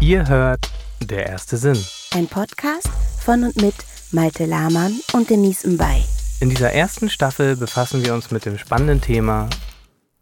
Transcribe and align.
Ihr 0.00 0.26
hört 0.28 0.70
Der 1.02 1.26
erste 1.26 1.58
Sinn. 1.58 1.76
Ein 2.14 2.26
Podcast 2.26 2.88
von 3.22 3.44
und 3.44 3.60
mit 3.60 3.74
Malte 4.12 4.46
Lahmann 4.46 4.98
und 5.12 5.28
Denise 5.28 5.68
Mbay. 5.68 6.02
In 6.40 6.48
dieser 6.48 6.72
ersten 6.72 7.10
Staffel 7.10 7.54
befassen 7.54 8.02
wir 8.02 8.14
uns 8.14 8.30
mit 8.30 8.46
dem 8.46 8.56
spannenden 8.56 9.02
Thema 9.02 9.50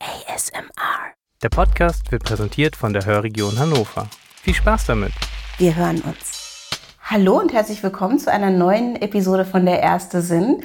ASMR. 0.01 1.13
Der 1.45 1.49
Podcast 1.51 2.11
wird 2.11 2.25
präsentiert 2.25 2.75
von 2.75 2.93
der 2.93 3.07
Hörregion 3.07 3.57
Hannover. 3.57 4.09
Viel 4.43 4.55
Spaß 4.55 4.87
damit. 4.87 5.13
Wir 5.59 5.77
hören 5.77 6.01
uns. 6.01 6.71
Hallo 7.05 7.39
und 7.39 7.53
herzlich 7.53 7.81
willkommen 7.81 8.19
zu 8.19 8.33
einer 8.33 8.51
neuen 8.51 8.97
Episode 8.97 9.45
von 9.45 9.65
Der 9.65 9.81
erste 9.81 10.23
Sinn. 10.23 10.61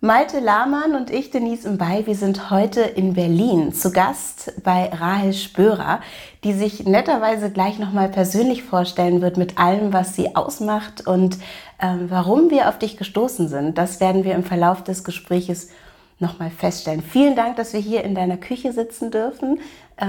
Malte 0.00 0.40
Lahmann 0.40 0.94
und 0.94 1.08
ich, 1.10 1.30
Denise 1.30 1.70
Mbay, 1.70 2.06
wir 2.06 2.14
sind 2.14 2.50
heute 2.50 2.82
in 2.82 3.14
Berlin 3.14 3.72
zu 3.72 3.90
Gast 3.90 4.52
bei 4.62 4.90
Rahel 4.92 5.32
Spörer, 5.32 6.00
die 6.44 6.52
sich 6.52 6.84
netterweise 6.84 7.50
gleich 7.50 7.78
nochmal 7.78 8.10
persönlich 8.10 8.62
vorstellen 8.62 9.22
wird 9.22 9.38
mit 9.38 9.56
allem, 9.56 9.94
was 9.94 10.14
sie 10.14 10.36
ausmacht 10.36 11.06
und 11.06 11.38
ähm, 11.80 12.10
warum 12.10 12.50
wir 12.50 12.68
auf 12.68 12.78
dich 12.78 12.98
gestoßen 12.98 13.48
sind. 13.48 13.78
Das 13.78 13.98
werden 13.98 14.24
wir 14.24 14.34
im 14.34 14.44
Verlauf 14.44 14.84
des 14.84 15.02
Gespräches 15.02 15.70
nochmal 16.18 16.50
feststellen. 16.50 17.02
Vielen 17.02 17.34
Dank, 17.34 17.56
dass 17.56 17.72
wir 17.72 17.80
hier 17.80 18.04
in 18.04 18.14
deiner 18.14 18.36
Küche 18.36 18.74
sitzen 18.74 19.10
dürfen. 19.10 19.60
Äh, 19.96 20.06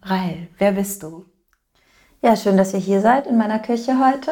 Rahel, 0.00 0.46
wer 0.58 0.72
bist 0.72 1.02
du? 1.02 1.24
Ja, 2.22 2.36
schön, 2.36 2.56
dass 2.56 2.72
ihr 2.72 2.80
hier 2.80 3.00
seid 3.00 3.26
in 3.26 3.36
meiner 3.36 3.58
Küche 3.58 3.98
heute. 3.98 4.30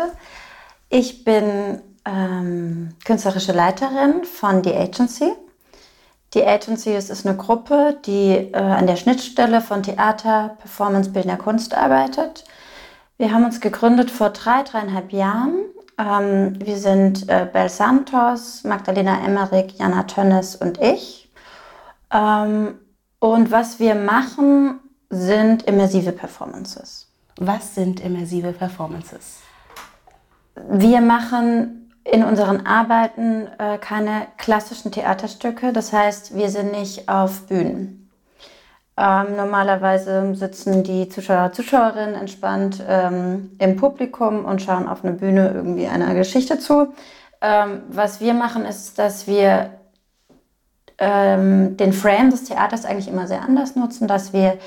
Ich 0.89 1.25
bin 1.25 1.81
ähm, 2.05 2.95
künstlerische 3.05 3.53
Leiterin 3.53 4.25
von 4.25 4.63
The 4.65 4.75
Agency. 4.75 5.33
Die 6.35 6.47
Agency 6.47 6.95
ist, 6.95 7.11
ist 7.11 7.27
eine 7.27 7.37
Gruppe, 7.37 7.99
die 8.07 8.31
äh, 8.31 8.57
an 8.57 8.87
der 8.87 8.97
Schnittstelle 8.97 9.61
von 9.61 9.83
Theater, 9.83 10.57
Performance, 10.59 11.11
bildender 11.11 11.37
Kunst 11.37 11.75
arbeitet. 11.75 12.45
Wir 13.19 13.33
haben 13.33 13.45
uns 13.45 13.61
gegründet 13.61 14.11
vor 14.11 14.31
drei, 14.31 14.63
dreieinhalb 14.63 15.13
Jahren. 15.13 15.65
Ähm, 15.99 16.59
wir 16.59 16.79
sind 16.79 17.29
äh, 17.29 17.47
Bel 17.53 17.69
Santos, 17.69 18.65
Magdalena 18.65 19.25
Emmerich, 19.25 19.75
Jana 19.79 20.05
Tönnes 20.05 20.57
und 20.57 20.81
ich. 20.81 21.31
Ähm, 22.11 22.79
und 23.19 23.51
was 23.51 23.79
wir 23.79 23.95
machen, 23.95 24.81
sind 25.11 25.65
immersive 25.65 26.13
Performances. 26.13 27.09
Was 27.37 27.75
sind 27.75 28.01
immersive 28.01 28.53
Performances? 28.53 29.41
Wir 30.69 31.01
machen 31.01 31.82
in 32.05 32.25
unseren 32.25 32.67
Arbeiten 32.67 33.47
äh, 33.59 33.79
keine 33.79 34.27
klassischen 34.37 34.93
Theaterstücke. 34.93 35.73
Das 35.73 35.93
heißt, 35.93 36.35
wir 36.35 36.51
sind 36.51 36.73
nicht 36.73 37.09
auf 37.09 37.47
Bühnen. 37.47 38.11
Ähm, 38.97 39.37
normalerweise 39.37 40.35
sitzen 40.35 40.83
die 40.83 41.09
Zuschauer, 41.09 41.53
Zuschauerinnen 41.53 42.15
entspannt 42.15 42.83
ähm, 42.87 43.51
im 43.59 43.77
Publikum 43.77 44.45
und 44.45 44.61
schauen 44.61 44.87
auf 44.87 45.05
eine 45.05 45.15
Bühne 45.15 45.53
irgendwie 45.55 45.87
einer 45.87 46.15
Geschichte 46.15 46.59
zu. 46.59 46.93
Ähm, 47.41 47.83
was 47.89 48.21
wir 48.21 48.35
machen, 48.35 48.67
ist, 48.67 48.99
dass 48.99 49.27
wir 49.27 49.71
ähm, 50.99 51.77
den 51.77 51.93
Frame 51.93 52.31
des 52.31 52.45
Theaters 52.45 52.85
eigentlich 52.85 53.09
immer 53.09 53.27
sehr 53.27 53.43
anders 53.43 53.77
nutzen, 53.77 54.07
dass 54.09 54.33
wir 54.33 54.59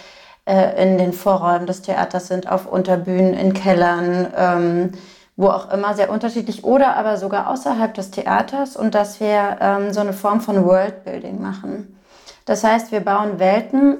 äh, 0.45 0.83
in 0.83 0.97
den 0.97 1.13
Vorräumen 1.13 1.67
des 1.67 1.83
Theaters 1.83 2.27
sind, 2.27 2.51
auf 2.51 2.65
Unterbühnen, 2.65 3.33
in 3.35 3.53
Kellern 3.53 4.27
ähm, 4.35 4.91
wo 5.37 5.49
auch 5.49 5.71
immer, 5.71 5.93
sehr 5.93 6.09
unterschiedlich 6.09 6.63
oder 6.63 6.95
aber 6.95 7.17
sogar 7.17 7.49
außerhalb 7.49 7.93
des 7.93 8.11
Theaters 8.11 8.77
und 8.77 8.95
dass 8.95 9.19
wir 9.19 9.57
ähm, 9.59 9.93
so 9.93 9.99
eine 9.99 10.13
Form 10.13 10.41
von 10.41 10.65
Worldbuilding 10.65 11.41
machen. 11.41 11.97
Das 12.45 12.63
heißt, 12.63 12.91
wir 12.91 13.01
bauen 13.01 13.39
Welten, 13.39 13.97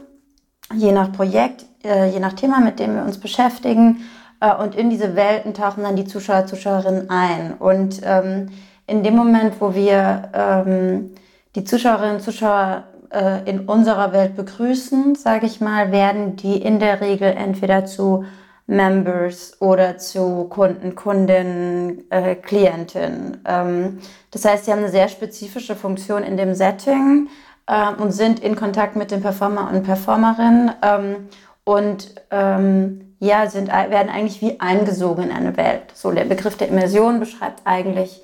je 0.73 0.91
nach 0.91 1.11
Projekt, 1.11 1.65
äh, 1.83 2.09
je 2.09 2.19
nach 2.19 2.33
Thema, 2.33 2.59
mit 2.59 2.79
dem 2.79 2.95
wir 2.95 3.03
uns 3.03 3.19
beschäftigen 3.19 4.03
äh, 4.39 4.55
und 4.55 4.75
in 4.75 4.89
diese 4.89 5.15
Welten 5.15 5.53
tauchen 5.53 5.83
dann 5.83 5.95
die 5.95 6.05
Zuschauer, 6.05 6.45
Zuschauerinnen 6.45 7.09
ein. 7.09 7.55
Und 7.59 8.01
ähm, 8.03 8.49
in 8.87 9.03
dem 9.03 9.15
Moment, 9.15 9.59
wo 9.59 9.73
wir 9.73 10.29
ähm, 10.33 11.11
die 11.55 11.63
Zuschauerinnen 11.63 12.17
und 12.17 12.21
Zuschauer 12.21 12.83
äh, 13.09 13.49
in 13.49 13.61
unserer 13.61 14.13
Welt 14.13 14.35
begrüßen, 14.35 15.15
sage 15.15 15.47
ich 15.47 15.59
mal, 15.59 15.91
werden 15.91 16.35
die 16.35 16.61
in 16.61 16.79
der 16.79 17.01
Regel 17.01 17.29
entweder 17.29 17.85
zu 17.85 18.25
Members 18.67 19.61
oder 19.61 19.97
zu 19.97 20.45
Kunden, 20.45 20.95
Kundinnen, 20.95 22.09
äh, 22.09 22.35
Klientinnen. 22.35 23.41
Ähm, 23.45 23.99
das 24.31 24.45
heißt, 24.45 24.65
sie 24.65 24.71
haben 24.71 24.79
eine 24.79 24.89
sehr 24.89 25.07
spezifische 25.07 25.75
Funktion 25.75 26.23
in 26.23 26.35
dem 26.35 26.55
Setting 26.55 27.29
äh, 27.67 27.91
und 27.93 28.11
sind 28.11 28.39
in 28.39 28.55
Kontakt 28.55 28.95
mit 28.95 29.11
den 29.11 29.21
Performer 29.21 29.69
und 29.71 29.83
Performerinnen 29.83 30.71
ähm, 30.81 31.29
und 31.63 32.15
ähm, 32.31 33.15
ja, 33.19 33.47
sind, 33.47 33.67
werden 33.69 34.09
eigentlich 34.09 34.41
wie 34.41 34.59
eingesogen 34.59 35.25
in 35.25 35.31
eine 35.31 35.57
Welt. 35.57 35.83
So 35.93 36.11
der 36.11 36.25
Begriff 36.25 36.57
der 36.57 36.67
Immersion 36.67 37.19
beschreibt 37.19 37.61
eigentlich 37.65 38.23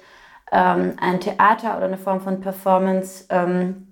ähm, 0.51 0.93
ein 0.99 1.19
Theater 1.19 1.77
oder 1.77 1.85
eine 1.85 1.97
Form 1.97 2.21
von 2.21 2.41
Performance, 2.41 3.25
ähm, 3.29 3.87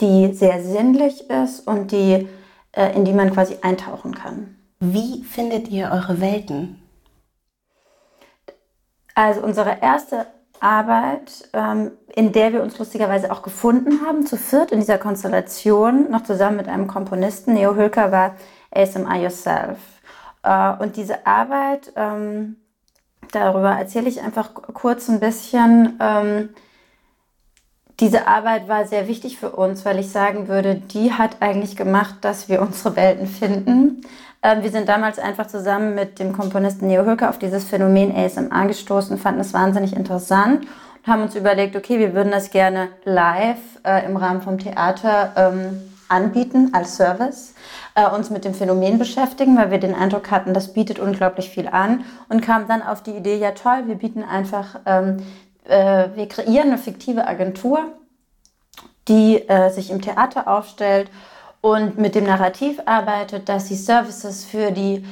die 0.00 0.32
sehr 0.34 0.62
sinnlich 0.62 1.28
ist 1.28 1.66
und 1.66 1.92
die, 1.92 2.28
äh, 2.72 2.94
in 2.94 3.04
die 3.04 3.12
man 3.12 3.32
quasi 3.32 3.58
eintauchen 3.60 4.14
kann. 4.14 4.56
Wie 4.82 5.22
findet 5.24 5.68
ihr 5.68 5.90
eure 5.92 6.22
Welten? 6.22 6.80
Also 9.14 9.42
unsere 9.42 9.82
erste 9.82 10.26
Arbeit, 10.58 11.50
ähm, 11.52 11.92
in 12.14 12.32
der 12.32 12.54
wir 12.54 12.62
uns 12.62 12.78
lustigerweise 12.78 13.30
auch 13.30 13.42
gefunden 13.42 14.00
haben, 14.06 14.24
zu 14.24 14.38
viert 14.38 14.72
in 14.72 14.80
dieser 14.80 14.96
Konstellation, 14.96 16.10
noch 16.10 16.22
zusammen 16.22 16.56
mit 16.56 16.68
einem 16.68 16.86
Komponisten, 16.86 17.52
Neo 17.52 17.74
Hülker, 17.74 18.10
war 18.10 18.36
ASMR 18.70 19.16
Yourself. 19.16 19.78
Äh, 20.42 20.72
und 20.82 20.96
diese 20.96 21.26
Arbeit, 21.26 21.92
ähm, 21.96 22.56
darüber 23.32 23.72
erzähle 23.72 24.08
ich 24.08 24.22
einfach 24.22 24.54
kurz 24.54 25.10
ein 25.10 25.20
bisschen. 25.20 25.98
Diese 28.00 28.26
Arbeit 28.26 28.66
war 28.66 28.86
sehr 28.86 29.08
wichtig 29.08 29.38
für 29.38 29.50
uns, 29.50 29.84
weil 29.84 29.98
ich 29.98 30.10
sagen 30.10 30.48
würde, 30.48 30.74
die 30.74 31.12
hat 31.12 31.36
eigentlich 31.40 31.76
gemacht, 31.76 32.16
dass 32.22 32.48
wir 32.48 32.62
unsere 32.62 32.96
Welten 32.96 33.26
finden. 33.26 34.00
Ähm, 34.42 34.62
wir 34.62 34.70
sind 34.70 34.88
damals 34.88 35.18
einfach 35.18 35.46
zusammen 35.46 35.94
mit 35.94 36.18
dem 36.18 36.32
Komponisten 36.32 36.86
Neo 36.86 37.04
Hülke 37.04 37.28
auf 37.28 37.38
dieses 37.38 37.64
Phänomen 37.64 38.16
ASMR 38.16 38.66
gestoßen, 38.66 39.18
fanden 39.18 39.40
es 39.40 39.52
wahnsinnig 39.52 39.94
interessant 39.94 40.66
und 41.04 41.12
haben 41.12 41.22
uns 41.22 41.34
überlegt, 41.34 41.76
okay, 41.76 41.98
wir 41.98 42.14
würden 42.14 42.32
das 42.32 42.50
gerne 42.50 42.88
live 43.04 43.58
äh, 43.84 44.06
im 44.06 44.16
Rahmen 44.16 44.40
vom 44.40 44.58
Theater 44.58 45.32
ähm, 45.36 45.82
anbieten 46.08 46.70
als 46.72 46.96
Service, 46.96 47.54
äh, 47.94 48.08
uns 48.08 48.30
mit 48.30 48.46
dem 48.46 48.54
Phänomen 48.54 48.98
beschäftigen, 48.98 49.58
weil 49.58 49.70
wir 49.70 49.78
den 49.78 49.94
Eindruck 49.94 50.30
hatten, 50.30 50.54
das 50.54 50.72
bietet 50.72 50.98
unglaublich 50.98 51.50
viel 51.50 51.68
an 51.68 52.04
und 52.30 52.40
kamen 52.40 52.66
dann 52.66 52.82
auf 52.82 53.02
die 53.02 53.12
Idee, 53.12 53.36
ja 53.36 53.50
toll, 53.50 53.82
wir 53.86 53.96
bieten 53.96 54.24
einfach, 54.24 54.80
ähm, 54.86 55.18
äh, 55.64 56.08
wir 56.14 56.28
kreieren 56.28 56.68
eine 56.68 56.78
fiktive 56.78 57.26
Agentur, 57.26 57.92
die 59.08 59.48
äh, 59.48 59.70
sich 59.70 59.90
im 59.90 60.00
Theater 60.00 60.48
aufstellt 60.48 61.10
und 61.60 61.98
mit 61.98 62.14
dem 62.14 62.24
Narrativ 62.24 62.80
arbeitet, 62.86 63.48
dass 63.48 63.68
sie 63.68 63.76
Services 63.76 64.44
für 64.44 64.70
die 64.70 65.04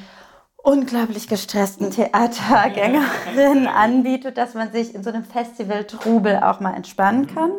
unglaublich 0.56 1.28
gestressten 1.28 1.90
Theatergängerinnen 1.90 3.66
anbietet, 3.66 4.36
dass 4.38 4.54
man 4.54 4.72
sich 4.72 4.94
in 4.94 5.02
so 5.02 5.10
einem 5.10 5.24
Festival-Trubel 5.24 6.40
auch 6.42 6.60
mal 6.60 6.74
entspannen 6.74 7.22
mhm. 7.22 7.34
kann. 7.34 7.52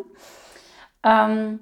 Ähm, 1.02 1.60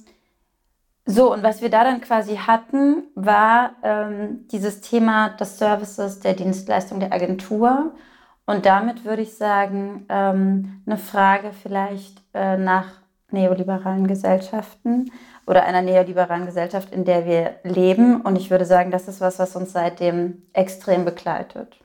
so, 1.06 1.32
und 1.32 1.42
was 1.42 1.62
wir 1.62 1.70
da 1.70 1.84
dann 1.84 2.02
quasi 2.02 2.36
hatten, 2.36 3.04
war 3.14 3.72
ähm, 3.82 4.46
dieses 4.48 4.82
Thema 4.82 5.30
des 5.30 5.58
Services, 5.58 6.20
der 6.20 6.34
Dienstleistung 6.34 7.00
der 7.00 7.14
Agentur. 7.14 7.92
Und 8.48 8.64
damit 8.64 9.04
würde 9.04 9.20
ich 9.20 9.36
sagen, 9.36 10.06
ähm, 10.08 10.80
eine 10.86 10.96
Frage 10.96 11.52
vielleicht 11.52 12.22
äh, 12.32 12.56
nach 12.56 12.86
neoliberalen 13.30 14.06
Gesellschaften 14.06 15.12
oder 15.46 15.64
einer 15.64 15.82
neoliberalen 15.82 16.46
Gesellschaft, 16.46 16.90
in 16.90 17.04
der 17.04 17.26
wir 17.26 17.56
leben. 17.62 18.22
Und 18.22 18.36
ich 18.36 18.50
würde 18.50 18.64
sagen, 18.64 18.90
das 18.90 19.06
ist 19.06 19.20
was, 19.20 19.38
was 19.38 19.54
uns 19.54 19.72
seitdem 19.72 20.44
extrem 20.54 21.04
begleitet. 21.04 21.78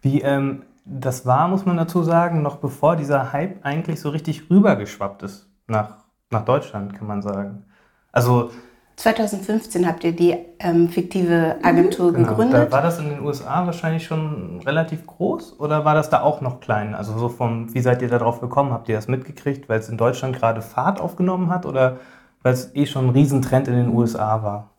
Wie 0.00 0.22
ähm, 0.22 0.62
das 0.84 1.26
war, 1.26 1.48
muss 1.48 1.66
man 1.66 1.76
dazu 1.76 2.04
sagen, 2.04 2.42
noch 2.42 2.58
bevor 2.58 2.94
dieser 2.94 3.32
Hype 3.32 3.66
eigentlich 3.66 4.00
so 4.00 4.10
richtig 4.10 4.48
rübergeschwappt 4.48 5.24
ist 5.24 5.50
nach, 5.66 6.04
nach 6.30 6.44
Deutschland, 6.44 6.94
kann 6.94 7.08
man 7.08 7.20
sagen. 7.20 7.64
Also 8.12 8.52
2015 8.96 9.86
habt 9.86 10.04
ihr 10.04 10.12
die 10.12 10.36
ähm, 10.60 10.88
fiktive 10.88 11.56
Agentur 11.62 12.12
genau. 12.12 12.28
gegründet. 12.28 12.68
Da 12.68 12.72
war 12.72 12.82
das 12.82 12.98
in 12.98 13.08
den 13.08 13.20
USA 13.20 13.66
wahrscheinlich 13.66 14.04
schon 14.04 14.60
relativ 14.64 15.06
groß 15.06 15.58
oder 15.58 15.84
war 15.84 15.94
das 15.94 16.10
da 16.10 16.22
auch 16.22 16.40
noch 16.40 16.60
klein? 16.60 16.94
Also 16.94 17.18
so 17.18 17.28
vom, 17.28 17.74
wie 17.74 17.80
seid 17.80 18.02
ihr 18.02 18.08
darauf 18.08 18.40
gekommen? 18.40 18.72
Habt 18.72 18.88
ihr 18.88 18.94
das 18.94 19.08
mitgekriegt, 19.08 19.68
weil 19.68 19.80
es 19.80 19.88
in 19.88 19.96
Deutschland 19.96 20.36
gerade 20.36 20.62
Fahrt 20.62 21.00
aufgenommen 21.00 21.50
hat 21.50 21.66
oder 21.66 21.98
weil 22.42 22.54
es 22.54 22.74
eh 22.74 22.86
schon 22.86 23.06
ein 23.06 23.10
Riesentrend 23.10 23.66
in 23.66 23.74
den 23.74 23.88
USA 23.88 24.42
war? 24.42 24.70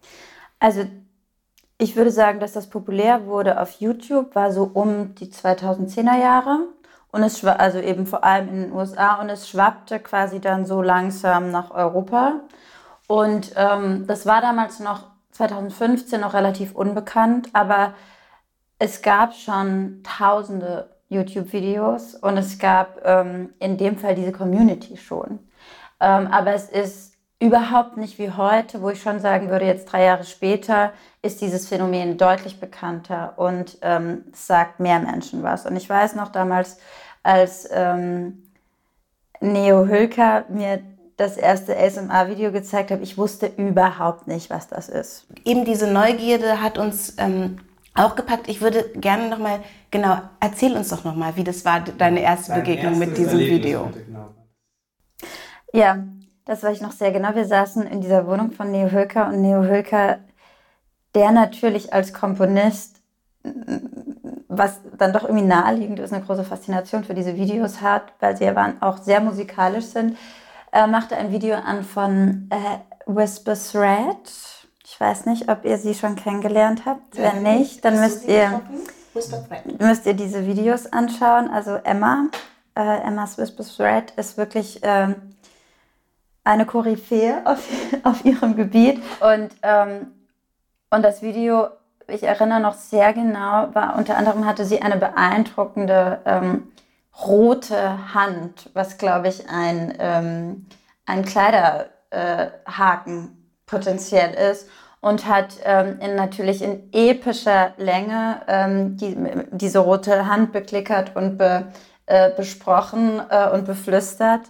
Also 0.60 0.86
ich 1.78 1.98
würde 1.98 2.12
sagen, 2.12 2.40
dass 2.40 2.54
das 2.54 2.70
populär 2.70 3.26
wurde 3.26 3.60
auf 3.60 3.82
YouTube, 3.82 4.34
war 4.34 4.54
so 4.54 4.64
um 4.64 5.14
die 5.16 5.28
2010er 5.28 6.18
Jahre. 6.18 6.60
Und 7.12 7.24
es 7.24 7.44
war 7.44 7.60
also 7.60 7.80
eben 7.80 8.08
vor 8.08 8.24
allem 8.24 8.50
in 8.50 8.62
den 8.64 8.72
USA 8.72 9.22
und 9.22 9.30
es 9.30 9.50
schwappte 9.50 10.00
quasi 10.00 10.40
dann 10.40 10.66
so 10.66 10.82
langsam 10.82 11.52
nach 11.52 11.72
Europa. 11.72 12.42
Und 13.08 13.52
ähm, 13.56 14.08
das 14.08 14.26
war 14.26 14.42
damals 14.42 14.80
noch 14.80 15.04
2015 15.32 16.22
noch 16.22 16.34
relativ 16.34 16.74
unbekannt, 16.74 17.50
aber 17.54 17.94
es 18.80 19.02
gab 19.02 19.34
schon 19.36 20.02
tausende 20.04 20.90
YouTube-Videos 21.10 22.16
und 22.16 22.38
es 22.38 22.58
gab 22.58 23.02
ähm, 23.06 23.54
in 23.60 23.78
dem 23.78 23.98
Fall 23.98 24.16
diese 24.16 24.32
Community 24.32 24.98
schon. 24.98 25.40
Ähm, 26.00 26.28
aber 26.28 26.54
es 26.54 26.70
ist 26.70 27.16
überhaupt 27.40 27.98
nicht 27.98 28.18
wie 28.18 28.32
heute, 28.32 28.82
wo 28.82 28.90
ich 28.90 29.02
schon 29.02 29.20
sagen 29.20 29.50
würde, 29.50 29.66
jetzt 29.66 29.86
drei 29.86 30.06
Jahre 30.06 30.24
später 30.24 30.94
ist 31.22 31.42
dieses 31.42 31.68
Phänomen 31.68 32.18
deutlich 32.18 32.60
bekannter 32.60 33.34
und 33.38 33.78
ähm, 33.82 34.24
sagt 34.34 34.80
mehr 34.80 35.00
Menschen 35.00 35.44
was. 35.44 35.66
Und 35.66 35.76
ich 35.76 35.90
weiß 35.90 36.16
noch 36.16 36.30
damals, 36.30 36.80
als 37.24 37.68
ähm, 37.72 38.52
Neo 39.42 39.86
Hülker 39.86 40.46
mir 40.50 40.82
das 41.18 41.38
erste 41.38 41.78
ASMR-Video 41.78 42.52
gezeigt 42.52 42.92
hat, 42.92 43.02
ich 43.02 43.18
wusste 43.18 43.48
überhaupt 43.48 44.28
nicht, 44.28 44.50
was 44.50 44.68
das 44.68 44.90
ist. 44.90 45.28
Eben 45.46 45.64
diese 45.64 45.88
Neugierde 45.88 46.62
hat 46.62 46.78
uns 46.78 47.16
ähm, 47.18 47.58
auch 47.94 48.16
gepackt. 48.16 48.50
Ich 48.50 48.62
würde 48.62 48.84
gerne 48.96 49.30
nochmal, 49.30 49.62
genau, 49.92 50.20
erzähl 50.42 50.76
uns 50.76 50.90
doch 50.90 51.06
nochmal, 51.06 51.38
wie 51.38 51.46
das 51.46 51.64
war, 51.64 51.80
deine 51.82 52.22
erste 52.22 52.52
Dein 52.52 52.64
Begegnung 52.64 53.00
mit 53.00 53.18
diesem 53.18 53.40
Erlebnis 53.40 53.64
Video. 53.64 53.92
Ja, 55.74 56.04
das 56.46 56.64
weiß 56.64 56.76
ich 56.76 56.82
noch 56.82 56.92
sehr 56.92 57.12
genau. 57.12 57.34
Wir 57.34 57.46
saßen 57.46 57.88
in 57.88 58.02
dieser 58.02 58.28
Wohnung 58.28 58.52
von 58.52 58.72
Neo 58.72 58.92
Hülker 58.92 59.28
und 59.28 59.42
Neo 59.42 59.64
Hülker, 59.64 60.20
der 61.16 61.32
natürlich 61.32 61.94
als 61.94 62.14
Komponist, 62.14 63.02
was 64.50 64.82
dann 64.98 65.14
doch 65.14 65.24
irgendwie 65.24 65.46
naheliegend 65.46 66.00
ist, 66.00 66.14
eine 66.14 66.24
große 66.24 66.44
Faszination 66.44 67.04
für 67.04 67.14
diese 67.14 67.36
Videos 67.36 67.82
hat, 67.82 68.14
weil 68.20 68.36
sie 68.36 68.46
ja 68.46 68.74
auch 68.82 68.98
sehr 68.98 69.22
musikalisch 69.22 69.86
sind, 69.86 70.18
äh, 70.76 70.88
machte 70.88 71.16
ein 71.16 71.32
Video 71.32 71.56
an 71.56 71.84
von 71.84 72.50
äh, 72.52 72.80
Whisper 73.06 73.56
Thread. 73.56 74.18
Ich 74.84 75.00
weiß 75.00 75.26
nicht, 75.26 75.50
ob 75.50 75.64
ihr 75.64 75.78
sie 75.78 75.96
schon 75.96 76.16
kennengelernt 76.16 76.86
habt. 76.86 77.18
Wenn 77.18 77.44
nicht, 77.44 77.84
dann 77.86 78.00
müsst 78.00 78.28
ihr, 78.28 78.62
müsst 79.80 80.06
ihr 80.06 80.14
diese 80.14 80.46
Videos 80.46 80.86
anschauen. 80.88 81.50
Also 81.50 81.76
Emma, 81.76 82.26
äh, 82.76 83.00
Emmas 83.08 83.38
Whisper 83.38 83.64
Thread 83.64 84.12
ist 84.18 84.38
wirklich 84.38 84.84
äh, 84.84 85.16
eine 86.44 86.66
Koryphäe 86.66 87.42
auf, 87.46 87.66
auf 88.04 88.26
ihrem 88.26 88.58
Gebiet. 88.58 89.02
Und, 89.22 89.56
ähm, 89.64 90.08
und 90.90 91.04
das 91.04 91.22
Video, 91.22 91.68
ich 92.08 92.24
erinnere 92.24 92.60
noch 92.60 92.76
sehr 92.76 93.14
genau, 93.14 93.74
war 93.74 93.96
unter 93.98 94.18
anderem 94.18 94.46
hatte 94.46 94.66
sie 94.66 94.82
eine 94.82 94.98
beeindruckende 94.98 96.20
ähm, 96.26 96.72
rote 97.24 98.14
Hand, 98.14 98.70
was 98.74 98.98
glaube 98.98 99.28
ich 99.28 99.50
ein, 99.50 99.94
ähm, 100.00 100.66
ein 101.06 101.24
Kleiderhaken 101.24 101.78
äh, 102.12 103.30
potenziell 103.66 104.34
ist 104.52 104.68
und 105.02 105.28
hat 105.28 105.58
ähm, 105.64 106.00
in, 106.00 106.16
natürlich 106.16 106.62
in 106.62 106.90
epischer 106.92 107.74
Länge 107.78 108.42
ähm, 108.48 108.98
die, 108.98 109.16
diese 109.52 109.80
rote 109.80 110.28
Hand 110.28 110.52
beklickert 110.52 111.16
und 111.16 111.38
be, 111.38 111.68
äh, 112.06 112.32
besprochen 112.32 113.22
äh, 113.30 113.50
und 113.50 113.66
beflüstert. 113.66 114.42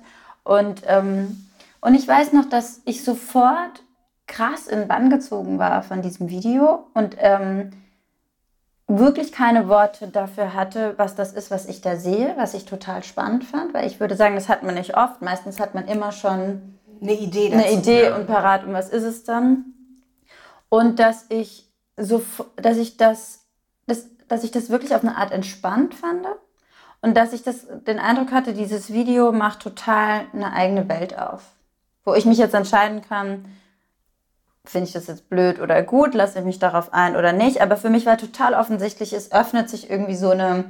Und 0.43 0.81
ähm, 0.85 1.45
und 1.85 1.93
ich 1.93 2.07
weiß 2.07 2.33
noch, 2.33 2.49
dass 2.49 2.81
ich 2.85 3.03
sofort 3.03 3.83
krass 4.25 4.65
in 4.65 4.87
Bann 4.87 5.11
gezogen 5.11 5.59
war 5.59 5.83
von 5.83 6.01
diesem 6.01 6.29
Video 6.29 6.87
und 6.95 7.15
ähm, 7.19 7.69
wirklich 8.87 9.31
keine 9.31 9.67
Worte 9.67 10.07
dafür 10.07 10.53
hatte, 10.53 10.93
was 10.97 11.15
das 11.15 11.33
ist, 11.33 11.51
was 11.51 11.65
ich 11.65 11.81
da 11.81 11.95
sehe, 11.95 12.33
was 12.37 12.53
ich 12.53 12.65
total 12.65 13.03
spannend 13.03 13.43
fand, 13.43 13.73
weil 13.73 13.87
ich 13.87 13.99
würde 13.99 14.15
sagen, 14.15 14.35
das 14.35 14.49
hat 14.49 14.63
man 14.63 14.75
nicht 14.75 14.95
oft. 14.95 15.21
Meistens 15.21 15.59
hat 15.59 15.73
man 15.73 15.87
immer 15.87 16.11
schon 16.11 16.77
eine 17.01 17.13
Idee, 17.13 17.49
dazu. 17.49 17.63
eine 17.63 17.73
Idee 17.73 18.11
und 18.11 18.27
parat, 18.27 18.63
und 18.63 18.73
was 18.73 18.89
ist 18.89 19.03
es 19.03 19.23
dann? 19.23 19.65
Und 20.69 20.99
dass 20.99 21.25
ich 21.29 21.71
so, 21.97 22.23
dass 22.57 22.77
ich 22.77 22.97
das, 22.97 23.45
das, 23.87 24.07
dass 24.27 24.43
ich 24.43 24.51
das 24.51 24.69
wirklich 24.69 24.93
auf 24.93 25.03
eine 25.03 25.17
Art 25.17 25.31
entspannt 25.31 25.95
fand 25.95 26.25
und 27.01 27.15
dass 27.15 27.33
ich 27.33 27.43
das, 27.43 27.67
den 27.87 27.99
Eindruck 27.99 28.31
hatte, 28.31 28.53
dieses 28.53 28.93
Video 28.93 29.31
macht 29.31 29.61
total 29.61 30.25
eine 30.33 30.53
eigene 30.53 30.87
Welt 30.89 31.17
auf 31.17 31.55
wo 32.05 32.13
ich 32.13 32.25
mich 32.25 32.37
jetzt 32.37 32.53
entscheiden 32.53 33.01
kann, 33.01 33.45
finde 34.69 34.87
ich 34.87 34.93
das 34.93 35.07
jetzt 35.07 35.29
blöd 35.29 35.59
oder 35.59 35.81
gut, 35.83 36.13
lasse 36.13 36.39
ich 36.39 36.45
mich 36.45 36.59
darauf 36.59 36.93
ein 36.93 37.15
oder 37.15 37.31
nicht. 37.33 37.61
Aber 37.61 37.77
für 37.77 37.89
mich 37.89 38.05
war 38.05 38.17
total 38.17 38.53
offensichtlich, 38.53 39.13
es 39.13 39.31
öffnet 39.31 39.69
sich 39.69 39.89
irgendwie 39.89 40.15
so 40.15 40.29
eine, 40.29 40.65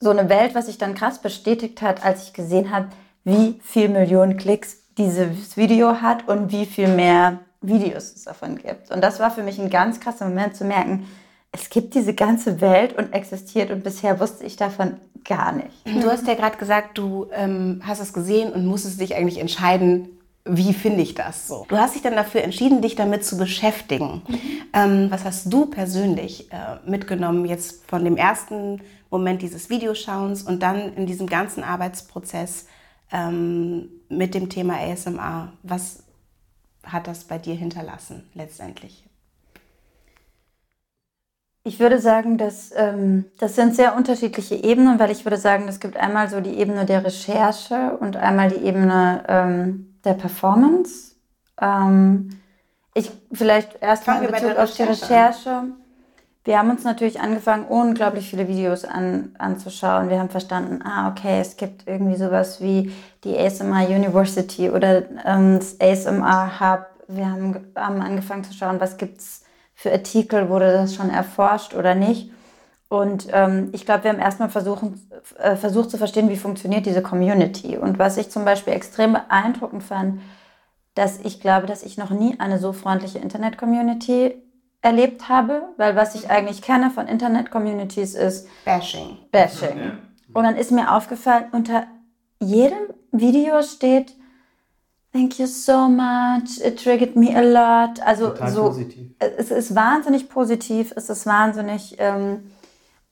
so 0.00 0.10
eine 0.10 0.28
Welt, 0.28 0.54
was 0.54 0.66
sich 0.66 0.78
dann 0.78 0.94
krass 0.94 1.20
bestätigt 1.20 1.82
hat, 1.82 2.04
als 2.04 2.24
ich 2.24 2.32
gesehen 2.32 2.70
habe, 2.70 2.88
wie 3.24 3.60
viel 3.62 3.88
Millionen 3.88 4.36
Klicks 4.36 4.78
dieses 4.96 5.56
Video 5.56 6.00
hat 6.00 6.28
und 6.28 6.52
wie 6.52 6.66
viel 6.66 6.88
mehr 6.88 7.38
Videos 7.60 8.14
es 8.14 8.24
davon 8.24 8.56
gibt. 8.56 8.90
Und 8.90 9.00
das 9.00 9.18
war 9.20 9.30
für 9.30 9.42
mich 9.42 9.58
ein 9.58 9.70
ganz 9.70 10.00
krasser 10.00 10.28
Moment 10.28 10.56
zu 10.56 10.64
merken, 10.64 11.06
es 11.52 11.70
gibt 11.70 11.94
diese 11.94 12.14
ganze 12.14 12.60
Welt 12.60 12.98
und 12.98 13.12
existiert 13.12 13.70
und 13.70 13.84
bisher 13.84 14.18
wusste 14.18 14.44
ich 14.44 14.56
davon 14.56 14.96
gar 15.24 15.52
nicht. 15.52 15.70
Du 15.86 16.10
hast 16.10 16.26
ja 16.26 16.34
gerade 16.34 16.56
gesagt, 16.56 16.98
du 16.98 17.28
ähm, 17.32 17.80
hast 17.84 18.00
es 18.00 18.12
gesehen 18.12 18.52
und 18.52 18.66
musstest 18.66 19.00
dich 19.00 19.14
eigentlich 19.14 19.38
entscheiden, 19.38 20.13
wie 20.46 20.74
finde 20.74 21.02
ich 21.02 21.14
das 21.14 21.48
so? 21.48 21.64
Du 21.68 21.76
hast 21.76 21.94
dich 21.94 22.02
dann 22.02 22.16
dafür 22.16 22.42
entschieden, 22.42 22.82
dich 22.82 22.96
damit 22.96 23.24
zu 23.24 23.38
beschäftigen. 23.38 24.22
Mhm. 24.28 24.38
Ähm, 24.74 25.10
was 25.10 25.24
hast 25.24 25.52
du 25.52 25.66
persönlich 25.66 26.52
äh, 26.52 26.76
mitgenommen 26.88 27.46
jetzt 27.46 27.88
von 27.88 28.04
dem 28.04 28.16
ersten 28.16 28.82
Moment 29.10 29.40
dieses 29.40 29.70
Videoschauens 29.70 30.42
und 30.42 30.62
dann 30.62 30.94
in 30.96 31.06
diesem 31.06 31.26
ganzen 31.26 31.64
Arbeitsprozess 31.64 32.66
ähm, 33.10 33.88
mit 34.10 34.34
dem 34.34 34.50
Thema 34.50 34.74
ASMR? 34.78 35.52
Was 35.62 36.02
hat 36.84 37.06
das 37.06 37.24
bei 37.24 37.38
dir 37.38 37.54
hinterlassen 37.54 38.28
letztendlich? 38.34 39.02
Ich 41.66 41.80
würde 41.80 41.98
sagen, 41.98 42.36
dass 42.36 42.72
ähm, 42.76 43.24
das 43.38 43.56
sind 43.56 43.74
sehr 43.74 43.96
unterschiedliche 43.96 44.56
Ebenen, 44.56 44.98
weil 44.98 45.10
ich 45.10 45.24
würde 45.24 45.38
sagen, 45.38 45.66
es 45.66 45.80
gibt 45.80 45.96
einmal 45.96 46.28
so 46.28 46.42
die 46.42 46.58
Ebene 46.58 46.84
der 46.84 47.02
Recherche 47.02 47.96
und 47.98 48.16
einmal 48.16 48.50
die 48.50 48.66
Ebene 48.66 49.24
ähm, 49.26 49.93
der 50.04 50.14
Performance. 50.14 51.12
Ähm, 51.60 52.30
ich 52.94 53.10
vielleicht 53.32 53.82
erstmal 53.82 54.22
in 54.22 54.30
Bezug 54.30 54.56
auf 54.56 54.72
die 54.72 54.82
Recherche. 54.82 55.64
Wir 56.44 56.58
haben 56.58 56.70
uns 56.70 56.84
natürlich 56.84 57.20
angefangen, 57.20 57.64
unglaublich 57.66 58.28
viele 58.28 58.46
Videos 58.48 58.84
an, 58.84 59.34
anzuschauen. 59.38 60.10
Wir 60.10 60.18
haben 60.18 60.28
verstanden, 60.28 60.82
ah, 60.84 61.08
okay, 61.08 61.40
es 61.40 61.56
gibt 61.56 61.88
irgendwie 61.88 62.16
sowas 62.16 62.60
wie 62.60 62.92
die 63.24 63.36
ASMR 63.36 63.88
University 63.88 64.68
oder 64.68 65.04
ähm, 65.24 65.58
das 65.58 65.80
ASMR 65.80 66.60
Hub. 66.60 66.86
Wir 67.08 67.30
haben, 67.30 67.72
haben 67.74 68.02
angefangen 68.02 68.44
zu 68.44 68.52
schauen, 68.52 68.78
was 68.78 68.98
gibt 68.98 69.18
es 69.18 69.42
für 69.74 69.90
Artikel, 69.90 70.50
wurde 70.50 70.72
das 70.72 70.94
schon 70.94 71.08
erforscht 71.08 71.74
oder 71.74 71.94
nicht. 71.94 72.30
Und 72.88 73.28
ähm, 73.32 73.70
ich 73.72 73.86
glaube, 73.86 74.04
wir 74.04 74.12
haben 74.12 74.20
erstmal 74.20 74.50
versuchen, 74.50 75.00
äh, 75.38 75.56
versucht 75.56 75.90
zu 75.90 75.98
verstehen, 75.98 76.28
wie 76.28 76.36
funktioniert 76.36 76.86
diese 76.86 77.02
Community. 77.02 77.76
Und 77.76 77.98
was 77.98 78.16
ich 78.16 78.30
zum 78.30 78.44
Beispiel 78.44 78.72
extrem 78.72 79.14
beeindruckend 79.14 79.82
fand, 79.82 80.20
dass 80.94 81.18
ich 81.20 81.40
glaube, 81.40 81.66
dass 81.66 81.82
ich 81.82 81.98
noch 81.98 82.10
nie 82.10 82.38
eine 82.38 82.58
so 82.58 82.72
freundliche 82.72 83.18
Internet-Community 83.18 84.36
erlebt 84.80 85.28
habe, 85.28 85.62
weil 85.76 85.96
was 85.96 86.14
ich 86.14 86.30
eigentlich 86.30 86.62
kenne 86.62 86.90
von 86.90 87.08
Internet-Communities 87.08 88.14
ist 88.14 88.46
Bashing. 88.64 89.18
Bashing. 89.32 89.98
Und 90.32 90.44
dann 90.44 90.56
ist 90.56 90.70
mir 90.70 90.94
aufgefallen, 90.94 91.46
unter 91.52 91.86
jedem 92.38 92.78
Video 93.10 93.62
steht 93.62 94.14
Thank 95.12 95.38
you 95.38 95.46
so 95.46 95.88
much. 95.88 96.60
It 96.60 96.82
triggered 96.82 97.14
me 97.14 97.36
a 97.36 97.40
lot. 97.40 98.00
Also 98.04 98.30
Total 98.30 98.50
so, 98.50 98.62
positiv. 98.64 99.10
es 99.20 99.52
ist 99.52 99.72
wahnsinnig 99.76 100.28
positiv. 100.28 100.92
Es 100.96 101.08
ist 101.08 101.24
wahnsinnig 101.24 101.94
ähm, 101.98 102.50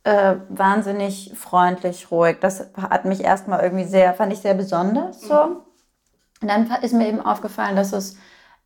äh, 0.04 0.36
wahnsinnig 0.48 1.32
freundlich, 1.36 2.10
ruhig. 2.10 2.38
Das 2.40 2.70
hat 2.76 3.04
mich 3.04 3.22
erstmal 3.22 3.62
irgendwie 3.62 3.84
sehr, 3.84 4.14
fand 4.14 4.32
ich 4.32 4.40
sehr 4.40 4.54
besonders 4.54 5.20
so. 5.20 5.34
Mhm. 5.34 5.56
Und 6.42 6.48
dann 6.48 6.70
ist 6.82 6.92
mir 6.92 7.08
eben 7.08 7.20
aufgefallen, 7.20 7.76
dass 7.76 7.92
es 7.92 8.16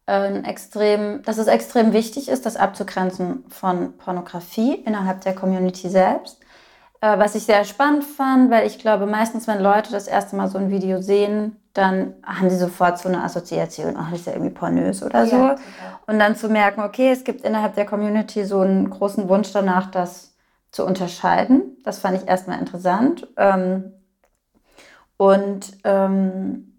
äh, 0.07 0.39
extrem, 0.41 1.23
dass 1.23 1.39
es 1.39 1.47
extrem 1.47 1.93
wichtig 1.93 2.29
ist, 2.29 2.47
das 2.47 2.57
abzugrenzen 2.57 3.45
von 3.49 3.99
Pornografie 3.99 4.75
innerhalb 4.75 5.21
der 5.21 5.35
Community 5.35 5.91
selbst. 5.91 6.41
Äh, 7.03 7.19
was 7.19 7.35
ich 7.35 7.45
sehr 7.45 7.65
spannend 7.65 8.05
fand, 8.05 8.51
weil 8.51 8.67
ich 8.67 8.79
glaube, 8.79 9.05
meistens, 9.05 9.47
wenn 9.47 9.61
Leute 9.61 9.93
das 9.93 10.09
erste 10.09 10.37
Mal 10.37 10.49
so 10.49 10.57
ein 10.57 10.71
Video 10.71 11.03
sehen, 11.03 11.57
dann 11.75 12.15
haben 12.25 12.49
sie 12.49 12.57
sofort 12.57 12.99
so 12.99 13.11
eine 13.11 13.23
Assoziation, 13.23 13.97
ach, 13.99 14.11
das 14.11 14.21
ist 14.21 14.27
ja 14.27 14.33
irgendwie 14.33 14.55
pornös 14.55 15.03
oder 15.03 15.27
so. 15.27 15.37
Ja, 15.37 15.57
und 16.07 16.19
dann 16.19 16.35
zu 16.35 16.49
merken, 16.49 16.81
okay, 16.81 17.11
es 17.11 17.25
gibt 17.25 17.43
innerhalb 17.43 17.75
der 17.75 17.85
Community 17.85 18.45
so 18.47 18.61
einen 18.61 18.89
großen 18.89 19.29
Wunsch 19.29 19.53
danach, 19.53 19.91
dass 19.91 20.36
zu 20.77 20.85
unterscheiden. 20.85 21.79
Das 21.85 21.99
fand 22.01 22.21
ich 22.21 22.29
erstmal 22.29 22.59
interessant. 22.59 23.27
Ähm, 23.39 23.95
und 25.17 25.73
ähm, 25.85 26.79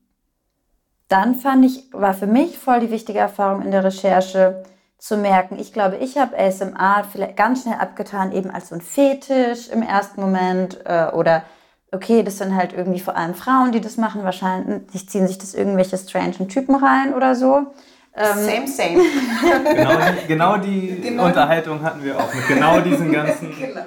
dann 1.08 1.34
fand 1.34 1.66
ich, 1.66 1.92
war 1.92 2.14
für 2.14 2.28
mich 2.28 2.60
voll 2.60 2.80
die 2.80 2.92
wichtige 2.92 3.18
Erfahrung 3.18 3.64
in 3.64 3.72
der 3.72 3.84
Recherche 3.84 4.64
zu 5.00 5.18
merken, 5.18 5.58
ich 5.60 5.74
glaube, 5.74 5.98
ich 5.98 6.18
habe 6.18 6.38
ASMR 6.38 7.06
vielleicht 7.12 7.38
ganz 7.38 7.62
schnell 7.62 7.78
abgetan, 7.80 8.32
eben 8.32 8.50
als 8.50 8.70
so 8.70 8.76
ein 8.76 8.82
Fetisch 8.82 9.70
im 9.70 9.84
ersten 9.84 10.22
Moment 10.22 10.80
äh, 10.86 11.12
oder 11.14 11.44
okay, 11.92 12.24
das 12.24 12.40
sind 12.40 12.56
halt 12.56 12.74
irgendwie 12.74 13.00
vor 13.00 13.16
allem 13.16 13.36
Frauen, 13.36 13.72
die 13.72 13.82
das 13.82 13.98
machen, 13.98 14.24
wahrscheinlich 14.24 15.08
ziehen 15.08 15.28
sich 15.28 15.38
das 15.38 15.54
irgendwelche 15.54 15.98
strangen 15.98 16.50
Typen 16.50 16.76
rein 16.76 17.14
oder 17.14 17.36
so. 17.36 17.68
Ähm, 18.18 18.46
same, 18.46 18.68
same. 18.68 19.04
genau 19.76 20.12
die, 20.12 20.28
genau 20.28 20.58
die 20.58 21.02
genau. 21.02 21.26
Unterhaltung 21.26 21.84
hatten 21.84 22.04
wir 22.04 22.18
auch 22.18 22.34
mit 22.34 22.48
genau 22.48 22.82
diesen 22.82 23.12
ganzen. 23.12 23.56
genau. 23.60 23.82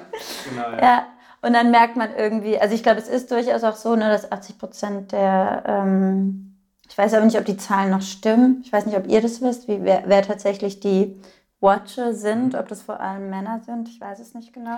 genau 0.49 0.71
ja. 0.77 0.81
ja. 0.81 1.05
Und 1.41 1.53
dann 1.53 1.71
merkt 1.71 1.97
man 1.97 2.09
irgendwie, 2.15 2.59
also 2.59 2.73
ich 2.75 2.83
glaube, 2.83 2.99
es 2.99 3.07
ist 3.07 3.31
durchaus 3.31 3.63
auch 3.63 3.75
so, 3.75 3.95
ne, 3.95 4.09
dass 4.09 4.31
80 4.31 4.57
Prozent 4.57 5.11
der, 5.11 5.63
ähm, 5.65 6.55
ich 6.87 6.97
weiß 6.97 7.13
aber 7.13 7.25
nicht, 7.25 7.37
ob 7.37 7.45
die 7.45 7.57
Zahlen 7.57 7.89
noch 7.89 8.01
stimmen. 8.01 8.61
Ich 8.63 8.71
weiß 8.71 8.85
nicht, 8.85 8.95
ob 8.95 9.07
ihr 9.07 9.21
das 9.21 9.41
wisst, 9.41 9.67
wie, 9.67 9.83
wer, 9.83 10.03
wer 10.05 10.21
tatsächlich 10.21 10.79
die 10.79 11.19
Watcher 11.59 12.13
sind, 12.13 12.55
ob 12.55 12.67
das 12.67 12.83
vor 12.83 12.99
allem 12.99 13.29
Männer 13.29 13.61
sind. 13.65 13.89
Ich 13.89 13.99
weiß 13.99 14.19
es 14.19 14.33
nicht 14.33 14.53
genau. 14.53 14.77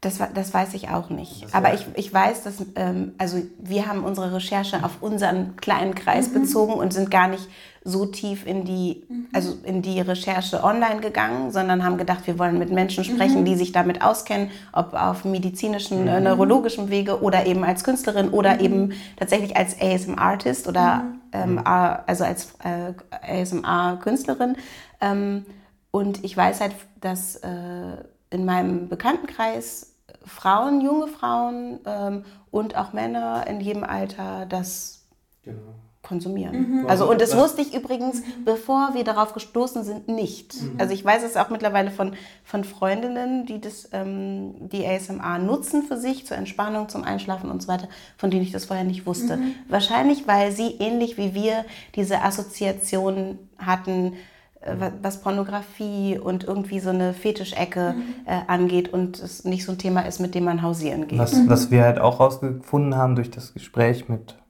Das, 0.00 0.18
das 0.34 0.52
weiß 0.52 0.74
ich 0.74 0.88
auch 0.88 1.10
nicht. 1.10 1.46
Aber 1.54 1.74
ich, 1.74 1.86
ich 1.94 2.12
weiß, 2.12 2.42
dass, 2.42 2.56
ähm, 2.74 3.14
also 3.18 3.40
wir 3.60 3.86
haben 3.86 4.02
unsere 4.02 4.34
Recherche 4.34 4.84
auf 4.84 5.00
unseren 5.00 5.54
kleinen 5.54 5.94
Kreis 5.94 6.30
mhm. 6.30 6.40
bezogen 6.40 6.72
und 6.72 6.92
sind 6.92 7.10
gar 7.10 7.28
nicht 7.28 7.46
so 7.84 8.06
tief 8.06 8.46
in 8.46 8.64
die, 8.64 9.04
mhm. 9.08 9.26
also 9.32 9.56
in 9.64 9.82
die 9.82 10.00
Recherche 10.00 10.62
online 10.62 11.00
gegangen, 11.00 11.50
sondern 11.50 11.84
haben 11.84 11.98
gedacht, 11.98 12.26
wir 12.26 12.38
wollen 12.38 12.58
mit 12.58 12.70
Menschen 12.70 13.04
sprechen, 13.04 13.40
mhm. 13.40 13.44
die 13.44 13.56
sich 13.56 13.72
damit 13.72 14.02
auskennen, 14.02 14.50
ob 14.72 14.94
auf 14.94 15.24
medizinischen, 15.24 16.06
äh, 16.06 16.18
mhm. 16.18 16.24
neurologischen 16.24 16.90
Wege 16.90 17.22
oder 17.22 17.46
eben 17.46 17.64
als 17.64 17.82
Künstlerin 17.84 18.30
oder 18.30 18.54
mhm. 18.54 18.60
eben 18.60 18.92
tatsächlich 19.16 19.56
als 19.56 19.80
ASM-Artist 19.80 20.68
oder 20.68 20.98
mhm. 20.98 21.20
ähm, 21.32 21.60
also 21.64 22.24
als 22.24 22.54
äh, 22.62 22.92
ASMR-Künstlerin. 23.10 24.56
Ähm, 25.00 25.44
und 25.90 26.24
ich 26.24 26.36
weiß 26.36 26.60
halt, 26.60 26.74
dass 27.00 27.36
äh, 27.36 27.48
in 28.30 28.44
meinem 28.44 28.88
Bekanntenkreis 28.88 29.94
Frauen, 30.24 30.80
junge 30.80 31.08
Frauen 31.08 31.80
ähm, 31.84 32.24
und 32.50 32.76
auch 32.76 32.92
Männer 32.92 33.46
in 33.48 33.60
jedem 33.60 33.82
Alter 33.82 34.46
das 34.46 35.04
genau. 35.42 35.74
Konsumieren. 36.02 36.82
Mhm. 36.82 36.86
Also 36.88 37.08
und 37.08 37.20
das 37.20 37.36
wusste 37.36 37.62
ich 37.62 37.74
übrigens, 37.74 38.20
mhm. 38.20 38.44
bevor 38.44 38.90
wir 38.94 39.04
darauf 39.04 39.34
gestoßen 39.34 39.84
sind, 39.84 40.08
nicht. 40.08 40.60
Mhm. 40.60 40.74
Also 40.78 40.92
ich 40.92 41.04
weiß 41.04 41.22
es 41.22 41.36
auch 41.36 41.48
mittlerweile 41.48 41.90
von, 41.92 42.14
von 42.44 42.64
Freundinnen, 42.64 43.46
die 43.46 43.60
das, 43.60 43.88
ähm, 43.92 44.68
die 44.68 44.84
ASMR 44.84 45.38
nutzen 45.38 45.84
für 45.84 45.96
sich, 45.96 46.26
zur 46.26 46.36
Entspannung, 46.36 46.88
zum 46.88 47.04
Einschlafen 47.04 47.50
und 47.50 47.62
so 47.62 47.68
weiter, 47.68 47.88
von 48.16 48.30
denen 48.30 48.42
ich 48.42 48.50
das 48.50 48.64
vorher 48.64 48.84
nicht 48.84 49.06
wusste. 49.06 49.36
Mhm. 49.36 49.54
Wahrscheinlich, 49.68 50.26
weil 50.26 50.50
sie 50.50 50.76
ähnlich 50.80 51.16
wie 51.18 51.34
wir 51.34 51.64
diese 51.94 52.22
Assoziation 52.22 53.38
hatten, 53.58 54.14
äh, 54.62 54.74
was 55.02 55.20
Pornografie 55.20 56.18
und 56.18 56.42
irgendwie 56.42 56.80
so 56.80 56.90
eine 56.90 57.14
Fetischecke 57.14 57.94
mhm. 57.96 58.02
äh, 58.26 58.40
angeht 58.48 58.92
und 58.92 59.20
es 59.20 59.44
nicht 59.44 59.64
so 59.64 59.70
ein 59.70 59.78
Thema 59.78 60.00
ist, 60.00 60.18
mit 60.18 60.34
dem 60.34 60.42
man 60.42 60.62
hausieren 60.62 61.06
geht. 61.06 61.20
Was, 61.20 61.32
mhm. 61.34 61.48
was 61.48 61.70
wir 61.70 61.84
halt 61.84 62.00
auch 62.00 62.18
rausgefunden 62.18 62.96
haben 62.96 63.14
durch 63.14 63.30
das 63.30 63.54
Gespräch 63.54 64.08
mit 64.08 64.41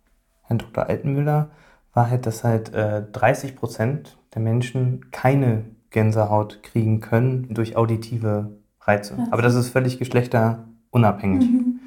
Herrn 0.52 0.58
Dr. 0.58 0.86
Altenmüller, 0.88 1.50
war 1.94 2.10
halt, 2.10 2.26
dass 2.26 2.44
halt 2.44 2.72
äh, 2.74 3.02
30 3.12 3.56
Prozent 3.56 4.18
der 4.34 4.42
Menschen 4.42 5.10
keine 5.10 5.64
Gänsehaut 5.90 6.62
kriegen 6.62 7.00
können 7.00 7.52
durch 7.52 7.76
auditive 7.76 8.50
Reize. 8.80 9.14
Ja. 9.18 9.26
Aber 9.30 9.42
das 9.42 9.54
ist 9.54 9.68
völlig 9.68 9.98
geschlechterunabhängig. 9.98 11.50
Mhm. 11.50 11.80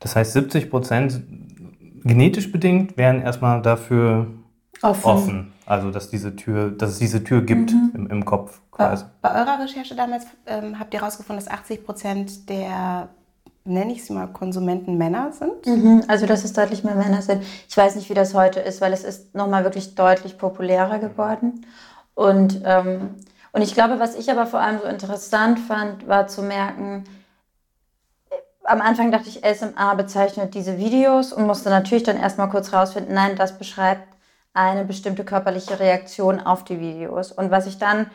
Das 0.00 0.16
heißt, 0.16 0.32
70 0.32 0.70
Prozent 0.70 1.22
genetisch 2.02 2.50
bedingt 2.50 2.96
wären 2.96 3.20
erstmal 3.20 3.62
dafür 3.62 4.26
offen. 4.80 5.04
offen. 5.04 5.52
Also 5.64 5.90
dass 5.90 6.10
diese 6.10 6.34
Tür, 6.34 6.70
dass 6.70 6.90
es 6.90 6.98
diese 6.98 7.22
Tür 7.22 7.42
gibt 7.42 7.72
mhm. 7.72 7.92
im, 7.94 8.06
im, 8.08 8.24
Kopf 8.24 8.60
quasi. 8.72 9.04
Bei, 9.20 9.28
bei 9.28 9.40
eurer 9.40 9.62
Recherche 9.62 9.94
damals 9.94 10.26
ähm, 10.46 10.78
habt 10.78 10.92
ihr 10.92 11.00
herausgefunden, 11.00 11.44
dass 11.44 11.52
80 11.52 11.84
Prozent 11.84 12.48
der 12.48 13.10
nenne 13.64 13.92
ich 13.92 14.04
sie 14.04 14.12
mal, 14.12 14.26
Konsumenten 14.28 14.98
Männer 14.98 15.32
sind? 15.32 15.66
Mhm, 15.66 16.04
also 16.08 16.26
dass 16.26 16.44
es 16.44 16.52
deutlich 16.52 16.84
mehr 16.84 16.94
Männer 16.94 17.22
sind. 17.22 17.42
Ich 17.68 17.76
weiß 17.76 17.96
nicht, 17.96 18.10
wie 18.10 18.14
das 18.14 18.34
heute 18.34 18.60
ist, 18.60 18.80
weil 18.80 18.92
es 18.92 19.04
ist 19.04 19.34
nochmal 19.34 19.64
wirklich 19.64 19.94
deutlich 19.94 20.38
populärer 20.38 20.98
geworden. 20.98 21.66
Und, 22.14 22.62
ähm, 22.64 23.14
und 23.52 23.62
ich 23.62 23.74
glaube, 23.74 24.00
was 24.00 24.14
ich 24.14 24.30
aber 24.30 24.46
vor 24.46 24.60
allem 24.60 24.80
so 24.80 24.86
interessant 24.86 25.58
fand, 25.60 26.08
war 26.08 26.26
zu 26.26 26.42
merken, 26.42 27.04
am 28.64 28.80
Anfang 28.80 29.10
dachte 29.10 29.28
ich, 29.28 29.42
SMA 29.44 29.94
bezeichnet 29.94 30.54
diese 30.54 30.78
Videos 30.78 31.32
und 31.32 31.46
musste 31.46 31.68
natürlich 31.68 32.04
dann 32.04 32.16
erstmal 32.16 32.48
kurz 32.48 32.72
rausfinden, 32.72 33.14
nein, 33.14 33.36
das 33.36 33.58
beschreibt 33.58 34.06
eine 34.54 34.84
bestimmte 34.84 35.24
körperliche 35.24 35.80
Reaktion 35.80 36.40
auf 36.40 36.64
die 36.64 36.78
Videos. 36.78 37.32
Und 37.32 37.50
was 37.50 37.66
ich 37.66 37.78
dann 37.78 38.10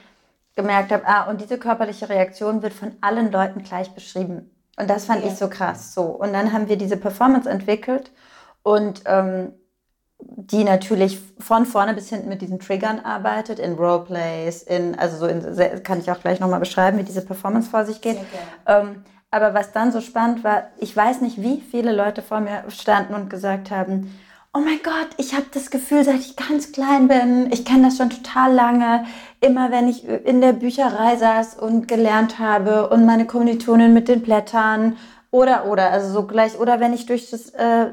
gemerkt 0.56 0.92
habe, 0.92 1.06
ah, 1.06 1.30
und 1.30 1.42
diese 1.42 1.58
körperliche 1.58 2.10
Reaktion 2.10 2.62
wird 2.62 2.74
von 2.74 2.96
allen 3.02 3.32
Leuten 3.32 3.64
gleich 3.64 3.92
beschrieben. 3.92 4.50
Und 4.78 4.90
das 4.90 5.06
fand 5.06 5.24
ja. 5.24 5.32
ich 5.32 5.38
so 5.38 5.50
krass. 5.50 5.94
So. 5.94 6.04
Und 6.04 6.34
dann 6.34 6.54
haben 6.54 6.70
wir 6.70 6.78
diese 6.78 6.98
Performance 6.98 7.50
entwickelt 7.50 8.12
und 8.64 9.02
ähm, 9.06 9.54
die 10.20 10.64
natürlich 10.64 11.20
von 11.40 11.66
vorne 11.66 11.94
bis 11.94 12.10
hinten 12.10 12.30
mit 12.30 12.42
diesen 12.42 12.60
Triggern 12.60 13.00
arbeitet, 13.00 13.60
in 13.60 13.74
Roleplays, 13.74 14.64
in, 14.64 14.98
also 14.98 15.18
so 15.18 15.28
in, 15.28 15.84
kann 15.84 16.00
ich 16.00 16.12
auch 16.12 16.20
gleich 16.20 16.40
nochmal 16.40 16.60
beschreiben, 16.60 16.98
wie 16.98 17.04
diese 17.04 17.24
Performance 17.24 17.70
vor 17.70 17.86
sich 17.86 18.02
geht. 18.02 18.18
Ähm, 18.66 19.04
aber 19.30 19.54
was 19.54 19.74
dann 19.74 19.92
so 19.92 20.02
spannend 20.02 20.44
war, 20.44 20.70
ich 20.78 20.96
weiß 20.96 21.22
nicht, 21.22 21.42
wie 21.42 21.62
viele 21.62 21.92
Leute 21.92 22.22
vor 22.22 22.40
mir 22.40 22.64
standen 22.70 23.14
und 23.14 23.30
gesagt 23.30 23.72
haben, 23.72 24.18
oh 24.58 24.62
mein 24.62 24.80
Gott, 24.82 25.10
ich 25.18 25.36
habe 25.36 25.46
das 25.54 25.70
Gefühl, 25.70 26.04
seit 26.04 26.20
ich 26.20 26.36
ganz 26.36 26.72
klein 26.72 27.08
bin, 27.08 27.52
ich 27.52 27.64
kenne 27.64 27.84
das 27.84 27.98
schon 27.98 28.10
total 28.10 28.54
lange, 28.54 29.06
immer 29.40 29.72
wenn 29.72 29.88
ich 29.88 30.08
in 30.08 30.42
der 30.42 30.54
Bücherei 30.54 31.16
saß 31.16 31.60
und 31.60 31.88
gelernt 31.88 32.40
habe 32.40 32.90
und 32.90 33.06
meine 33.06 33.28
Kommilitonin 33.28 33.94
mit 33.94 34.08
den 34.08 34.22
Blättern 34.22 34.98
oder 35.30 35.68
oder 35.68 35.92
also 35.92 36.12
so 36.12 36.26
gleich 36.26 36.58
oder 36.58 36.80
wenn 36.80 36.94
ich 36.94 37.06
durch 37.06 37.30
das, 37.30 37.50
äh, 37.52 37.92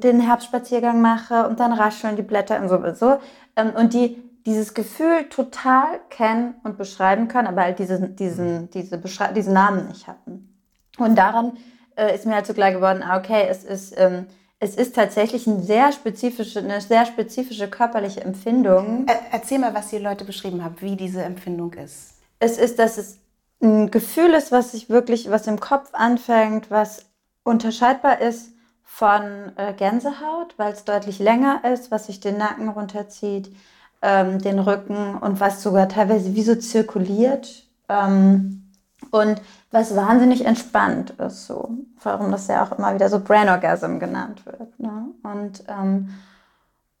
den 0.00 0.20
Herbstspaziergang 0.20 1.00
mache 1.00 1.48
und 1.48 1.58
dann 1.58 1.72
rascheln 1.72 2.14
die 2.14 2.22
Blätter 2.22 2.60
und 2.60 2.68
so, 2.68 2.94
so 2.94 3.18
ähm, 3.56 3.72
und 3.76 3.92
die 3.92 4.22
dieses 4.44 4.74
Gefühl 4.74 5.28
total 5.28 5.98
kennen 6.08 6.54
und 6.62 6.78
beschreiben 6.78 7.26
können, 7.26 7.48
aber 7.48 7.62
halt 7.62 7.80
diesen, 7.80 8.14
diesen, 8.14 8.70
diese 8.70 8.96
Beschrei 8.96 9.32
diesen 9.32 9.54
Namen 9.54 9.88
nicht 9.88 10.06
hatten. 10.06 10.54
Und 10.98 11.18
daran 11.18 11.54
äh, 11.96 12.14
ist 12.14 12.26
mir 12.26 12.36
halt 12.36 12.46
so 12.46 12.54
klar 12.54 12.70
geworden, 12.70 13.02
ah, 13.02 13.18
okay, 13.18 13.48
es 13.50 13.64
ist 13.64 13.98
ähm, 13.98 14.26
es 14.58 14.74
ist 14.74 14.94
tatsächlich 14.94 15.46
eine 15.46 15.62
sehr 15.62 15.92
spezifische, 15.92 16.60
eine 16.60 16.80
sehr 16.80 17.04
spezifische 17.04 17.68
körperliche 17.68 18.22
Empfindung. 18.22 19.06
Erzähl 19.30 19.58
mal, 19.58 19.74
was 19.74 19.88
die 19.88 19.98
Leute 19.98 20.24
beschrieben 20.24 20.64
haben, 20.64 20.76
wie 20.80 20.96
diese 20.96 21.22
Empfindung 21.22 21.74
ist. 21.74 22.14
Es 22.38 22.56
ist, 22.58 22.78
dass 22.78 22.96
es 22.96 23.18
ein 23.62 23.90
Gefühl 23.90 24.32
ist, 24.34 24.52
was 24.52 24.72
sich 24.72 24.88
wirklich, 24.88 25.30
was 25.30 25.46
im 25.46 25.60
Kopf 25.60 25.90
anfängt, 25.92 26.70
was 26.70 27.06
unterscheidbar 27.42 28.20
ist 28.20 28.50
von 28.82 29.52
äh, 29.56 29.74
Gänsehaut, 29.74 30.54
weil 30.56 30.72
es 30.72 30.84
deutlich 30.84 31.18
länger 31.18 31.62
ist, 31.70 31.90
was 31.90 32.06
sich 32.06 32.20
den 32.20 32.38
Nacken 32.38 32.68
runterzieht, 32.68 33.54
ähm, 34.00 34.40
den 34.40 34.58
Rücken 34.58 35.16
und 35.18 35.38
was 35.40 35.62
sogar 35.62 35.88
teilweise 35.88 36.34
wie 36.34 36.42
so 36.42 36.54
zirkuliert. 36.54 37.64
Ähm, 37.88 38.72
und 39.10 39.40
was 39.76 39.94
wahnsinnig 39.94 40.44
entspannt 40.44 41.10
ist, 41.10 41.46
so. 41.46 41.70
Warum 42.02 42.30
das 42.30 42.48
ja 42.48 42.64
auch 42.64 42.78
immer 42.78 42.94
wieder 42.94 43.08
so 43.08 43.20
Brain 43.20 43.48
Orgasm 43.48 43.98
genannt 43.98 44.44
wird. 44.46 44.78
Ne? 44.78 45.08
Und, 45.22 45.64
ähm, 45.68 46.10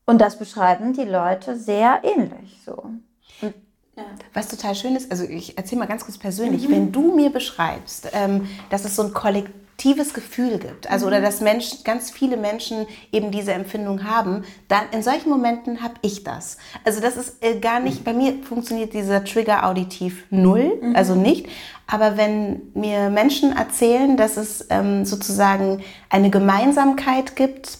und 0.04 0.20
das 0.20 0.38
beschreiben 0.38 0.92
die 0.92 1.04
Leute 1.04 1.56
sehr 1.56 2.00
ähnlich 2.02 2.60
so. 2.64 2.72
Und, 3.42 3.54
ja. 3.96 4.04
Was 4.34 4.48
total 4.48 4.74
schön 4.74 4.94
ist, 4.94 5.10
also 5.10 5.24
ich 5.24 5.56
erzähle 5.56 5.80
mal 5.80 5.86
ganz 5.86 6.04
kurz 6.04 6.18
persönlich, 6.18 6.68
mhm. 6.68 6.72
wenn 6.72 6.92
du 6.92 7.14
mir 7.14 7.30
beschreibst, 7.30 8.10
ähm, 8.12 8.48
dass 8.68 8.84
es 8.84 8.96
so 8.96 9.02
ein 9.02 9.14
Kollektiv 9.14 9.65
tiefes 9.76 10.14
Gefühl 10.14 10.58
gibt, 10.58 10.90
also 10.90 11.06
oder 11.06 11.18
mhm. 11.20 11.24
dass 11.24 11.40
Menschen, 11.40 11.84
ganz 11.84 12.10
viele 12.10 12.36
Menschen 12.36 12.86
eben 13.12 13.30
diese 13.30 13.52
Empfindung 13.52 14.04
haben, 14.04 14.44
dann 14.68 14.84
in 14.92 15.02
solchen 15.02 15.28
Momenten 15.28 15.82
habe 15.82 15.94
ich 16.00 16.24
das. 16.24 16.56
Also 16.84 17.00
das 17.00 17.16
ist 17.16 17.44
äh, 17.44 17.58
gar 17.58 17.80
nicht, 17.80 18.02
bei 18.02 18.14
mir 18.14 18.42
funktioniert 18.42 18.94
dieser 18.94 19.24
Trigger 19.24 19.66
auditiv 19.66 20.24
null, 20.30 20.78
mhm. 20.80 20.96
also 20.96 21.14
nicht. 21.14 21.46
Aber 21.86 22.16
wenn 22.16 22.62
mir 22.74 23.10
Menschen 23.10 23.54
erzählen, 23.54 24.16
dass 24.16 24.36
es 24.36 24.66
ähm, 24.70 25.04
sozusagen 25.04 25.82
eine 26.08 26.30
Gemeinsamkeit 26.30 27.36
gibt 27.36 27.78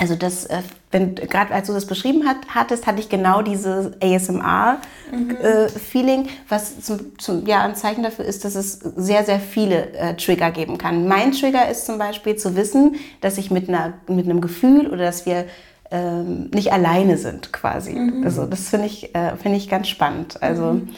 also 0.00 0.14
das, 0.14 0.46
äh, 0.46 0.62
wenn 0.92 1.16
gerade 1.16 1.52
als 1.52 1.66
du 1.66 1.74
das 1.74 1.86
beschrieben 1.86 2.24
hat, 2.26 2.36
hattest, 2.54 2.86
hatte 2.86 3.00
ich 3.00 3.08
genau 3.08 3.42
dieses 3.42 4.00
ASMR-Feeling, 4.00 6.20
mhm. 6.20 6.26
äh, 6.26 6.30
was 6.48 6.82
zum, 6.82 7.18
zum, 7.18 7.44
ja, 7.46 7.62
ein 7.62 7.74
Zeichen 7.74 8.04
dafür 8.04 8.24
ist, 8.24 8.44
dass 8.44 8.54
es 8.54 8.78
sehr, 8.78 9.24
sehr 9.24 9.40
viele 9.40 9.92
äh, 9.94 10.14
Trigger 10.14 10.52
geben 10.52 10.78
kann. 10.78 11.08
Mein 11.08 11.32
Trigger 11.32 11.68
ist 11.68 11.84
zum 11.84 11.98
Beispiel 11.98 12.36
zu 12.36 12.54
wissen, 12.54 12.94
dass 13.20 13.38
ich 13.38 13.50
mit, 13.50 13.68
einer, 13.68 13.94
mit 14.06 14.26
einem 14.26 14.40
Gefühl 14.40 14.86
oder 14.86 15.02
dass 15.04 15.26
wir 15.26 15.46
ähm, 15.90 16.48
nicht 16.54 16.72
alleine 16.72 17.18
sind 17.18 17.52
quasi. 17.52 17.94
Mhm. 17.94 18.22
Also 18.24 18.46
das 18.46 18.68
finde 18.68 18.86
ich, 18.86 19.16
äh, 19.16 19.34
find 19.36 19.56
ich 19.56 19.68
ganz 19.68 19.88
spannend. 19.88 20.40
Also 20.40 20.74
mhm. 20.74 20.90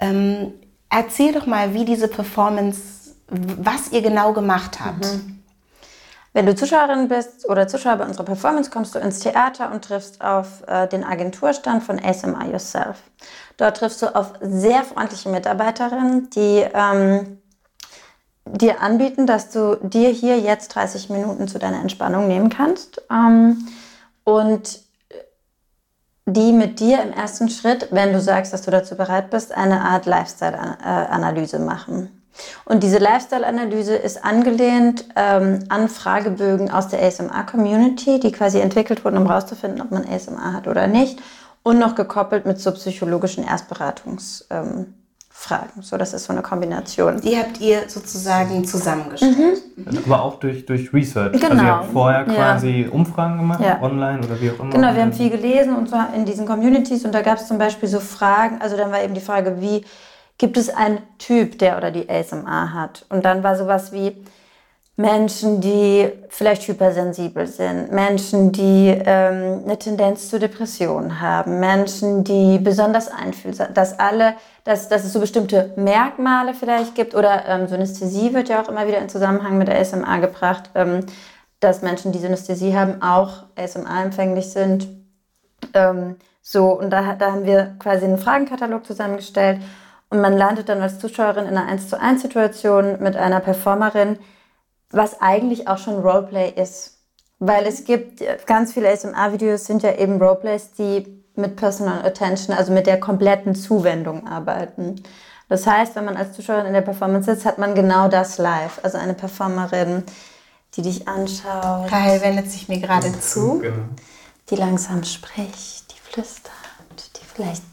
ähm, 0.00 0.52
erzähl 0.90 1.32
doch 1.32 1.46
mal, 1.46 1.72
wie 1.72 1.86
diese 1.86 2.08
Performance, 2.08 3.14
was 3.28 3.90
ihr 3.90 4.02
genau 4.02 4.34
gemacht 4.34 4.80
habt. 4.84 5.06
Wenn 6.34 6.46
du 6.46 6.54
Zuschauerin 6.56 7.06
bist 7.06 7.48
oder 7.48 7.68
Zuschauer 7.68 7.96
bei 7.96 8.06
unserer 8.06 8.24
Performance, 8.24 8.68
kommst 8.68 8.92
du 8.96 8.98
ins 8.98 9.20
Theater 9.20 9.70
und 9.70 9.84
triffst 9.84 10.20
auf 10.20 10.64
äh, 10.66 10.88
den 10.88 11.04
Agenturstand 11.04 11.84
von 11.84 12.04
ASMR 12.04 12.46
Yourself. 12.50 12.98
Dort 13.56 13.76
triffst 13.76 14.02
du 14.02 14.12
auf 14.14 14.32
sehr 14.40 14.82
freundliche 14.82 15.28
Mitarbeiterinnen, 15.28 16.30
die 16.30 16.66
ähm, 16.74 17.38
dir 18.46 18.82
anbieten, 18.82 19.28
dass 19.28 19.50
du 19.50 19.76
dir 19.80 20.08
hier 20.08 20.40
jetzt 20.40 20.74
30 20.74 21.08
Minuten 21.08 21.46
zu 21.46 21.60
deiner 21.60 21.80
Entspannung 21.80 22.26
nehmen 22.26 22.48
kannst. 22.48 23.00
Ähm, 23.12 23.68
und 24.24 24.80
die 26.26 26.50
mit 26.50 26.80
dir 26.80 27.00
im 27.00 27.12
ersten 27.12 27.48
Schritt, 27.48 27.88
wenn 27.92 28.12
du 28.12 28.20
sagst, 28.20 28.52
dass 28.52 28.62
du 28.62 28.72
dazu 28.72 28.96
bereit 28.96 29.30
bist, 29.30 29.52
eine 29.52 29.82
Art 29.82 30.06
Lifestyle-Analyse 30.06 31.60
machen. 31.60 32.23
Und 32.64 32.82
diese 32.82 32.98
Lifestyle-Analyse 32.98 33.94
ist 33.94 34.24
angelehnt 34.24 35.04
ähm, 35.16 35.60
an 35.68 35.88
Fragebögen 35.88 36.70
aus 36.70 36.88
der 36.88 37.02
ASMR-Community, 37.02 38.20
die 38.20 38.32
quasi 38.32 38.60
entwickelt 38.60 39.04
wurden, 39.04 39.18
um 39.18 39.26
herauszufinden, 39.26 39.80
ob 39.80 39.90
man 39.90 40.04
ASMR 40.06 40.52
hat 40.52 40.66
oder 40.66 40.86
nicht. 40.86 41.20
Und 41.62 41.78
noch 41.78 41.94
gekoppelt 41.94 42.44
mit 42.44 42.60
so 42.60 42.72
psychologischen 42.72 43.44
Erstberatungsfragen. 43.44 44.92
Ähm, 45.76 45.82
so, 45.82 45.96
das 45.96 46.12
ist 46.12 46.24
so 46.24 46.32
eine 46.32 46.42
Kombination. 46.42 47.20
Die 47.22 47.38
habt 47.38 47.58
ihr 47.60 47.88
sozusagen 47.88 48.64
zusammengestellt. 48.66 49.62
Mhm. 49.76 49.98
Aber 50.04 50.22
auch 50.22 50.38
durch, 50.38 50.66
durch 50.66 50.92
Research. 50.92 51.32
Genau. 51.32 51.50
Also 51.50 51.62
ihr 51.62 51.70
habt 51.70 51.92
vorher 51.92 52.24
quasi 52.24 52.82
ja. 52.82 52.90
Umfragen 52.90 53.38
gemacht, 53.38 53.60
ja. 53.60 53.80
online 53.80 54.18
oder 54.18 54.38
wie 54.40 54.50
auch 54.50 54.58
immer. 54.58 54.70
Genau, 54.70 54.94
wir 54.94 55.02
haben 55.02 55.12
viel 55.12 55.30
gelesen 55.30 55.74
und 55.74 55.88
zwar 55.88 56.12
in 56.14 56.26
diesen 56.26 56.44
Communities 56.46 57.04
und 57.06 57.14
da 57.14 57.22
gab 57.22 57.38
es 57.38 57.48
zum 57.48 57.56
Beispiel 57.56 57.88
so 57.88 58.00
Fragen, 58.00 58.60
also 58.60 58.76
dann 58.76 58.92
war 58.92 59.02
eben 59.02 59.14
die 59.14 59.22
Frage, 59.22 59.60
wie 59.60 59.84
gibt 60.38 60.56
es 60.56 60.68
einen 60.68 60.98
Typ, 61.18 61.58
der 61.58 61.76
oder 61.76 61.90
die 61.90 62.08
ASMR 62.08 62.72
hat? 62.74 63.06
Und 63.08 63.24
dann 63.24 63.42
war 63.42 63.56
sowas 63.56 63.92
wie 63.92 64.24
Menschen, 64.96 65.60
die 65.60 66.08
vielleicht 66.28 66.68
hypersensibel 66.68 67.48
sind, 67.48 67.90
Menschen, 67.90 68.52
die 68.52 68.90
ähm, 68.90 69.62
eine 69.64 69.76
Tendenz 69.76 70.30
zu 70.30 70.38
Depressionen 70.38 71.20
haben, 71.20 71.58
Menschen, 71.58 72.22
die 72.22 72.58
besonders 72.58 73.08
einfühlsam, 73.08 73.74
dass 73.74 73.98
alle, 73.98 74.34
dass, 74.62 74.88
dass 74.88 75.04
es 75.04 75.12
so 75.12 75.18
bestimmte 75.18 75.72
Merkmale 75.74 76.54
vielleicht 76.54 76.94
gibt 76.94 77.16
oder 77.16 77.44
ähm, 77.48 77.66
Synästhesie 77.66 78.34
wird 78.34 78.48
ja 78.48 78.62
auch 78.62 78.68
immer 78.68 78.86
wieder 78.86 78.98
in 78.98 79.08
Zusammenhang 79.08 79.58
mit 79.58 79.66
der 79.66 79.80
ASMR 79.80 80.20
gebracht, 80.20 80.70
ähm, 80.76 81.00
dass 81.58 81.82
Menschen, 81.82 82.12
die 82.12 82.20
Synästhesie 82.20 82.76
haben, 82.76 83.02
auch 83.02 83.44
ASMR-empfänglich 83.56 84.52
sind. 84.52 84.86
Ähm, 85.72 86.16
so, 86.40 86.78
und 86.78 86.90
da, 86.90 87.14
da 87.14 87.32
haben 87.32 87.46
wir 87.46 87.74
quasi 87.80 88.04
einen 88.04 88.18
Fragenkatalog 88.18 88.86
zusammengestellt 88.86 89.60
und 90.14 90.20
man 90.20 90.38
landet 90.38 90.68
dann 90.68 90.80
als 90.80 91.00
Zuschauerin 91.00 91.46
in 91.46 91.56
einer 91.56 91.66
1 91.66 91.88
zu 91.88 92.00
1 92.00 92.22
Situation 92.22 93.02
mit 93.02 93.16
einer 93.16 93.40
Performerin, 93.40 94.16
was 94.90 95.20
eigentlich 95.20 95.66
auch 95.66 95.78
schon 95.78 96.00
Roleplay 96.00 96.50
ist. 96.50 97.00
Weil 97.40 97.66
es 97.66 97.84
gibt 97.84 98.22
ganz 98.46 98.72
viele 98.72 98.90
ASMR-Videos 98.90 99.64
sind 99.64 99.82
ja 99.82 99.92
eben 99.96 100.22
Roleplays, 100.22 100.70
die 100.78 101.20
mit 101.34 101.56
Personal 101.56 102.06
Attention, 102.06 102.56
also 102.56 102.72
mit 102.72 102.86
der 102.86 103.00
kompletten 103.00 103.56
Zuwendung 103.56 104.28
arbeiten. 104.28 105.02
Das 105.48 105.66
heißt, 105.66 105.96
wenn 105.96 106.04
man 106.04 106.16
als 106.16 106.32
Zuschauerin 106.32 106.66
in 106.66 106.74
der 106.74 106.82
Performance 106.82 107.28
sitzt, 107.28 107.44
hat 107.44 107.58
man 107.58 107.74
genau 107.74 108.06
das 108.06 108.38
live. 108.38 108.78
Also 108.84 108.98
eine 108.98 109.14
Performerin, 109.14 110.04
die 110.74 110.82
dich 110.82 111.08
anschaut. 111.08 111.88
Kyle 111.88 112.20
wendet 112.22 112.52
sich 112.52 112.68
mir 112.68 112.78
gerade 112.78 113.12
zu. 113.18 113.58
Genau. 113.58 113.82
Die 114.48 114.54
langsam 114.54 115.02
spricht, 115.02 115.90
die 115.90 115.98
flüstert, 115.98 116.52
die 117.16 117.24
vielleicht 117.34 117.64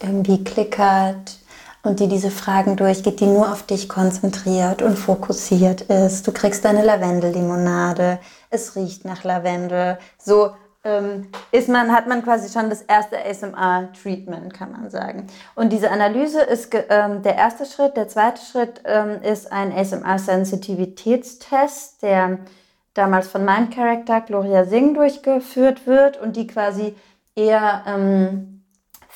irgendwie 0.00 0.44
klickert, 0.44 1.38
und 1.82 2.00
die 2.00 2.08
diese 2.08 2.30
Fragen 2.30 2.76
durchgeht, 2.76 3.20
die 3.20 3.26
nur 3.26 3.52
auf 3.52 3.62
dich 3.62 3.88
konzentriert 3.88 4.82
und 4.82 4.98
fokussiert 4.98 5.82
ist. 5.82 6.26
Du 6.26 6.32
kriegst 6.32 6.64
deine 6.64 6.84
Lavendellimonade, 6.84 8.18
es 8.50 8.74
riecht 8.76 9.04
nach 9.04 9.24
Lavendel. 9.24 9.98
So 10.18 10.52
ähm, 10.84 11.28
ist 11.52 11.68
man, 11.68 11.92
hat 11.92 12.08
man 12.08 12.22
quasi 12.22 12.50
schon 12.52 12.70
das 12.70 12.82
erste 12.82 13.16
ASMR-Treatment, 13.24 14.52
kann 14.54 14.72
man 14.72 14.90
sagen. 14.90 15.28
Und 15.54 15.72
diese 15.72 15.90
Analyse 15.90 16.40
ist 16.40 16.74
ähm, 16.88 17.22
der 17.22 17.36
erste 17.36 17.66
Schritt. 17.66 17.96
Der 17.96 18.08
zweite 18.08 18.42
Schritt 18.42 18.82
ähm, 18.84 19.22
ist 19.22 19.52
ein 19.52 19.72
ASMR-Sensitivitätstest, 19.72 22.02
der 22.02 22.38
damals 22.94 23.28
von 23.28 23.44
meinem 23.44 23.70
Charakter 23.70 24.20
Gloria 24.20 24.64
Singh 24.64 24.94
durchgeführt 24.94 25.86
wird 25.86 26.20
und 26.20 26.34
die 26.36 26.48
quasi 26.48 26.96
eher 27.36 27.84
ähm, 27.86 28.57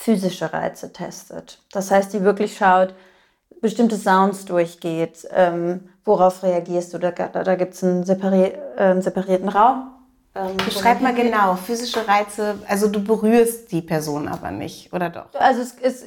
physische 0.03 0.53
Reize 0.53 0.93
testet. 0.93 1.59
Das 1.73 1.91
heißt, 1.91 2.13
die 2.13 2.23
wirklich 2.23 2.57
schaut, 2.57 2.95
bestimmte 3.61 3.97
Sounds 3.97 4.45
durchgeht, 4.45 5.27
ähm, 5.31 5.89
worauf 6.05 6.43
reagierst 6.43 6.93
du. 6.93 6.99
Da, 6.99 7.13
da, 7.13 7.29
da 7.45 7.55
gibt 7.55 7.75
es 7.75 7.85
einen, 7.85 8.05
separi 8.05 8.53
äh, 8.77 9.01
separierten 9.01 9.49
Raum. 9.49 9.93
Ähm, 10.35 10.57
Beschreib 10.57 11.03
mal 11.03 11.15
genau, 11.15 11.57
physische 11.57 12.09
Reize, 12.09 12.55
also 12.67 12.89
du 12.89 13.05
berührst 13.05 13.71
die 13.71 13.83
Person 13.83 14.29
aber 14.29 14.51
nicht, 14.51 14.91
oder 14.91 15.11
doch? 15.11 15.27
Also 15.39 15.61
es, 15.61 15.77
es, 15.81 16.03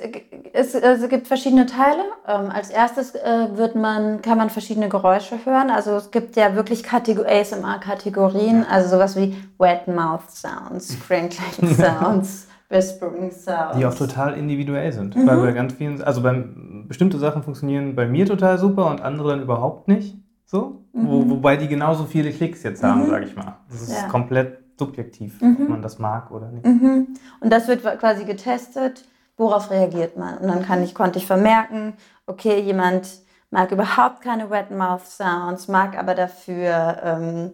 es, 0.52 0.74
es 0.74 1.08
gibt 1.10 1.28
verschiedene 1.28 1.68
Teile. 1.68 2.04
Ähm, 2.28 2.50
als 2.50 2.72
erstes 2.72 3.14
äh, 3.14 3.50
wird 3.54 3.76
man, 3.76 4.24
kann 4.24 4.40
man 4.40 4.50
verschiedene 4.50 4.90
Geräusche 4.90 5.46
hören. 5.46 5.70
Also 5.70 5.92
es 5.92 6.10
gibt 6.10 6.36
ja 6.38 6.56
wirklich 6.56 6.84
ASMR-Kategorien, 6.92 8.66
also 8.68 8.90
sowas 8.90 9.16
wie 9.16 9.38
Wet 9.60 9.88
Mouth 9.88 10.32
Sounds, 10.32 10.98
Crinkling 11.08 11.76
Sounds. 11.76 12.48
Whispering 12.70 13.32
Sounds. 13.32 13.78
Die 13.78 13.86
auch 13.86 13.94
total 13.94 14.38
individuell 14.38 14.92
sind. 14.92 15.16
Mhm. 15.16 15.28
Weil 15.28 15.38
bei 15.38 15.52
ganz 15.52 15.74
vielen, 15.74 16.02
also 16.02 16.22
beim, 16.22 16.86
bestimmte 16.88 17.18
Sachen 17.18 17.44
funktionieren 17.44 17.96
bei 17.96 18.08
mir 18.08 18.26
total 18.26 18.58
super 18.58 18.90
und 18.90 19.02
andere 19.02 19.30
dann 19.30 19.42
überhaupt 19.42 19.88
nicht. 19.88 20.18
So. 20.46 20.86
Mhm. 20.94 21.08
Wo, 21.08 21.30
wobei 21.30 21.58
die 21.58 21.68
genauso 21.68 22.06
viele 22.06 22.32
Klicks 22.32 22.64
jetzt 22.64 22.84
haben, 22.84 23.04
mhm. 23.04 23.10
sage 23.10 23.26
ich 23.26 23.36
mal. 23.36 23.58
Das 23.70 23.82
ist 23.82 23.94
ja. 23.94 24.08
komplett 24.08 24.60
subjektiv, 24.78 25.42
ob 25.42 25.60
mhm. 25.60 25.70
man 25.70 25.82
das 25.82 26.00
mag 26.00 26.32
oder 26.32 26.52
nicht. 26.52 26.66
Mhm. 26.66 27.08
Und 27.40 27.54
das 27.54 27.68
wird 27.68 27.82
quasi 28.00 28.26
getestet, 28.26 29.06
worauf 29.38 29.72
reagiert 29.72 30.18
man. 30.18 30.38
Und 30.38 30.48
dann 30.48 30.64
kann 30.64 30.84
ich, 30.84 30.94
konnte 30.94 31.20
ich 31.20 31.26
vermerken, 31.26 31.94
okay, 32.26 32.60
jemand 32.60 33.08
mag 33.52 33.72
überhaupt 33.72 34.22
keine 34.22 34.50
Wet 34.50 34.72
Mouth 34.72 35.06
Sounds, 35.06 35.68
mag 35.68 35.98
aber 35.98 36.14
dafür 36.14 36.98
ähm, 37.04 37.52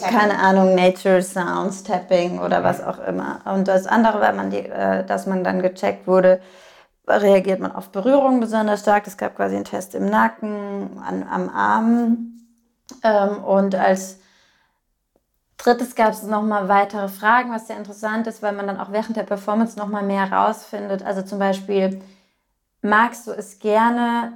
keine 0.00 0.38
Ahnung, 0.38 0.74
Nature 0.74 1.22
Sounds, 1.22 1.82
Tapping 1.82 2.38
oder 2.38 2.64
was 2.64 2.82
auch 2.82 2.98
immer. 2.98 3.40
Und 3.44 3.68
das 3.68 3.86
andere 3.86 4.20
war, 4.20 4.32
man 4.32 4.50
die, 4.50 4.66
äh, 4.66 5.04
dass 5.04 5.26
man 5.26 5.44
dann 5.44 5.62
gecheckt 5.62 6.06
wurde, 6.06 6.40
reagiert 7.06 7.60
man 7.60 7.72
auf 7.72 7.90
Berührung 7.90 8.40
besonders 8.40 8.80
stark. 8.80 9.06
Es 9.06 9.16
gab 9.16 9.36
quasi 9.36 9.56
einen 9.56 9.64
Test 9.64 9.94
im 9.94 10.06
Nacken, 10.06 10.98
an, 10.98 11.26
am 11.28 11.48
Arm. 11.48 12.32
Ähm, 13.02 13.44
und 13.44 13.74
als 13.74 14.18
drittes 15.58 15.94
gab 15.94 16.12
es 16.12 16.22
nochmal 16.22 16.68
weitere 16.68 17.08
Fragen, 17.08 17.52
was 17.52 17.66
sehr 17.66 17.76
interessant 17.76 18.26
ist, 18.26 18.42
weil 18.42 18.52
man 18.52 18.66
dann 18.66 18.80
auch 18.80 18.92
während 18.92 19.16
der 19.16 19.24
Performance 19.24 19.78
nochmal 19.78 20.02
mehr 20.02 20.32
rausfindet. 20.32 21.04
Also 21.04 21.22
zum 21.22 21.38
Beispiel, 21.38 22.00
magst 22.82 23.26
du 23.26 23.32
es 23.32 23.58
gerne, 23.58 24.32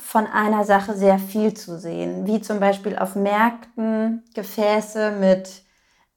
von 0.00 0.26
einer 0.26 0.64
Sache 0.64 0.94
sehr 0.94 1.18
viel 1.18 1.54
zu 1.54 1.78
sehen, 1.78 2.26
wie 2.26 2.40
zum 2.40 2.60
Beispiel 2.60 2.98
auf 2.98 3.14
Märkten 3.14 4.24
Gefäße 4.34 5.12
mit, 5.12 5.62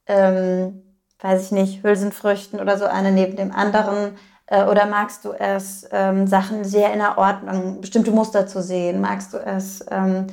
ähm, 0.08 0.84
weiß 1.20 1.46
ich 1.46 1.52
nicht, 1.52 1.84
Hülsenfrüchten 1.84 2.60
oder 2.60 2.78
so, 2.78 2.86
eine 2.86 3.12
neben 3.12 3.36
dem 3.36 3.52
anderen. 3.52 4.18
Äh, 4.48 4.66
oder 4.66 4.86
magst 4.86 5.26
du 5.26 5.34
es, 5.34 5.88
ähm, 5.92 6.28
Sachen 6.28 6.64
sehr 6.64 6.94
in 6.94 7.00
der 7.00 7.18
Ordnung, 7.18 7.82
bestimmte 7.82 8.12
Muster 8.12 8.48
zu 8.48 8.62
sehen? 8.62 9.02
Magst 9.02 9.34
du 9.34 9.38
es, 9.38 9.86
ähm, 9.92 10.28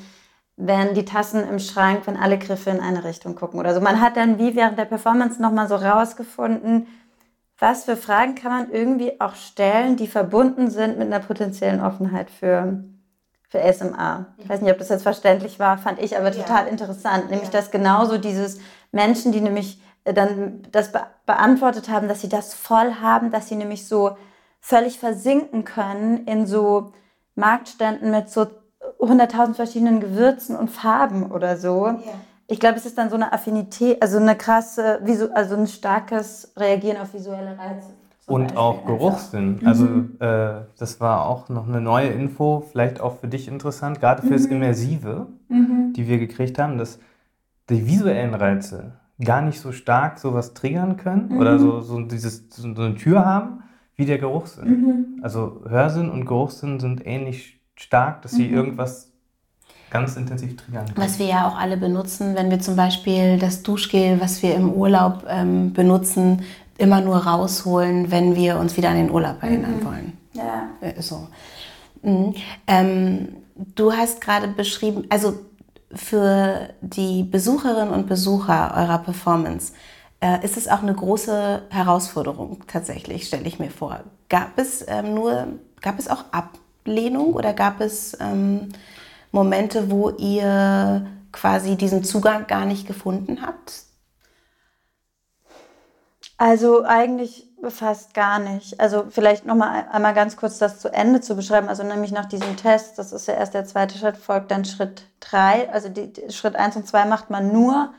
wenn 0.56 0.94
die 0.94 1.04
Tassen 1.04 1.48
im 1.48 1.58
Schrank, 1.58 2.06
wenn 2.06 2.16
alle 2.16 2.38
Griffe 2.38 2.70
in 2.70 2.80
eine 2.80 3.04
Richtung 3.04 3.34
gucken 3.34 3.58
oder 3.60 3.74
so? 3.74 3.80
Man 3.80 4.00
hat 4.00 4.16
dann 4.16 4.38
wie 4.38 4.54
während 4.54 4.78
der 4.78 4.84
Performance 4.84 5.40
nochmal 5.40 5.68
so 5.68 5.76
rausgefunden, 5.76 6.86
was 7.58 7.84
für 7.84 7.96
Fragen 7.96 8.34
kann 8.34 8.52
man 8.52 8.70
irgendwie 8.72 9.20
auch 9.20 9.34
stellen, 9.34 9.96
die 9.96 10.06
verbunden 10.06 10.70
sind 10.70 10.98
mit 10.98 11.08
einer 11.08 11.20
potenziellen 11.24 11.80
Offenheit 11.82 12.30
für 12.30 12.82
für 13.50 13.62
ASMR. 13.62 14.26
Ich 14.38 14.48
weiß 14.48 14.62
nicht, 14.62 14.70
ob 14.72 14.78
das 14.78 14.88
jetzt 14.88 15.02
verständlich 15.02 15.58
war, 15.58 15.76
fand 15.76 16.00
ich 16.00 16.16
aber 16.16 16.30
total 16.30 16.64
ja. 16.64 16.70
interessant. 16.70 17.30
Nämlich, 17.30 17.52
ja. 17.52 17.58
dass 17.58 17.72
genauso 17.72 18.16
dieses 18.16 18.60
Menschen, 18.92 19.32
die 19.32 19.40
nämlich 19.40 19.82
äh, 20.04 20.14
dann 20.14 20.62
das 20.72 20.92
be 20.92 21.02
beantwortet 21.26 21.88
haben, 21.88 22.08
dass 22.08 22.20
sie 22.22 22.28
das 22.28 22.54
voll 22.54 22.94
haben, 23.00 23.30
dass 23.30 23.48
sie 23.48 23.54
nämlich 23.54 23.86
so 23.86 24.16
völlig 24.60 24.98
versinken 24.98 25.64
können 25.64 26.26
in 26.26 26.44
so 26.46 26.92
Marktständen 27.36 28.10
mit 28.10 28.28
so 28.28 28.46
100.000 28.98 29.54
verschiedenen 29.54 30.00
Gewürzen 30.00 30.56
und 30.56 30.68
Farben 30.70 31.30
oder 31.30 31.56
so. 31.56 31.86
Ja. 31.86 32.00
Ich 32.48 32.58
glaube, 32.58 32.78
es 32.78 32.86
ist 32.86 32.98
dann 32.98 33.10
so 33.10 33.14
eine 33.14 33.32
Affinität, 33.32 34.02
also 34.02 34.16
eine 34.16 34.36
krasse, 34.36 35.00
also 35.34 35.54
ein 35.54 35.68
starkes 35.68 36.52
Reagieren 36.56 36.96
auf 37.00 37.14
visuelle 37.14 37.56
Reize. 37.56 37.94
Und 38.30 38.42
Beispiel 38.42 38.58
auch 38.58 38.86
Geruchssinn. 38.86 39.58
Mhm. 39.60 39.66
Also 39.66 39.86
äh, 40.20 40.62
das 40.78 41.00
war 41.00 41.26
auch 41.26 41.48
noch 41.48 41.68
eine 41.68 41.80
neue 41.80 42.08
Info, 42.08 42.64
vielleicht 42.70 43.00
auch 43.00 43.18
für 43.18 43.28
dich 43.28 43.48
interessant, 43.48 44.00
gerade 44.00 44.22
fürs 44.22 44.46
mhm. 44.46 44.56
Immersive, 44.56 45.26
mhm. 45.48 45.92
die 45.94 46.08
wir 46.08 46.18
gekriegt 46.18 46.58
haben, 46.58 46.78
dass 46.78 46.98
die 47.68 47.86
visuellen 47.86 48.34
Reize 48.34 48.94
gar 49.22 49.42
nicht 49.42 49.60
so 49.60 49.72
stark 49.72 50.18
sowas 50.18 50.54
triggern 50.54 50.96
können 50.96 51.38
oder 51.38 51.58
so, 51.58 51.74
mhm. 51.74 51.82
so, 51.82 52.00
dieses, 52.02 52.44
so 52.50 52.68
eine 52.68 52.94
Tür 52.94 53.24
haben, 53.24 53.62
wie 53.96 54.06
der 54.06 54.18
Geruchssinn. 54.18 54.68
Mhm. 54.68 55.04
Also 55.22 55.62
Hörsinn 55.68 56.10
und 56.10 56.24
Geruchssinn 56.24 56.80
sind 56.80 57.06
ähnlich 57.06 57.60
stark, 57.74 58.22
dass 58.22 58.32
sie 58.32 58.48
mhm. 58.48 58.54
irgendwas 58.54 59.12
ganz 59.90 60.16
intensiv 60.16 60.56
triggern 60.56 60.86
können. 60.86 60.96
Was 60.96 61.18
wir 61.18 61.26
ja 61.26 61.48
auch 61.48 61.58
alle 61.58 61.76
benutzen, 61.76 62.34
wenn 62.34 62.50
wir 62.50 62.60
zum 62.60 62.76
Beispiel 62.76 63.38
das 63.38 63.62
Duschgel, 63.62 64.20
was 64.20 64.42
wir 64.42 64.54
im 64.54 64.72
Urlaub 64.72 65.24
ähm, 65.28 65.72
benutzen, 65.72 66.42
immer 66.80 67.00
nur 67.00 67.16
rausholen, 67.18 68.10
wenn 68.10 68.34
wir 68.34 68.58
uns 68.58 68.76
wieder 68.76 68.90
an 68.90 68.96
den 68.96 69.10
Urlaub 69.10 69.42
erinnern 69.42 69.76
mhm. 69.80 69.84
wollen. 69.84 70.18
Ja. 70.32 70.68
Äh, 70.80 71.00
so. 71.00 71.28
Mhm. 72.02 72.34
Ähm, 72.66 73.28
du 73.56 73.92
hast 73.92 74.20
gerade 74.20 74.48
beschrieben, 74.48 75.04
also 75.10 75.34
für 75.92 76.70
die 76.80 77.24
Besucherinnen 77.24 77.92
und 77.92 78.06
Besucher 78.06 78.74
eurer 78.76 78.98
Performance, 78.98 79.72
äh, 80.20 80.44
ist 80.44 80.56
es 80.56 80.68
auch 80.68 80.82
eine 80.82 80.94
große 80.94 81.62
Herausforderung 81.70 82.60
tatsächlich, 82.66 83.26
stelle 83.26 83.46
ich 83.46 83.58
mir 83.58 83.70
vor. 83.70 84.00
Gab 84.28 84.58
es 84.58 84.84
ähm, 84.86 85.14
nur, 85.14 85.48
gab 85.80 85.98
es 85.98 86.08
auch 86.08 86.24
Ablehnung 86.30 87.34
oder 87.34 87.52
gab 87.52 87.80
es 87.80 88.16
ähm, 88.20 88.68
Momente, 89.32 89.90
wo 89.90 90.10
ihr 90.10 91.06
quasi 91.32 91.76
diesen 91.76 92.04
Zugang 92.04 92.46
gar 92.46 92.64
nicht 92.66 92.86
gefunden 92.86 93.38
habt? 93.42 93.84
Also 96.40 96.84
eigentlich 96.84 97.46
fast 97.68 98.14
gar 98.14 98.38
nicht. 98.38 98.80
Also 98.80 99.04
vielleicht 99.10 99.44
nochmal 99.44 99.84
einmal 99.92 100.14
ganz 100.14 100.38
kurz 100.38 100.56
das 100.56 100.80
zu 100.80 100.88
Ende 100.90 101.20
zu 101.20 101.36
beschreiben. 101.36 101.68
Also 101.68 101.82
nämlich 101.82 102.12
nach 102.12 102.24
diesem 102.24 102.56
Test, 102.56 102.98
das 102.98 103.12
ist 103.12 103.28
ja 103.28 103.34
erst 103.34 103.52
der 103.52 103.66
zweite 103.66 103.98
Schritt, 103.98 104.16
folgt 104.16 104.50
dann 104.50 104.64
Schritt 104.64 105.02
drei. 105.20 105.70
Also 105.70 105.90
die, 105.90 106.10
die 106.10 106.32
Schritt 106.32 106.56
eins 106.56 106.76
und 106.76 106.88
zwei 106.88 107.04
macht 107.04 107.28
man 107.28 107.52
nur, 107.52 107.92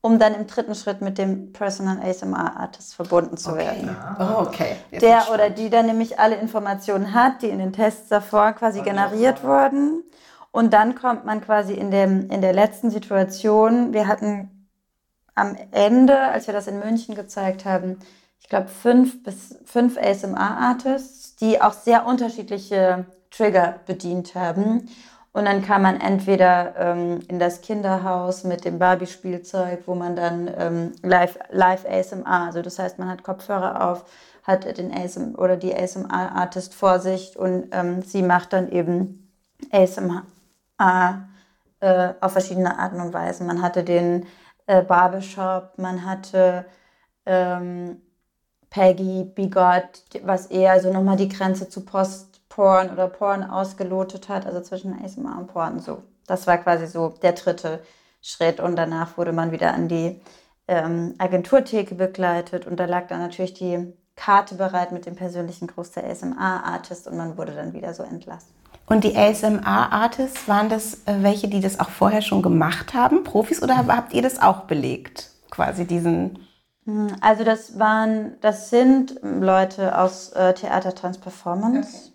um 0.00 0.18
dann 0.18 0.34
im 0.34 0.48
dritten 0.48 0.74
Schritt 0.74 1.00
mit 1.00 1.16
dem 1.16 1.52
Personal 1.52 2.00
ASMR 2.02 2.56
Artist 2.56 2.96
verbunden 2.96 3.36
zu 3.36 3.52
Okay. 3.52 3.58
werden. 3.58 3.96
Oh, 4.18 4.40
okay. 4.48 4.74
Jetzt 4.90 5.02
Der 5.04 5.32
oder 5.32 5.48
die 5.48 5.70
dann 5.70 5.86
nämlich 5.86 6.18
alle 6.18 6.34
Informationen 6.34 7.14
hat, 7.14 7.40
die 7.42 7.50
in 7.50 7.60
den 7.60 7.72
Tests 7.72 8.08
davor 8.08 8.52
quasi 8.54 8.82
generiert 8.82 9.44
wurden. 9.44 10.02
Und 10.50 10.72
dann 10.72 10.96
kommt 10.96 11.24
man 11.24 11.40
quasi 11.40 11.74
in, 11.74 11.92
dem, 11.92 12.30
in 12.30 12.40
der 12.40 12.52
letzten 12.52 12.90
Situation, 12.90 13.92
wir 13.92 14.08
hatten 14.08 14.50
am 15.36 15.56
Ende, 15.70 16.18
als 16.18 16.48
wir 16.48 16.54
das 16.54 16.66
in 16.66 16.80
München 16.80 17.14
gezeigt 17.14 17.64
haben, 17.64 18.00
ich 18.40 18.48
glaube 18.48 18.68
fünf 18.68 19.22
bis 19.22 19.56
fünf 19.64 19.98
ASMR-Artists, 19.98 21.36
die 21.36 21.60
auch 21.60 21.72
sehr 21.72 22.06
unterschiedliche 22.06 23.06
Trigger 23.30 23.80
bedient 23.86 24.34
haben. 24.34 24.88
Und 25.32 25.44
dann 25.44 25.62
kann 25.62 25.82
man 25.82 26.00
entweder 26.00 26.74
ähm, 26.78 27.20
in 27.28 27.38
das 27.38 27.60
Kinderhaus 27.60 28.44
mit 28.44 28.64
dem 28.64 28.78
Barbie-Spielzeug, 28.78 29.82
wo 29.86 29.94
man 29.94 30.16
dann 30.16 30.50
ähm, 30.56 30.92
live, 31.02 31.38
live 31.50 31.84
ASMR, 31.84 32.46
also 32.46 32.62
das 32.62 32.78
heißt, 32.78 32.98
man 32.98 33.08
hat 33.08 33.22
Kopfhörer 33.22 33.90
auf, 33.90 34.04
hat 34.44 34.78
den 34.78 34.90
ASM 34.94 35.34
oder 35.36 35.56
die 35.56 35.74
ASMR-Artist 35.76 36.72
vor 36.72 37.00
sich 37.00 37.36
und 37.38 37.68
ähm, 37.72 38.00
sie 38.00 38.22
macht 38.22 38.54
dann 38.54 38.70
eben 38.70 39.30
ASMR 39.70 40.22
äh, 41.80 42.14
auf 42.20 42.32
verschiedene 42.32 42.78
Arten 42.78 43.00
und 43.00 43.12
Weisen. 43.12 43.46
Man 43.46 43.60
hatte 43.60 43.84
den 43.84 44.26
äh, 44.66 44.82
Barbershop, 44.82 45.78
man 45.78 46.04
hatte 46.04 46.64
ähm, 47.24 48.00
Peggy, 48.70 49.24
Bigot, 49.24 50.04
was 50.22 50.46
eher 50.46 50.80
so 50.80 50.92
nochmal 50.92 51.16
die 51.16 51.28
Grenze 51.28 51.68
zu 51.68 51.84
Post-Porn 51.84 52.90
oder 52.90 53.08
Porn 53.08 53.42
ausgelotet 53.44 54.28
hat, 54.28 54.46
also 54.46 54.60
zwischen 54.60 54.92
ASMR 55.02 55.38
und 55.38 55.46
Porn. 55.48 55.80
So, 55.80 56.02
das 56.26 56.46
war 56.46 56.58
quasi 56.58 56.86
so 56.86 57.14
der 57.22 57.32
dritte 57.32 57.82
Schritt 58.20 58.60
und 58.60 58.76
danach 58.76 59.16
wurde 59.16 59.32
man 59.32 59.52
wieder 59.52 59.72
an 59.72 59.88
die 59.88 60.20
ähm, 60.68 61.14
Agenturtheke 61.18 61.94
begleitet 61.94 62.66
und 62.66 62.78
da 62.78 62.86
lag 62.86 63.06
dann 63.06 63.20
natürlich 63.20 63.54
die 63.54 63.92
Karte 64.16 64.56
bereit 64.56 64.92
mit 64.92 65.06
dem 65.06 65.14
persönlichen 65.14 65.68
Gruß 65.68 65.92
der 65.92 66.04
ASMR-Artist 66.04 67.06
und 67.06 67.16
man 67.16 67.36
wurde 67.38 67.54
dann 67.54 67.72
wieder 67.72 67.94
so 67.94 68.02
entlassen. 68.02 68.55
Und 68.86 69.02
die 69.02 69.16
ASMR-Artists, 69.16 70.46
waren 70.46 70.68
das 70.68 70.94
äh, 71.06 71.16
welche, 71.20 71.48
die 71.48 71.60
das 71.60 71.80
auch 71.80 71.90
vorher 71.90 72.22
schon 72.22 72.40
gemacht 72.40 72.94
haben, 72.94 73.24
Profis, 73.24 73.62
oder 73.62 73.76
habt 73.88 74.12
ihr 74.12 74.22
das 74.22 74.40
auch 74.40 74.62
belegt? 74.62 75.30
Quasi 75.50 75.86
diesen. 75.86 76.38
Also 77.20 77.42
das 77.42 77.80
waren, 77.80 78.36
das 78.40 78.70
sind 78.70 79.18
Leute 79.22 79.98
aus 79.98 80.30
äh, 80.30 80.54
Theater, 80.54 80.94
Tanz, 80.94 81.18
Performance. 81.18 82.12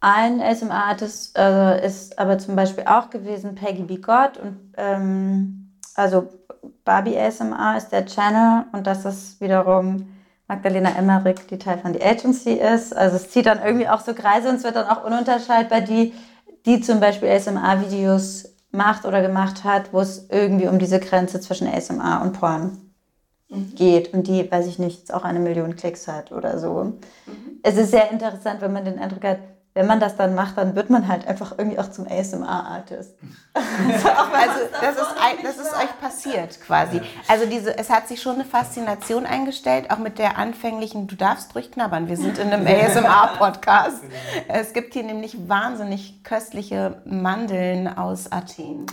Ein 0.00 0.40
ASMR-Artist 0.40 1.38
äh, 1.38 1.86
ist 1.86 2.18
aber 2.18 2.38
zum 2.38 2.56
Beispiel 2.56 2.84
auch 2.86 3.08
gewesen 3.08 3.54
Peggy 3.54 3.84
Bigot 3.84 4.36
und 4.36 4.72
ähm, 4.76 5.78
also 5.94 6.28
Barbie 6.84 7.16
ASMR 7.16 7.76
ist 7.76 7.90
der 7.90 8.06
Channel 8.06 8.64
und 8.72 8.84
das 8.88 9.04
ist 9.04 9.40
wiederum 9.40 10.08
Magdalena 10.48 10.90
Emmerich, 10.96 11.46
die 11.50 11.58
Teil 11.58 11.78
von 11.78 11.94
The 11.94 12.02
Agency 12.02 12.52
ist. 12.52 12.94
Also 12.96 13.16
es 13.16 13.30
zieht 13.30 13.46
dann 13.46 13.62
irgendwie 13.62 13.88
auch 13.88 14.00
so 14.00 14.14
Kreise 14.14 14.48
und 14.48 14.56
es 14.56 14.64
wird 14.64 14.76
dann 14.76 14.88
auch 14.88 15.04
ununterscheidbar, 15.04 15.80
die, 15.80 16.12
die 16.66 16.80
zum 16.80 17.00
Beispiel 17.00 17.28
ASMR-Videos 17.28 18.52
macht 18.70 19.04
oder 19.04 19.22
gemacht 19.22 19.64
hat, 19.64 19.92
wo 19.92 20.00
es 20.00 20.28
irgendwie 20.30 20.68
um 20.68 20.78
diese 20.78 20.98
Grenze 20.98 21.40
zwischen 21.40 21.68
ASMR 21.68 22.22
und 22.22 22.32
Porn 22.32 22.92
geht 23.76 24.14
und 24.14 24.26
die, 24.26 24.50
weiß 24.50 24.66
ich 24.66 24.78
nicht, 24.78 25.00
jetzt 25.00 25.14
auch 25.14 25.24
eine 25.24 25.38
Million 25.38 25.76
Klicks 25.76 26.08
hat 26.08 26.32
oder 26.32 26.58
so. 26.58 26.94
Es 27.62 27.76
ist 27.76 27.90
sehr 27.90 28.10
interessant, 28.10 28.60
wenn 28.62 28.72
man 28.72 28.84
den 28.84 28.98
Eindruck 28.98 29.24
hat, 29.24 29.38
wenn 29.74 29.86
man 29.86 30.00
das 30.00 30.16
dann 30.16 30.34
macht, 30.34 30.58
dann 30.58 30.74
wird 30.74 30.90
man 30.90 31.08
halt 31.08 31.26
einfach 31.26 31.56
irgendwie 31.56 31.78
auch 31.78 31.90
zum 31.90 32.06
ASMR-Artist. 32.06 33.14
Also 33.54 34.58
das 34.80 34.96
ist, 34.96 35.44
das 35.44 35.56
ist 35.56 35.72
euch 35.74 36.00
passiert 36.00 36.60
quasi. 36.62 37.00
Also 37.28 37.46
diese, 37.46 37.76
es 37.76 37.90
hat 37.90 38.08
sich 38.08 38.20
schon 38.20 38.36
eine 38.36 38.44
Faszination 38.44 39.26
eingestellt, 39.26 39.90
auch 39.90 39.98
mit 39.98 40.18
der 40.18 40.38
anfänglichen, 40.38 41.06
du 41.06 41.16
darfst 41.16 41.54
ruhig 41.54 41.70
knabbern, 41.70 42.08
wir 42.08 42.16
sind 42.16 42.38
in 42.38 42.52
einem 42.52 42.66
ASMR-Podcast. 42.66 44.02
Es 44.48 44.72
gibt 44.72 44.94
hier 44.94 45.04
nämlich 45.04 45.48
wahnsinnig 45.48 46.24
köstliche 46.24 47.02
Mandeln 47.04 47.88
aus 47.88 48.32
Athen. 48.32 48.86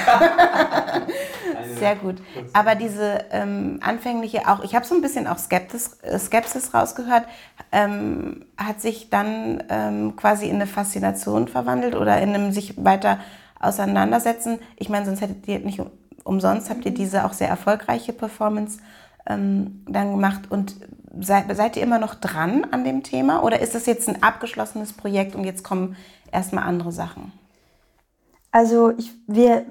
Sehr 1.78 1.96
gut. 1.96 2.16
Aber 2.52 2.74
diese 2.74 3.24
ähm, 3.30 3.80
anfängliche, 3.82 4.48
auch 4.48 4.62
ich 4.62 4.74
habe 4.74 4.84
so 4.84 4.94
ein 4.94 5.00
bisschen 5.00 5.26
auch 5.26 5.38
Skeptis, 5.38 5.98
äh, 6.02 6.18
Skepsis 6.18 6.74
rausgehört, 6.74 7.24
ähm, 7.72 8.44
hat 8.56 8.80
sich 8.80 9.10
dann 9.10 9.62
ähm, 9.68 10.16
quasi 10.16 10.46
in 10.46 10.56
eine 10.56 10.66
Faszination 10.66 11.48
verwandelt 11.48 11.94
oder 11.94 12.20
in 12.20 12.34
einem 12.34 12.52
sich 12.52 12.82
weiter 12.84 13.18
auseinandersetzen. 13.58 14.58
Ich 14.76 14.88
meine, 14.88 15.06
sonst 15.06 15.20
hättet 15.20 15.46
ihr 15.48 15.60
nicht 15.60 15.80
um- 15.80 15.90
umsonst, 16.24 16.70
habt 16.70 16.84
ihr 16.84 16.92
diese 16.92 17.24
auch 17.24 17.32
sehr 17.32 17.48
erfolgreiche 17.48 18.12
Performance 18.12 18.78
ähm, 19.26 19.84
dann 19.88 20.12
gemacht. 20.12 20.50
Und 20.50 20.76
seid, 21.20 21.54
seid 21.56 21.76
ihr 21.76 21.82
immer 21.82 21.98
noch 21.98 22.14
dran 22.14 22.66
an 22.70 22.84
dem 22.84 23.02
Thema 23.02 23.42
oder 23.42 23.60
ist 23.60 23.74
das 23.74 23.86
jetzt 23.86 24.08
ein 24.08 24.22
abgeschlossenes 24.22 24.92
Projekt 24.92 25.34
und 25.34 25.44
jetzt 25.44 25.64
kommen 25.64 25.96
erstmal 26.32 26.64
andere 26.64 26.92
Sachen? 26.92 27.32
Also 28.52 28.90
ich, 28.96 29.12
wir, 29.26 29.64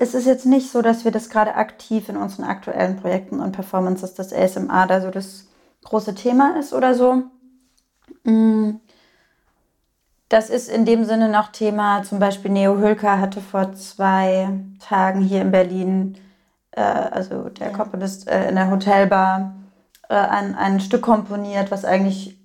es 0.00 0.14
ist 0.14 0.24
jetzt 0.26 0.46
nicht 0.46 0.72
so, 0.72 0.80
dass 0.80 1.04
wir 1.04 1.12
das 1.12 1.28
gerade 1.28 1.56
aktiv 1.56 2.08
in 2.08 2.16
unseren 2.16 2.46
aktuellen 2.46 2.96
Projekten 2.96 3.38
und 3.38 3.52
Performances 3.52 4.14
des 4.14 4.32
ASMR 4.32 4.86
da 4.86 5.02
so 5.02 5.10
das 5.10 5.48
große 5.84 6.14
Thema 6.14 6.58
ist 6.58 6.72
oder 6.72 6.94
so. 6.94 7.24
Mm. 8.24 8.76
Das 10.30 10.48
ist 10.48 10.70
in 10.70 10.86
dem 10.86 11.04
Sinne 11.04 11.28
noch 11.28 11.48
Thema. 11.48 12.02
Zum 12.02 12.18
Beispiel 12.18 12.50
Neo 12.50 12.78
Hülker 12.78 13.20
hatte 13.20 13.42
vor 13.42 13.74
zwei 13.74 14.48
Tagen 14.78 15.20
hier 15.20 15.42
in 15.42 15.50
Berlin, 15.50 16.16
äh, 16.70 16.80
also 16.80 17.50
der 17.50 17.70
Komponist 17.70 18.26
äh, 18.26 18.48
in 18.48 18.54
der 18.54 18.70
Hotelbar, 18.70 19.54
äh, 20.08 20.14
ein, 20.14 20.54
ein 20.54 20.80
Stück 20.80 21.02
komponiert, 21.02 21.70
was 21.70 21.84
eigentlich 21.84 22.38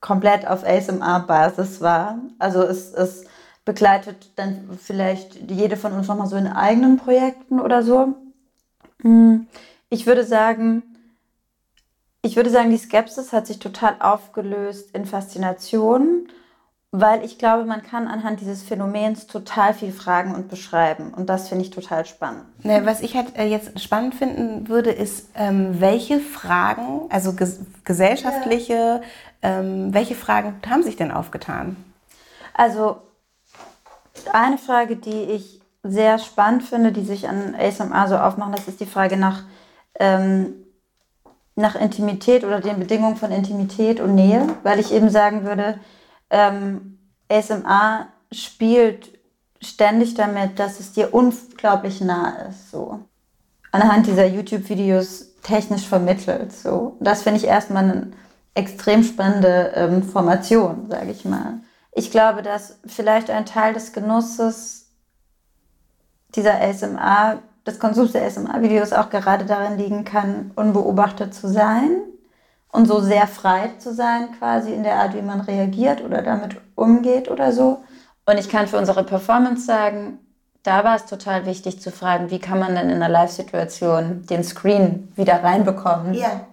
komplett 0.00 0.46
auf 0.46 0.64
ASMR-Basis 0.64 1.82
war. 1.82 2.16
Also 2.38 2.62
es, 2.62 2.94
es 2.94 3.24
begleitet 3.64 4.30
dann 4.36 4.68
vielleicht 4.80 5.50
jede 5.50 5.76
von 5.76 5.92
uns 5.92 6.08
nochmal 6.08 6.26
so 6.26 6.36
in 6.36 6.46
eigenen 6.48 6.96
Projekten 6.96 7.60
oder 7.60 7.82
so. 7.82 8.14
Mm, 9.02 9.46
Ich 9.88 10.06
würde 10.06 10.24
sagen, 10.24 10.82
ich 12.22 12.36
würde 12.36 12.50
sagen, 12.50 12.70
die 12.70 12.78
Skepsis 12.78 13.32
hat 13.32 13.46
sich 13.46 13.58
total 13.58 13.96
aufgelöst 14.00 14.94
in 14.94 15.04
Faszination, 15.04 16.28
weil 16.92 17.24
ich 17.24 17.38
glaube, 17.38 17.64
man 17.64 17.82
kann 17.82 18.06
anhand 18.06 18.40
dieses 18.40 18.62
Phänomens 18.62 19.26
total 19.26 19.74
viel 19.74 19.92
fragen 19.92 20.34
und 20.34 20.48
beschreiben. 20.48 21.12
Und 21.14 21.28
das 21.28 21.48
finde 21.48 21.64
ich 21.64 21.70
total 21.70 22.04
spannend. 22.06 22.44
Ne, 22.64 22.84
was 22.84 23.00
ich 23.00 23.16
halt 23.16 23.36
äh, 23.36 23.46
jetzt 23.46 23.80
spannend 23.80 24.14
finden 24.14 24.68
würde, 24.68 24.90
ist, 24.90 25.28
ähm, 25.34 25.80
welche 25.80 26.20
Fragen, 26.20 27.10
also 27.10 27.32
ges 27.34 27.60
gesellschaftliche, 27.84 29.02
ähm, 29.42 29.92
welche 29.92 30.14
Fragen 30.14 30.54
haben 30.68 30.82
sich 30.82 30.96
denn 30.96 31.10
aufgetan? 31.10 31.76
Also 32.54 32.98
eine 34.32 34.58
Frage, 34.58 34.96
die 34.96 35.22
ich 35.22 35.60
sehr 35.82 36.18
spannend 36.18 36.62
finde, 36.62 36.92
die 36.92 37.04
sich 37.04 37.28
an 37.28 37.54
ASMR 37.54 38.08
so 38.08 38.16
aufmachen, 38.16 38.52
das 38.52 38.68
ist 38.68 38.80
die 38.80 38.86
Frage 38.86 39.16
nach, 39.16 39.42
ähm, 39.98 40.54
nach 41.54 41.74
Intimität 41.74 42.44
oder 42.44 42.60
den 42.60 42.78
Bedingungen 42.78 43.16
von 43.16 43.32
Intimität 43.32 44.00
und 44.00 44.14
Nähe, 44.14 44.46
weil 44.62 44.78
ich 44.78 44.92
eben 44.92 45.10
sagen 45.10 45.44
würde, 45.44 45.78
ähm, 46.30 46.98
ASMR 47.28 48.08
spielt 48.30 49.18
ständig 49.60 50.14
damit, 50.14 50.58
dass 50.58 50.80
es 50.80 50.92
dir 50.92 51.12
unglaublich 51.12 52.00
nah 52.00 52.46
ist, 52.48 52.70
so. 52.70 53.00
Anhand 53.70 54.06
dieser 54.06 54.26
YouTube-Videos 54.26 55.40
technisch 55.42 55.86
vermittelt, 55.86 56.52
so. 56.52 56.96
Das 57.00 57.22
finde 57.22 57.40
ich 57.40 57.46
erstmal 57.46 57.84
eine 57.84 58.12
extrem 58.54 59.02
spannende 59.02 59.72
ähm, 59.74 60.02
Formation, 60.02 60.88
sage 60.90 61.10
ich 61.10 61.24
mal. 61.24 61.60
Ich 61.92 62.10
glaube, 62.10 62.42
dass 62.42 62.78
vielleicht 62.86 63.30
ein 63.30 63.46
Teil 63.46 63.74
des 63.74 63.92
Genusses 63.92 64.90
dieser 66.34 66.60
ASMR, 66.60 67.38
des 67.66 67.78
Konsums 67.78 68.12
der 68.12 68.24
ASMR-Videos 68.24 68.92
auch 68.92 69.10
gerade 69.10 69.44
darin 69.44 69.78
liegen 69.78 70.04
kann, 70.04 70.50
unbeobachtet 70.56 71.34
zu 71.34 71.48
sein 71.48 72.02
und 72.72 72.86
so 72.86 73.00
sehr 73.00 73.26
frei 73.26 73.72
zu 73.78 73.92
sein, 73.92 74.28
quasi 74.38 74.72
in 74.72 74.82
der 74.82 74.96
Art, 74.96 75.14
wie 75.14 75.22
man 75.22 75.42
reagiert 75.42 76.02
oder 76.02 76.22
damit 76.22 76.56
umgeht 76.74 77.30
oder 77.30 77.52
so. 77.52 77.84
Und 78.24 78.38
ich 78.38 78.48
kann 78.48 78.66
für 78.66 78.78
unsere 78.78 79.04
Performance 79.04 79.66
sagen, 79.66 80.18
da 80.62 80.84
war 80.84 80.96
es 80.96 81.06
total 81.06 81.44
wichtig 81.44 81.80
zu 81.80 81.90
fragen, 81.90 82.30
wie 82.30 82.38
kann 82.38 82.58
man 82.58 82.74
denn 82.74 82.88
in 82.88 82.96
einer 82.96 83.08
Live-Situation 83.08 84.24
den 84.26 84.44
Screen 84.44 85.12
wieder 85.16 85.42
reinbekommen? 85.42 86.14
Ja. 86.14 86.46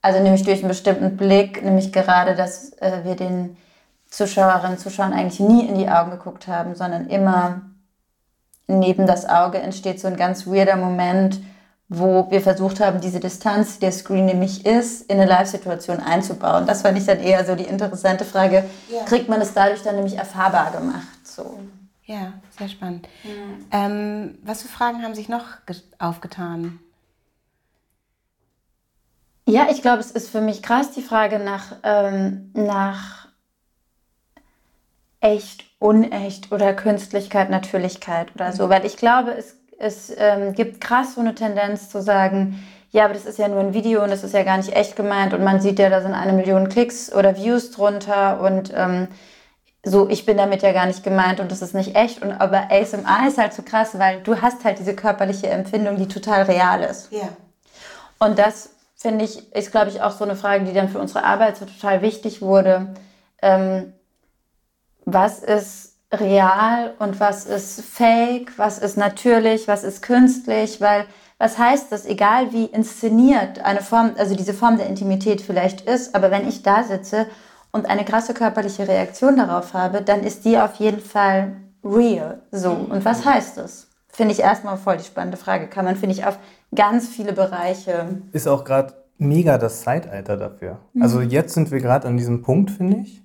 Also 0.00 0.20
nämlich 0.20 0.44
durch 0.44 0.60
einen 0.60 0.68
bestimmten 0.68 1.16
Blick, 1.16 1.62
nämlich 1.62 1.92
gerade, 1.92 2.34
dass 2.34 2.72
äh, 2.78 3.04
wir 3.04 3.16
den 3.16 3.56
Zuschauerinnen 4.12 4.76
und 4.76 4.78
Zuschauern 4.78 5.14
eigentlich 5.14 5.40
nie 5.40 5.66
in 5.66 5.74
die 5.74 5.88
Augen 5.88 6.10
geguckt 6.10 6.46
haben, 6.46 6.74
sondern 6.74 7.06
immer 7.06 7.62
neben 8.66 9.06
das 9.06 9.26
Auge 9.26 9.58
entsteht 9.58 10.00
so 10.00 10.06
ein 10.06 10.16
ganz 10.16 10.46
weirder 10.46 10.76
Moment, 10.76 11.40
wo 11.88 12.30
wir 12.30 12.42
versucht 12.42 12.80
haben, 12.80 13.00
diese 13.00 13.20
Distanz, 13.20 13.74
die 13.74 13.80
der 13.80 13.92
Screen 13.92 14.26
nämlich 14.26 14.66
ist, 14.66 15.10
in 15.10 15.18
eine 15.18 15.28
Live-Situation 15.28 16.00
einzubauen. 16.00 16.66
Das 16.66 16.82
fand 16.82 16.98
ich 16.98 17.06
dann 17.06 17.20
eher 17.20 17.44
so 17.46 17.54
die 17.54 17.64
interessante 17.64 18.26
Frage. 18.26 18.64
Ja. 18.90 19.04
Kriegt 19.04 19.30
man 19.30 19.40
es 19.40 19.54
dadurch 19.54 19.82
dann 19.82 19.96
nämlich 19.96 20.18
erfahrbar 20.18 20.72
gemacht? 20.72 21.26
So. 21.26 21.58
Ja, 22.04 22.34
sehr 22.58 22.68
spannend. 22.68 23.08
Ja. 23.24 23.86
Ähm, 23.86 24.38
was 24.42 24.60
für 24.60 24.68
Fragen 24.68 25.02
haben 25.02 25.14
sich 25.14 25.30
noch 25.30 25.44
aufgetan? 25.98 26.80
Ja, 29.46 29.68
ich 29.70 29.80
glaube, 29.80 30.00
es 30.00 30.10
ist 30.10 30.28
für 30.28 30.42
mich 30.42 30.62
krass 30.62 30.92
die 30.92 31.02
Frage 31.02 31.38
nach, 31.38 31.76
ähm, 31.82 32.50
nach 32.54 33.21
echt, 35.22 35.64
unecht 35.78 36.52
oder 36.52 36.74
Künstlichkeit, 36.74 37.48
Natürlichkeit 37.48 38.34
oder 38.34 38.52
so. 38.52 38.68
Weil 38.68 38.84
ich 38.84 38.96
glaube, 38.96 39.32
es, 39.32 39.56
es 39.78 40.12
ähm, 40.16 40.52
gibt 40.52 40.80
krass 40.80 41.14
so 41.14 41.20
eine 41.20 41.34
Tendenz 41.34 41.88
zu 41.88 42.02
sagen, 42.02 42.62
ja, 42.90 43.06
aber 43.06 43.14
das 43.14 43.24
ist 43.24 43.38
ja 43.38 43.48
nur 43.48 43.60
ein 43.60 43.72
Video 43.72 44.02
und 44.02 44.10
das 44.10 44.22
ist 44.22 44.34
ja 44.34 44.42
gar 44.42 44.58
nicht 44.58 44.76
echt 44.76 44.96
gemeint 44.96 45.32
und 45.32 45.42
man 45.42 45.60
sieht 45.60 45.78
ja, 45.78 45.88
da 45.88 46.02
sind 46.02 46.12
eine 46.12 46.34
Million 46.34 46.68
Klicks 46.68 47.10
oder 47.12 47.36
Views 47.36 47.70
drunter 47.70 48.40
und 48.40 48.70
ähm, 48.76 49.08
so, 49.84 50.08
ich 50.08 50.26
bin 50.26 50.36
damit 50.36 50.62
ja 50.62 50.72
gar 50.72 50.86
nicht 50.86 51.02
gemeint 51.02 51.40
und 51.40 51.50
das 51.50 51.62
ist 51.62 51.74
nicht 51.74 51.96
echt. 51.96 52.22
Und 52.22 52.32
aber 52.32 52.70
ASMR 52.70 53.26
ist 53.26 53.38
halt 53.38 53.52
so 53.54 53.62
krass, 53.62 53.98
weil 53.98 54.20
du 54.20 54.40
hast 54.40 54.64
halt 54.64 54.78
diese 54.78 54.94
körperliche 54.94 55.48
Empfindung, 55.48 55.96
die 55.96 56.06
total 56.06 56.42
real 56.42 56.82
ist. 56.82 57.10
Ja. 57.10 57.28
Und 58.20 58.38
das 58.38 58.70
finde 58.94 59.24
ich, 59.24 59.52
ist 59.54 59.72
glaube 59.72 59.88
ich 59.88 60.02
auch 60.02 60.12
so 60.12 60.24
eine 60.24 60.36
Frage, 60.36 60.64
die 60.64 60.72
dann 60.72 60.88
für 60.88 61.00
unsere 61.00 61.24
Arbeit 61.24 61.56
so 61.56 61.64
total 61.64 62.02
wichtig 62.02 62.42
wurde. 62.42 62.94
Ähm, 63.40 63.92
was 65.12 65.40
ist 65.40 65.96
real 66.12 66.94
und 66.98 67.20
was 67.20 67.46
ist 67.46 67.80
fake, 67.80 68.52
was 68.58 68.78
ist 68.78 68.96
natürlich, 68.96 69.66
was 69.68 69.84
ist 69.84 70.02
künstlich, 70.02 70.80
weil 70.80 71.06
was 71.38 71.58
heißt 71.58 71.90
das, 71.90 72.06
egal 72.06 72.52
wie 72.52 72.66
inszeniert 72.66 73.64
eine 73.64 73.80
Form, 73.80 74.12
also 74.16 74.36
diese 74.36 74.54
Form 74.54 74.76
der 74.76 74.86
Intimität 74.86 75.40
vielleicht 75.40 75.80
ist, 75.80 76.14
aber 76.14 76.30
wenn 76.30 76.46
ich 76.46 76.62
da 76.62 76.84
sitze 76.84 77.26
und 77.72 77.86
eine 77.86 78.04
krasse 78.04 78.34
körperliche 78.34 78.86
Reaktion 78.86 79.36
darauf 79.36 79.74
habe, 79.74 80.02
dann 80.02 80.20
ist 80.22 80.44
die 80.44 80.58
auf 80.58 80.74
jeden 80.76 81.00
Fall 81.00 81.56
real. 81.82 82.42
So. 82.52 82.70
Und 82.70 83.04
was 83.04 83.24
heißt 83.24 83.56
das? 83.56 83.88
Finde 84.08 84.34
ich 84.34 84.40
erstmal 84.40 84.76
voll 84.76 84.98
die 84.98 85.04
spannende 85.04 85.38
Frage. 85.38 85.68
Kann 85.68 85.86
man, 85.86 85.96
finde 85.96 86.14
ich, 86.14 86.26
auf 86.26 86.38
ganz 86.74 87.08
viele 87.08 87.32
Bereiche. 87.32 88.20
Ist 88.32 88.46
auch 88.46 88.62
gerade 88.62 88.92
mega 89.18 89.56
das 89.56 89.80
Zeitalter 89.80 90.36
dafür. 90.36 90.78
Mhm. 90.92 91.02
Also 91.02 91.22
jetzt 91.22 91.54
sind 91.54 91.70
wir 91.70 91.80
gerade 91.80 92.06
an 92.06 92.16
diesem 92.16 92.42
Punkt, 92.42 92.70
finde 92.70 92.98
ich, 92.98 93.21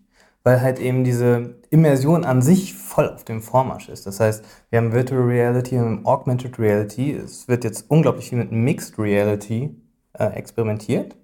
weil 0.48 0.62
halt 0.62 0.80
eben 0.80 1.04
diese 1.04 1.56
Immersion 1.72 2.24
an 2.24 2.42
sich 2.42 2.74
voll 2.74 3.10
auf 3.10 3.26
dem 3.26 3.42
Vormarsch 3.42 3.90
ist. 3.90 4.08
Das 4.08 4.22
heißt, 4.22 4.46
wir 4.70 4.80
haben 4.80 4.94
Virtual 4.94 5.22
Reality, 5.22 5.72
wir 5.72 5.82
haben 5.82 6.06
Augmented 6.06 6.58
Reality. 6.58 7.12
Es 7.12 7.50
wird 7.50 7.66
jetzt 7.66 7.92
unglaublich 7.92 8.30
viel 8.30 8.38
mit 8.38 8.54
Mixed 8.54 8.98
Reality 8.98 9.76
äh, 10.14 10.28
experimentiert. 10.28 11.18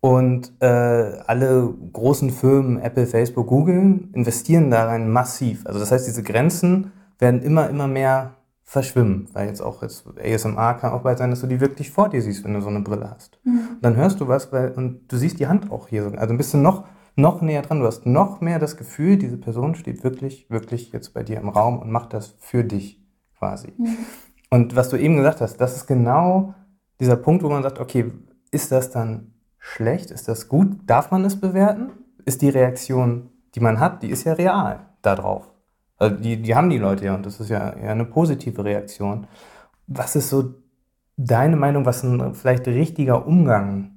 Und 0.00 0.50
äh, 0.60 0.66
alle 0.66 1.74
großen 1.92 2.30
Firmen, 2.30 2.80
Apple, 2.80 3.06
Facebook, 3.06 3.48
Google, 3.48 4.08
investieren 4.14 4.70
da 4.70 4.86
rein 4.86 5.10
massiv. 5.10 5.66
Also 5.66 5.78
das 5.78 5.92
heißt, 5.92 6.06
diese 6.06 6.22
Grenzen 6.22 6.92
werden 7.18 7.42
immer, 7.42 7.68
immer 7.68 7.86
mehr 7.86 8.36
verschwimmen. 8.64 9.28
Weil 9.34 9.48
jetzt 9.48 9.60
auch 9.60 9.82
jetzt 9.82 10.06
ASMR 10.18 10.72
kann 10.80 10.92
auch 10.92 11.02
bald 11.02 11.18
sein, 11.18 11.28
dass 11.28 11.42
du 11.42 11.48
die 11.48 11.60
wirklich 11.60 11.90
vor 11.90 12.08
dir 12.08 12.22
siehst, 12.22 12.44
wenn 12.44 12.54
du 12.54 12.62
so 12.62 12.68
eine 12.68 12.80
Brille 12.80 13.10
hast. 13.10 13.38
Mhm. 13.44 13.76
dann 13.82 13.96
hörst 13.96 14.20
du 14.20 14.26
was, 14.26 14.50
weil, 14.52 14.70
und 14.70 15.12
du 15.12 15.18
siehst 15.18 15.38
die 15.38 15.48
Hand 15.48 15.70
auch 15.70 15.88
hier. 15.88 16.04
So, 16.04 16.16
also 16.16 16.32
ein 16.32 16.38
bisschen 16.38 16.62
noch, 16.62 16.84
noch 17.18 17.42
näher 17.42 17.62
dran. 17.62 17.80
Du 17.80 17.86
hast 17.86 18.06
noch 18.06 18.40
mehr 18.40 18.58
das 18.58 18.76
Gefühl, 18.76 19.16
diese 19.16 19.36
Person 19.36 19.74
steht 19.74 20.04
wirklich, 20.04 20.48
wirklich 20.50 20.92
jetzt 20.92 21.12
bei 21.14 21.22
dir 21.22 21.38
im 21.38 21.48
Raum 21.48 21.78
und 21.78 21.90
macht 21.90 22.14
das 22.14 22.36
für 22.38 22.64
dich 22.64 23.02
quasi. 23.38 23.72
Mhm. 23.76 23.96
Und 24.50 24.76
was 24.76 24.88
du 24.88 24.96
eben 24.96 25.16
gesagt 25.16 25.40
hast, 25.40 25.56
das 25.58 25.76
ist 25.76 25.86
genau 25.86 26.54
dieser 27.00 27.16
Punkt, 27.16 27.42
wo 27.42 27.48
man 27.48 27.62
sagt, 27.62 27.80
okay, 27.80 28.10
ist 28.50 28.72
das 28.72 28.90
dann 28.90 29.34
schlecht? 29.58 30.10
Ist 30.10 30.28
das 30.28 30.48
gut? 30.48 30.78
Darf 30.86 31.10
man 31.10 31.24
es 31.24 31.38
bewerten? 31.38 31.90
Ist 32.24 32.42
die 32.42 32.48
Reaktion, 32.48 33.30
die 33.54 33.60
man 33.60 33.80
hat, 33.80 34.02
die 34.02 34.08
ist 34.08 34.24
ja 34.24 34.32
real 34.32 34.86
darauf. 35.02 35.50
Also 35.98 36.16
die, 36.16 36.40
die 36.40 36.54
haben 36.54 36.70
die 36.70 36.78
Leute 36.78 37.06
ja 37.06 37.14
und 37.14 37.26
das 37.26 37.40
ist 37.40 37.50
ja 37.50 37.70
eher 37.70 37.90
eine 37.90 38.04
positive 38.04 38.64
Reaktion. 38.64 39.26
Was 39.86 40.16
ist 40.16 40.30
so 40.30 40.54
deine 41.16 41.56
Meinung, 41.56 41.84
was 41.84 42.02
ein 42.04 42.34
vielleicht 42.34 42.66
richtiger 42.68 43.26
Umgang 43.26 43.90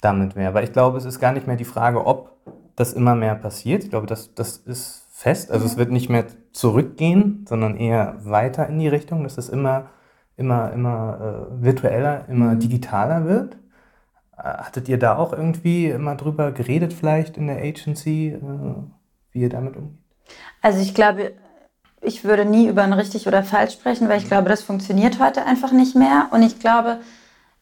damit 0.00 0.36
wäre? 0.36 0.52
Weil 0.54 0.64
ich 0.64 0.72
glaube, 0.72 0.98
es 0.98 1.04
ist 1.04 1.20
gar 1.20 1.32
nicht 1.32 1.46
mehr 1.46 1.56
die 1.56 1.64
Frage, 1.64 2.04
ob 2.04 2.34
das 2.76 2.92
immer 2.92 3.14
mehr 3.14 3.34
passiert. 3.34 3.84
Ich 3.84 3.90
glaube, 3.90 4.06
das, 4.06 4.34
das 4.34 4.58
ist 4.58 5.06
fest. 5.12 5.50
Also 5.50 5.64
es 5.64 5.76
wird 5.76 5.90
nicht 5.90 6.08
mehr 6.08 6.26
zurückgehen, 6.52 7.44
sondern 7.48 7.76
eher 7.76 8.16
weiter 8.24 8.68
in 8.68 8.78
die 8.78 8.88
Richtung, 8.88 9.22
dass 9.22 9.38
es 9.38 9.48
immer, 9.48 9.90
immer, 10.36 10.72
immer 10.72 11.48
äh, 11.52 11.62
virtueller, 11.64 12.28
immer 12.28 12.54
mhm. 12.54 12.60
digitaler 12.60 13.26
wird. 13.26 13.56
Hattet 14.36 14.88
ihr 14.88 14.98
da 14.98 15.16
auch 15.16 15.32
irgendwie 15.32 15.92
mal 15.96 16.16
drüber 16.16 16.50
geredet, 16.50 16.92
vielleicht 16.92 17.36
in 17.36 17.46
der 17.46 17.58
Agency, 17.58 18.30
äh, 18.30 18.40
wie 19.30 19.40
ihr 19.40 19.48
damit 19.48 19.76
umgeht? 19.76 19.98
Also 20.60 20.80
ich 20.80 20.94
glaube, 20.94 21.32
ich 22.00 22.24
würde 22.24 22.44
nie 22.44 22.68
über 22.68 22.82
ein 22.82 22.92
richtig 22.92 23.26
oder 23.26 23.42
falsch 23.42 23.74
sprechen, 23.74 24.08
weil 24.08 24.18
ich 24.18 24.26
glaube, 24.26 24.48
das 24.48 24.62
funktioniert 24.62 25.20
heute 25.20 25.46
einfach 25.46 25.72
nicht 25.72 25.94
mehr. 25.94 26.28
Und 26.32 26.42
ich 26.42 26.58
glaube, 26.58 26.98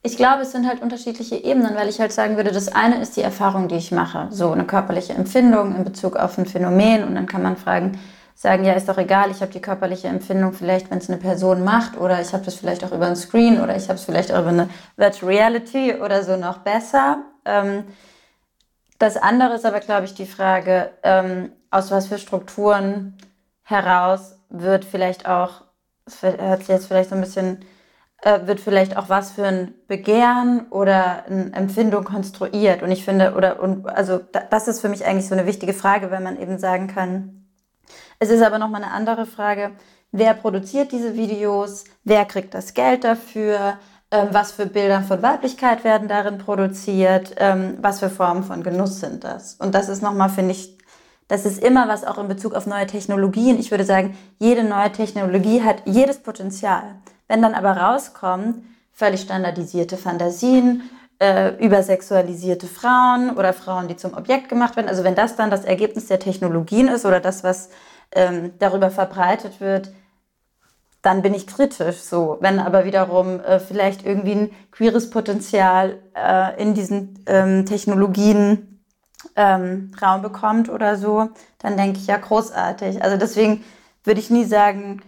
ich 0.02 0.16
glaube, 0.16 0.42
es 0.42 0.52
sind 0.52 0.66
halt 0.66 0.82
unterschiedliche 0.82 1.36
Ebenen, 1.36 1.76
weil 1.76 1.88
ich 1.88 2.00
halt 2.00 2.12
sagen 2.12 2.36
würde, 2.36 2.50
das 2.50 2.68
eine 2.68 3.00
ist 3.00 3.16
die 3.16 3.22
Erfahrung, 3.22 3.68
die 3.68 3.76
ich 3.76 3.92
mache, 3.92 4.26
so 4.30 4.50
eine 4.50 4.64
körperliche 4.64 5.12
Empfindung 5.12 5.76
in 5.76 5.84
Bezug 5.84 6.16
auf 6.16 6.36
ein 6.38 6.46
Phänomen. 6.46 7.04
Und 7.04 7.14
dann 7.14 7.26
kann 7.26 7.42
man 7.42 7.56
fragen, 7.56 7.98
sagen, 8.34 8.64
ja, 8.64 8.72
ist 8.72 8.88
doch 8.88 8.98
egal, 8.98 9.30
ich 9.30 9.40
habe 9.40 9.52
die 9.52 9.60
körperliche 9.60 10.08
Empfindung 10.08 10.52
vielleicht, 10.52 10.90
wenn 10.90 10.98
es 10.98 11.08
eine 11.08 11.18
Person 11.18 11.62
macht 11.62 11.96
oder 11.96 12.20
ich 12.20 12.32
habe 12.32 12.44
das 12.44 12.56
vielleicht 12.56 12.82
auch 12.82 12.90
über 12.90 13.06
ein 13.06 13.14
Screen 13.14 13.60
oder 13.60 13.76
ich 13.76 13.84
habe 13.84 13.94
es 13.94 14.04
vielleicht 14.04 14.32
auch 14.32 14.40
über 14.40 14.48
eine 14.48 14.68
Virtual 14.96 15.32
Reality 15.32 15.94
oder 15.94 16.24
so 16.24 16.36
noch 16.36 16.58
besser. 16.58 17.18
Ähm, 17.44 17.84
das 18.98 19.16
andere 19.16 19.54
ist 19.54 19.64
aber, 19.64 19.78
glaube 19.80 20.06
ich, 20.06 20.14
die 20.14 20.26
Frage, 20.26 20.90
ähm, 21.04 21.52
aus 21.70 21.92
was 21.92 22.08
für 22.08 22.18
Strukturen 22.18 23.16
heraus 23.62 24.36
wird 24.48 24.84
vielleicht 24.84 25.28
auch, 25.28 25.62
das 26.04 26.22
hört 26.22 26.60
sich 26.60 26.68
jetzt 26.68 26.86
vielleicht 26.86 27.10
so 27.10 27.14
ein 27.14 27.20
bisschen, 27.20 27.64
äh, 28.22 28.46
wird 28.46 28.60
vielleicht 28.60 28.96
auch 28.96 29.08
was 29.08 29.32
für 29.32 29.44
ein 29.44 29.74
Begehren 29.88 30.66
oder 30.70 31.26
eine 31.26 31.52
Empfindung 31.52 32.04
konstruiert. 32.04 32.82
Und 32.82 32.90
ich 32.90 33.04
finde, 33.04 33.34
oder, 33.34 33.60
und, 33.60 33.88
also 33.88 34.20
das 34.50 34.68
ist 34.68 34.80
für 34.80 34.88
mich 34.88 35.04
eigentlich 35.04 35.28
so 35.28 35.34
eine 35.34 35.46
wichtige 35.46 35.74
Frage, 35.74 36.10
wenn 36.10 36.22
man 36.22 36.40
eben 36.40 36.58
sagen 36.58 36.86
kann, 36.86 37.46
es 38.20 38.30
ist 38.30 38.42
aber 38.42 38.58
nochmal 38.58 38.84
eine 38.84 38.92
andere 38.92 39.26
Frage, 39.26 39.72
wer 40.12 40.34
produziert 40.34 40.92
diese 40.92 41.14
Videos, 41.14 41.84
wer 42.04 42.24
kriegt 42.24 42.54
das 42.54 42.74
Geld 42.74 43.02
dafür, 43.02 43.78
ähm, 44.12 44.28
was 44.30 44.52
für 44.52 44.66
Bilder 44.66 45.02
von 45.02 45.22
Weiblichkeit 45.22 45.82
werden 45.82 46.06
darin 46.06 46.38
produziert, 46.38 47.34
ähm, 47.38 47.78
was 47.80 47.98
für 47.98 48.10
Formen 48.10 48.44
von 48.44 48.62
Genuss 48.62 49.00
sind 49.00 49.24
das. 49.24 49.54
Und 49.54 49.74
das 49.74 49.88
ist 49.88 50.02
nochmal, 50.02 50.28
finde 50.28 50.52
ich, 50.52 50.78
das 51.26 51.44
ist 51.46 51.60
immer 51.60 51.88
was 51.88 52.04
auch 52.04 52.18
in 52.18 52.28
Bezug 52.28 52.54
auf 52.54 52.66
neue 52.66 52.86
Technologien. 52.86 53.58
Ich 53.58 53.72
würde 53.72 53.84
sagen, 53.84 54.16
jede 54.38 54.62
neue 54.62 54.92
Technologie 54.92 55.62
hat 55.62 55.82
jedes 55.86 56.22
Potenzial. 56.22 56.84
Wenn 57.32 57.40
dann 57.40 57.54
aber 57.54 57.78
rauskommt, 57.78 58.62
völlig 58.92 59.22
standardisierte 59.22 59.96
Fantasien, 59.96 60.90
äh, 61.18 61.56
übersexualisierte 61.64 62.66
Frauen 62.66 63.38
oder 63.38 63.54
Frauen, 63.54 63.88
die 63.88 63.96
zum 63.96 64.12
Objekt 64.12 64.50
gemacht 64.50 64.76
werden, 64.76 64.90
also 64.90 65.02
wenn 65.02 65.14
das 65.14 65.34
dann 65.34 65.50
das 65.50 65.64
Ergebnis 65.64 66.08
der 66.08 66.18
Technologien 66.18 66.88
ist 66.88 67.06
oder 67.06 67.20
das, 67.20 67.42
was 67.42 67.70
ähm, 68.14 68.52
darüber 68.58 68.90
verbreitet 68.90 69.62
wird, 69.62 69.92
dann 71.00 71.22
bin 71.22 71.32
ich 71.32 71.46
kritisch 71.46 72.02
so. 72.02 72.36
Wenn 72.40 72.58
aber 72.58 72.84
wiederum 72.84 73.40
äh, 73.40 73.60
vielleicht 73.60 74.04
irgendwie 74.04 74.32
ein 74.32 74.50
queeres 74.70 75.08
Potenzial 75.08 76.02
äh, 76.14 76.60
in 76.60 76.74
diesen 76.74 77.24
ähm, 77.24 77.64
Technologien 77.64 78.84
ähm, 79.36 79.90
Raum 80.02 80.20
bekommt 80.20 80.68
oder 80.68 80.96
so, 80.96 81.30
dann 81.60 81.78
denke 81.78 81.98
ich 81.98 82.08
ja 82.08 82.18
großartig. 82.18 83.02
Also 83.02 83.16
deswegen 83.16 83.64
würde 84.04 84.20
ich 84.20 84.28
nie 84.28 84.44
sagen, 84.44 85.00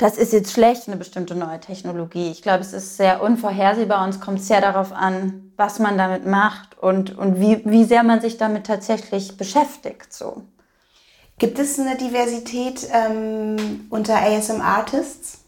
das 0.00 0.16
ist 0.16 0.32
jetzt 0.32 0.52
schlecht, 0.52 0.88
eine 0.88 0.96
bestimmte 0.96 1.34
neue 1.34 1.60
Technologie. 1.60 2.30
Ich 2.30 2.40
glaube, 2.40 2.60
es 2.60 2.72
ist 2.72 2.96
sehr 2.96 3.22
unvorhersehbar 3.22 4.02
und 4.02 4.10
es 4.10 4.20
kommt 4.20 4.42
sehr 4.42 4.62
darauf 4.62 4.92
an, 4.92 5.52
was 5.56 5.78
man 5.78 5.98
damit 5.98 6.24
macht 6.24 6.78
und, 6.78 7.18
und 7.18 7.38
wie, 7.38 7.60
wie 7.66 7.84
sehr 7.84 8.02
man 8.02 8.22
sich 8.22 8.38
damit 8.38 8.66
tatsächlich 8.66 9.36
beschäftigt. 9.36 10.10
So. 10.10 10.42
Gibt 11.38 11.58
es 11.58 11.78
eine 11.78 11.96
Diversität 11.96 12.88
ähm, 12.90 13.86
unter 13.90 14.16
ASM-Artists? 14.16 15.44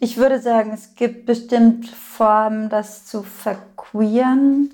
Ich 0.00 0.16
würde 0.16 0.40
sagen, 0.40 0.72
es 0.72 0.94
gibt 0.94 1.26
bestimmt 1.26 1.86
Formen, 1.86 2.70
das 2.70 3.04
zu 3.04 3.22
verqueeren. 3.22 4.72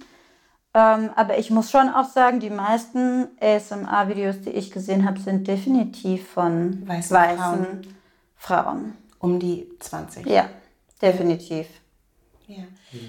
Ähm, 0.74 1.10
aber 1.16 1.38
ich 1.38 1.50
muss 1.50 1.72
schon 1.72 1.88
auch 1.88 2.08
sagen, 2.08 2.38
die 2.38 2.50
meisten 2.50 3.26
ASMR-Videos, 3.40 4.42
die 4.42 4.50
ich 4.50 4.70
gesehen 4.70 5.04
habe, 5.04 5.18
sind 5.18 5.48
definitiv 5.48 6.28
von 6.28 6.86
weißen, 6.86 7.16
weißen 7.16 7.38
Frauen. 7.38 7.94
Frauen. 8.44 8.92
Um 9.18 9.40
die 9.40 9.66
20. 9.80 10.26
Ja, 10.26 10.50
definitiv. 11.00 11.66
Ja. 12.46 12.64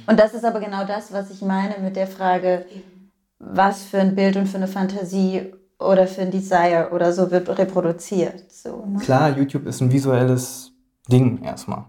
Und 0.08 0.18
das 0.18 0.34
ist 0.34 0.46
aber 0.46 0.62
genau 0.62 0.86
das, 0.86 1.12
was 1.12 1.30
ich 1.30 1.42
meine 1.42 1.78
mit 1.80 1.98
der 1.98 2.08
Frage, 2.08 2.66
was 3.38 3.84
für 3.84 4.00
ein 4.00 4.16
Bild 4.16 4.38
und 4.38 4.48
für 4.48 4.56
eine 4.56 4.70
Fantasie 4.70 5.54
oder 5.78 6.08
für 6.08 6.22
ein 6.22 6.32
Desire 6.32 6.92
oder 6.94 7.12
so 7.12 7.32
wird 7.32 7.50
reproduziert. 7.50 8.50
So, 8.50 8.86
ne? 8.86 9.00
Klar, 9.00 9.38
YouTube 9.38 9.66
ist 9.66 9.82
ein 9.82 9.92
visuelles 9.92 10.72
Ding 11.12 11.44
erstmal. 11.44 11.84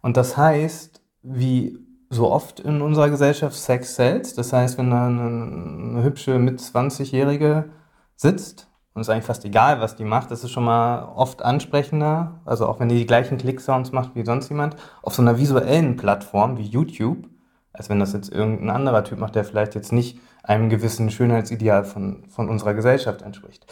Und 0.00 0.16
das 0.16 0.36
heißt, 0.36 1.00
wie 1.22 1.78
so 2.10 2.32
oft 2.32 2.58
in 2.58 2.82
unserer 2.82 3.10
Gesellschaft 3.10 3.54
Sex 3.54 3.94
sells. 3.94 4.34
Das 4.34 4.52
heißt, 4.52 4.76
wenn 4.76 4.90
da 4.90 5.06
eine, 5.06 5.22
eine 5.22 6.02
hübsche 6.02 6.40
mit 6.40 6.58
20-Jährige 6.58 7.70
sitzt 8.16 8.71
und 8.94 9.00
es 9.00 9.08
ist 9.08 9.12
eigentlich 9.12 9.24
fast 9.24 9.44
egal, 9.44 9.80
was 9.80 9.96
die 9.96 10.04
macht, 10.04 10.30
das 10.30 10.44
ist 10.44 10.50
schon 10.50 10.64
mal 10.64 11.04
oft 11.16 11.42
ansprechender, 11.42 12.40
also 12.44 12.66
auch 12.66 12.80
wenn 12.80 12.88
die 12.88 12.98
die 12.98 13.06
gleichen 13.06 13.38
Klicksounds 13.38 13.92
macht 13.92 14.14
wie 14.14 14.24
sonst 14.24 14.48
jemand, 14.48 14.76
auf 15.02 15.14
so 15.14 15.22
einer 15.22 15.38
visuellen 15.38 15.96
Plattform 15.96 16.58
wie 16.58 16.62
YouTube, 16.62 17.28
als 17.72 17.88
wenn 17.88 18.00
das 18.00 18.12
jetzt 18.12 18.30
irgendein 18.30 18.70
anderer 18.70 19.04
Typ 19.04 19.18
macht, 19.18 19.34
der 19.34 19.44
vielleicht 19.44 19.74
jetzt 19.74 19.92
nicht 19.92 20.20
einem 20.42 20.68
gewissen 20.68 21.10
Schönheitsideal 21.10 21.84
von, 21.84 22.24
von 22.28 22.48
unserer 22.48 22.74
Gesellschaft 22.74 23.22
entspricht. 23.22 23.66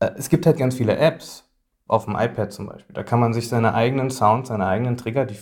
Äh, 0.00 0.10
Es 0.16 0.28
gibt 0.28 0.46
halt 0.46 0.56
ganz 0.56 0.74
viele 0.74 0.96
Apps, 0.96 1.44
auf 1.86 2.04
dem 2.04 2.16
iPad 2.16 2.52
zum 2.52 2.66
Beispiel. 2.66 2.94
Da 2.94 3.02
kann 3.02 3.18
man 3.18 3.32
sich 3.32 3.48
seine 3.48 3.74
eigenen 3.74 4.10
Sounds, 4.10 4.48
seine 4.48 4.66
eigenen 4.66 4.96
Trigger, 4.96 5.24
die 5.24 5.36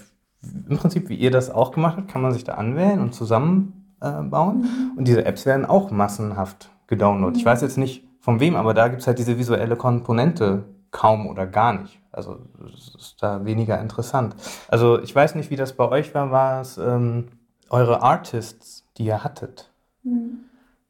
im 0.68 0.76
Prinzip, 0.76 1.08
wie 1.08 1.16
ihr 1.16 1.32
das 1.32 1.50
auch 1.50 1.72
gemacht 1.72 1.96
habt, 1.96 2.08
kann 2.08 2.22
man 2.22 2.32
sich 2.32 2.44
da 2.44 2.54
anwählen 2.54 3.00
und 3.00 3.14
zusammenbauen. 3.14 3.86
Äh, 4.00 4.22
bauen. 4.22 4.92
Und 4.96 5.08
diese 5.08 5.24
Apps 5.24 5.46
werden 5.46 5.64
auch 5.64 5.90
massenhaft 5.90 6.70
gedownloadet. 6.86 7.38
Ich 7.38 7.44
weiß 7.44 7.62
jetzt 7.62 7.78
nicht 7.78 8.05
von 8.26 8.40
wem, 8.40 8.56
aber 8.56 8.74
da 8.74 8.88
gibt 8.88 9.02
es 9.02 9.06
halt 9.06 9.20
diese 9.20 9.38
visuelle 9.38 9.76
Komponente 9.76 10.64
kaum 10.90 11.28
oder 11.28 11.46
gar 11.46 11.74
nicht. 11.74 12.00
Also 12.10 12.40
es 12.66 12.92
ist 12.92 13.22
da 13.22 13.44
weniger 13.44 13.80
interessant. 13.80 14.34
Also 14.66 15.00
ich 15.00 15.14
weiß 15.14 15.36
nicht, 15.36 15.50
wie 15.50 15.54
das 15.54 15.74
bei 15.74 15.88
euch 15.88 16.12
war. 16.12 16.32
War 16.32 16.60
es 16.60 16.76
ähm, 16.76 17.28
eure 17.70 18.02
Artists, 18.02 18.84
die 18.96 19.04
ihr 19.04 19.22
hattet? 19.22 19.70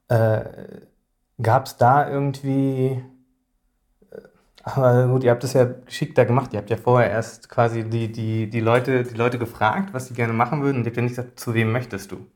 Äh, 0.09 0.45
Gab 1.43 1.67
es 1.67 1.77
da 1.77 2.09
irgendwie 2.09 3.03
aber 4.63 5.07
gut, 5.09 5.23
ihr 5.23 5.31
habt 5.31 5.45
das 5.45 5.53
ja 5.53 5.65
geschickter 5.67 6.25
gemacht. 6.25 6.55
Ihr 6.55 6.61
habt 6.61 6.71
ja 6.71 6.79
vorher 6.79 7.11
erst 7.11 7.51
quasi 7.51 7.85
die, 7.85 8.11
die, 8.11 8.49
die, 8.49 8.61
Leute, 8.61 9.03
die 9.05 9.15
Leute 9.15 9.39
gefragt, 9.39 9.93
was 9.93 10.07
sie 10.07 10.15
gerne 10.15 10.33
machen 10.33 10.63
würden. 10.63 10.79
Und 10.79 10.85
ihr 10.85 10.87
habt 10.87 10.97
ja 10.97 11.03
nicht 11.03 11.17
gesagt, 11.17 11.39
zu 11.39 11.53
wem 11.53 11.71
möchtest 11.71 12.13
du? 12.13 12.27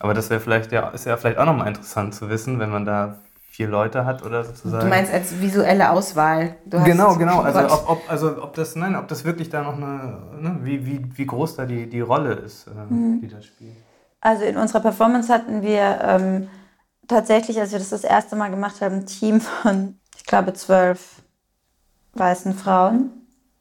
Aber 0.00 0.12
das 0.12 0.28
wäre 0.28 0.38
vielleicht 0.38 0.70
ja, 0.70 0.90
ist 0.90 1.06
ja 1.06 1.16
vielleicht 1.16 1.38
auch 1.38 1.46
nochmal 1.46 1.68
interessant 1.68 2.14
zu 2.14 2.28
wissen, 2.28 2.58
wenn 2.58 2.68
man 2.68 2.84
da 2.84 3.22
vier 3.52 3.68
Leute 3.68 4.06
hat 4.06 4.24
oder 4.24 4.44
sozusagen. 4.44 4.84
Du 4.84 4.88
meinst 4.88 5.12
als 5.12 5.38
visuelle 5.40 5.90
Auswahl. 5.90 6.56
Du 6.64 6.78
hast- 6.78 6.86
genau, 6.86 7.14
genau. 7.16 7.40
Oh 7.40 7.42
Also 7.42 7.60
Gott. 7.60 7.70
ob, 7.70 7.90
ob, 7.90 8.10
also 8.10 8.42
ob 8.42 8.54
das, 8.54 8.74
nein, 8.76 8.96
ob 8.96 9.08
das 9.08 9.24
wirklich 9.26 9.50
da 9.50 9.62
noch 9.62 9.74
eine, 9.76 10.22
ne, 10.40 10.58
wie, 10.62 10.86
wie, 10.86 11.06
wie 11.18 11.26
groß 11.26 11.56
da 11.56 11.66
die, 11.66 11.86
die 11.86 12.00
Rolle 12.00 12.32
ist, 12.32 12.66
äh, 12.66 12.70
die 12.90 13.28
das 13.28 13.44
spielt. 13.44 13.76
Also 14.22 14.44
in 14.44 14.56
unserer 14.56 14.80
Performance 14.80 15.30
hatten 15.32 15.60
wir 15.60 15.98
ähm, 16.02 16.48
tatsächlich, 17.08 17.60
als 17.60 17.72
wir 17.72 17.78
das 17.78 17.90
das 17.90 18.04
erste 18.04 18.36
Mal 18.36 18.48
gemacht 18.50 18.80
haben, 18.80 18.94
ein 19.00 19.06
Team 19.06 19.40
von, 19.42 19.98
ich 20.16 20.24
glaube, 20.24 20.54
zwölf 20.54 21.20
weißen 22.14 22.54
Frauen. 22.54 23.10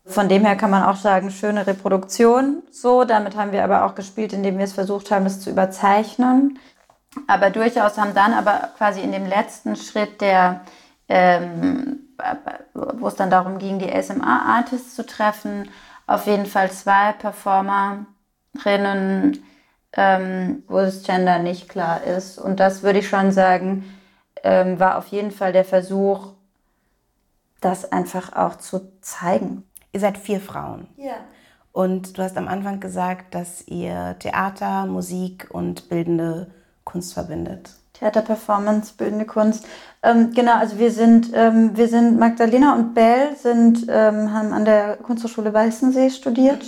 Von 0.06 0.30
dem 0.30 0.46
her 0.46 0.56
kann 0.56 0.72
man 0.72 0.84
auch 0.84 0.96
sagen, 0.96 1.32
schöne 1.32 1.68
Reproduktion. 1.68 2.64
So, 2.72 3.04
damit 3.04 3.36
haben 3.36 3.52
wir 3.52 3.64
aber 3.64 3.86
auch 3.86 3.94
gespielt, 3.96 4.34
indem 4.34 4.58
wir 4.58 4.66
es 4.66 4.74
versucht 4.74 5.12
haben, 5.12 5.26
es 5.26 5.40
zu 5.42 5.50
überzeichnen. 5.50 6.58
Aber 7.28 7.50
durchaus 7.50 7.98
haben 7.98 8.14
dann 8.14 8.34
aber 8.34 8.70
quasi 8.78 9.02
in 9.02 9.12
dem 9.12 9.26
letzten 9.26 9.76
Schritt, 9.76 10.22
der, 10.22 10.62
ähm, 11.10 12.00
wo 12.74 13.08
es 13.08 13.16
dann 13.16 13.30
darum 13.30 13.58
ging, 13.58 13.80
die 13.80 13.92
ASMR-Artists 13.92 14.96
zu 14.96 15.06
treffen, 15.06 15.70
auf 16.08 16.26
jeden 16.26 16.46
Fall 16.46 16.72
zwei 16.72 17.14
Performerinnen, 17.14 19.44
ähm, 19.94 20.64
wo 20.68 20.78
das 20.78 21.04
Gender 21.04 21.40
nicht 21.40 21.70
klar 21.70 22.04
ist. 22.04 22.38
Und 22.38 22.60
das 22.60 22.84
würde 22.84 23.00
ich 23.00 23.10
schon 23.10 23.32
sagen, 23.32 23.98
ähm, 24.44 24.80
war 24.80 24.98
auf 24.98 25.08
jeden 25.08 25.32
Fall 25.32 25.54
der 25.54 25.66
Versuch, 25.66 26.34
das 27.60 27.92
einfach 27.92 28.34
auch 28.34 28.56
zu 28.56 28.92
zeigen. 29.02 29.64
Ihr 29.92 30.00
seid 30.00 30.18
vier 30.18 30.40
Frauen. 30.40 30.88
Ja. 30.98 31.16
Und 31.74 32.18
du 32.18 32.24
hast 32.24 32.38
am 32.38 32.48
Anfang 32.48 32.80
gesagt, 32.80 33.36
dass 33.36 33.68
ihr 33.68 34.16
Theater, 34.20 34.86
Musik 34.86 35.50
und 35.52 35.90
bildende 35.90 36.52
Kunst 36.92 37.14
verbindet. 37.14 37.70
Theaterperformance, 37.94 38.94
bildende 38.98 39.26
Kunst. 39.26 39.66
Ähm, 40.04 40.32
genau, 40.34 40.56
also 40.56 40.78
wir 40.80 40.92
sind, 40.92 41.32
ähm, 41.34 41.72
wir 41.76 41.88
sind 41.88 42.18
Magdalena 42.20 42.74
und 42.76 42.94
Bell 42.94 43.36
sind, 43.38 43.86
ähm, 43.90 44.34
haben 44.34 44.54
an 44.54 44.66
der 44.66 44.98
Kunsthochschule 44.98 45.54
Weißensee 45.54 46.10
studiert. 46.10 46.64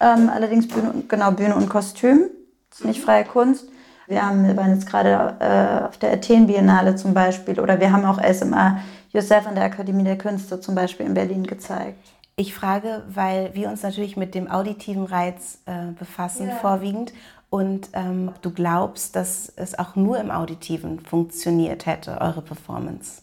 Ähm, 0.00 0.30
allerdings 0.34 0.66
Bühne, 0.68 0.90
und- 0.92 1.08
genau, 1.08 1.30
Bühne 1.32 1.54
und 1.56 1.68
Kostüm. 1.68 2.22
Das 2.70 2.80
ist 2.80 2.86
nicht 2.86 3.02
freie 3.02 3.24
Kunst. 3.24 3.68
Wir, 4.08 4.26
haben, 4.26 4.46
wir 4.46 4.56
waren 4.56 4.72
jetzt 4.74 4.86
gerade 4.86 5.36
äh, 5.40 5.86
auf 5.86 5.96
der 5.98 6.12
Athen 6.12 6.46
Biennale 6.46 6.96
zum 6.96 7.14
Beispiel 7.14 7.60
oder 7.60 7.78
wir 7.80 7.92
haben 7.92 8.04
auch 8.04 8.18
SMA 8.22 8.78
Yourself 9.12 9.46
an 9.46 9.54
der 9.54 9.64
Akademie 9.64 10.04
der 10.04 10.16
Künste 10.18 10.58
zum 10.60 10.74
Beispiel 10.74 11.06
in 11.06 11.14
Berlin 11.14 11.44
gezeigt. 11.44 11.98
Ich 12.34 12.54
frage, 12.54 13.02
weil 13.08 13.50
wir 13.54 13.68
uns 13.68 13.82
natürlich 13.82 14.16
mit 14.16 14.34
dem 14.34 14.50
auditiven 14.50 15.04
Reiz 15.04 15.58
äh, 15.66 15.92
befassen, 15.98 16.48
Ja. 16.48 16.54
vorwiegend. 16.56 17.12
Und 17.52 17.90
ähm, 17.92 18.30
ob 18.30 18.40
du 18.40 18.50
glaubst, 18.50 19.14
dass 19.14 19.52
es 19.56 19.78
auch 19.78 19.94
nur 19.94 20.18
im 20.18 20.30
Auditiven 20.30 21.00
funktioniert 21.00 21.84
hätte, 21.84 22.18
eure 22.18 22.40
Performance. 22.40 23.20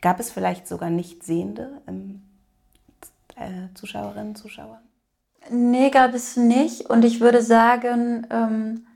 Gab 0.00 0.18
es 0.18 0.32
vielleicht 0.32 0.66
sogar 0.66 0.90
Nichtsehende 0.90 1.80
im, 1.86 2.22
äh, 3.36 3.72
Zuschauerinnen, 3.74 4.34
Zuschauer? 4.34 4.80
Nee, 5.48 5.90
gab 5.90 6.12
es 6.12 6.36
nicht. 6.36 6.90
Und 6.90 7.04
ich 7.04 7.20
würde 7.20 7.40
sagen, 7.40 8.26
ähm, 8.30 8.86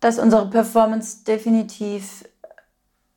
dass 0.00 0.18
unsere 0.18 0.50
Performance 0.50 1.24
definitiv 1.24 2.28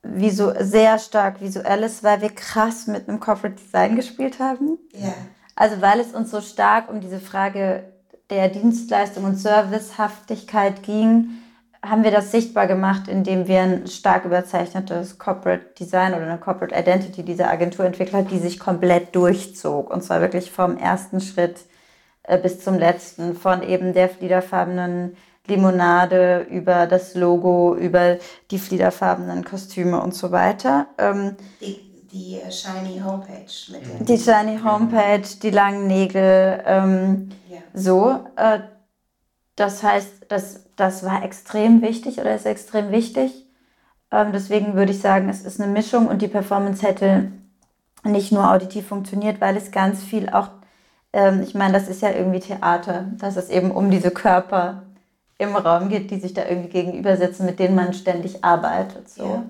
visu 0.01 0.53
sehr 0.61 0.97
stark 0.97 1.41
visuell 1.41 1.83
ist, 1.83 2.05
weil 2.05 2.21
wir 2.21 2.29
krass 2.29 2.87
mit 2.87 3.09
einem 3.09 3.19
Corporate 3.19 3.61
Design 3.61 3.97
gespielt 3.97 4.39
haben. 4.39 4.77
Ja. 4.93 5.13
Also 5.57 5.81
weil 5.81 5.99
es 5.99 6.13
uns 6.13 6.31
so 6.31 6.39
stark 6.39 6.89
um 6.89 7.01
diese 7.01 7.19
Frage 7.19 7.91
der 8.29 8.49
Dienstleistung 8.49 9.23
und 9.23 9.35
Servicehaftigkeit 9.35 10.83
ging, 10.83 11.29
haben 11.83 12.03
wir 12.03 12.11
das 12.11 12.31
sichtbar 12.31 12.65
gemacht, 12.67 13.07
indem 13.07 13.47
wir 13.47 13.61
ein 13.61 13.87
stark 13.87 14.25
überzeichnetes 14.25 15.19
Corporate 15.19 15.65
Design 15.79 16.13
oder 16.13 16.23
eine 16.23 16.39
Corporate 16.39 16.75
Identity 16.75 17.23
dieser 17.23 17.49
Agentur 17.49 17.85
entwickelt 17.85 18.15
haben, 18.15 18.27
die 18.27 18.39
sich 18.39 18.59
komplett 18.59 19.15
durchzog. 19.15 19.91
Und 19.91 20.03
zwar 20.03 20.21
wirklich 20.21 20.51
vom 20.51 20.77
ersten 20.77 21.21
Schritt 21.21 21.59
äh, 22.23 22.37
bis 22.37 22.63
zum 22.63 22.79
letzten, 22.79 23.35
von 23.35 23.61
eben 23.61 23.93
der 23.93 24.09
fliederfarbenen 24.09 25.15
Limonade 25.47 26.47
über 26.49 26.87
das 26.87 27.13
Logo, 27.13 27.75
über 27.75 28.17
die 28.49 28.57
fliederfarbenen 28.57 29.43
Kostüme 29.43 30.01
und 30.01 30.15
so 30.15 30.31
weiter. 30.31 30.87
Ähm, 30.97 31.35
Die, 31.61 31.84
die 32.15 32.39
äh, 32.39 32.51
Shiny 32.51 33.01
Homepage 33.03 33.51
mit 33.71 34.09
die 34.09 34.17
Shiny 34.17 34.59
Homepage, 34.63 35.27
die 35.41 35.49
langen 35.49 35.87
Nägel, 35.87 36.63
ähm, 36.65 37.29
Ja. 37.49 37.59
so. 37.73 38.25
Äh, 38.37 38.59
das 39.57 39.83
heißt, 39.83 40.25
das, 40.29 40.65
das 40.75 41.05
war 41.05 41.23
extrem 41.23 41.81
wichtig 41.81 42.19
oder 42.19 42.35
ist 42.35 42.45
extrem 42.45 42.91
wichtig. 42.91 43.45
Ähm, 44.11 44.31
deswegen 44.33 44.75
würde 44.75 44.91
ich 44.91 45.01
sagen, 45.01 45.29
es 45.29 45.41
ist 45.45 45.61
eine 45.61 45.71
Mischung 45.71 46.07
und 46.07 46.21
die 46.21 46.27
Performance 46.27 46.85
hätte 46.85 47.31
nicht 48.03 48.31
nur 48.31 48.49
auditiv 48.51 48.87
funktioniert, 48.87 49.41
weil 49.41 49.57
es 49.57 49.71
ganz 49.71 50.03
viel 50.03 50.29
auch, 50.29 50.49
ähm, 51.13 51.41
ich 51.41 51.55
meine, 51.55 51.73
das 51.73 51.87
ist 51.87 52.01
ja 52.01 52.11
irgendwie 52.11 52.39
Theater, 52.39 53.05
dass 53.17 53.35
es 53.35 53.49
eben 53.49 53.71
um 53.71 53.91
diese 53.91 54.11
Körper 54.11 54.83
im 55.37 55.55
Raum 55.55 55.89
geht, 55.89 56.11
die 56.11 56.19
sich 56.19 56.33
da 56.33 56.45
irgendwie 56.45 56.69
gegenüber 56.69 57.17
sitzen, 57.17 57.45
mit 57.45 57.59
denen 57.59 57.75
man 57.75 57.93
ständig 57.93 58.43
arbeitet. 58.43 59.09
So. 59.09 59.25
Ja. 59.25 59.43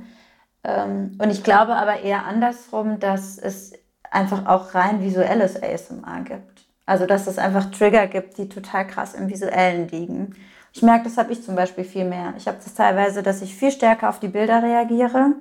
Ähm, 0.66 1.18
und 1.22 1.30
ich 1.30 1.44
glaube 1.44 1.76
aber 1.76 2.02
eher 2.02 2.26
andersrum, 2.26 3.00
dass 3.00 3.38
es 3.38 3.74
einfach 4.10 4.48
auch 4.48 4.74
rein 4.74 5.02
visuelles 5.02 5.62
ASMR 5.62 6.22
gibt. 6.24 6.66
Also 6.86 7.06
dass 7.06 7.28
es 7.28 7.38
einfach 7.38 7.72
Trigger 7.72 8.08
gibt, 8.08 8.38
die 8.38 8.50
total 8.50 8.88
krass 8.88 9.14
im 9.14 9.30
Visuellen 9.30 9.88
liegen. 9.90 10.36
Ich 10.74 10.82
merke, 10.82 11.06
das 11.06 11.18
habe 11.18 11.32
ich 11.32 11.44
zum 11.44 11.56
Beispiel 11.56 11.84
viel 11.84 12.06
mehr. 12.06 12.34
Ich 12.38 12.48
habe 12.48 12.58
das 12.64 12.74
teilweise, 12.74 13.24
dass 13.24 13.42
ich 13.42 13.56
viel 13.56 13.72
stärker 13.72 14.10
auf 14.10 14.20
die 14.20 14.28
Bilder 14.28 14.62
reagiere. 14.62 15.34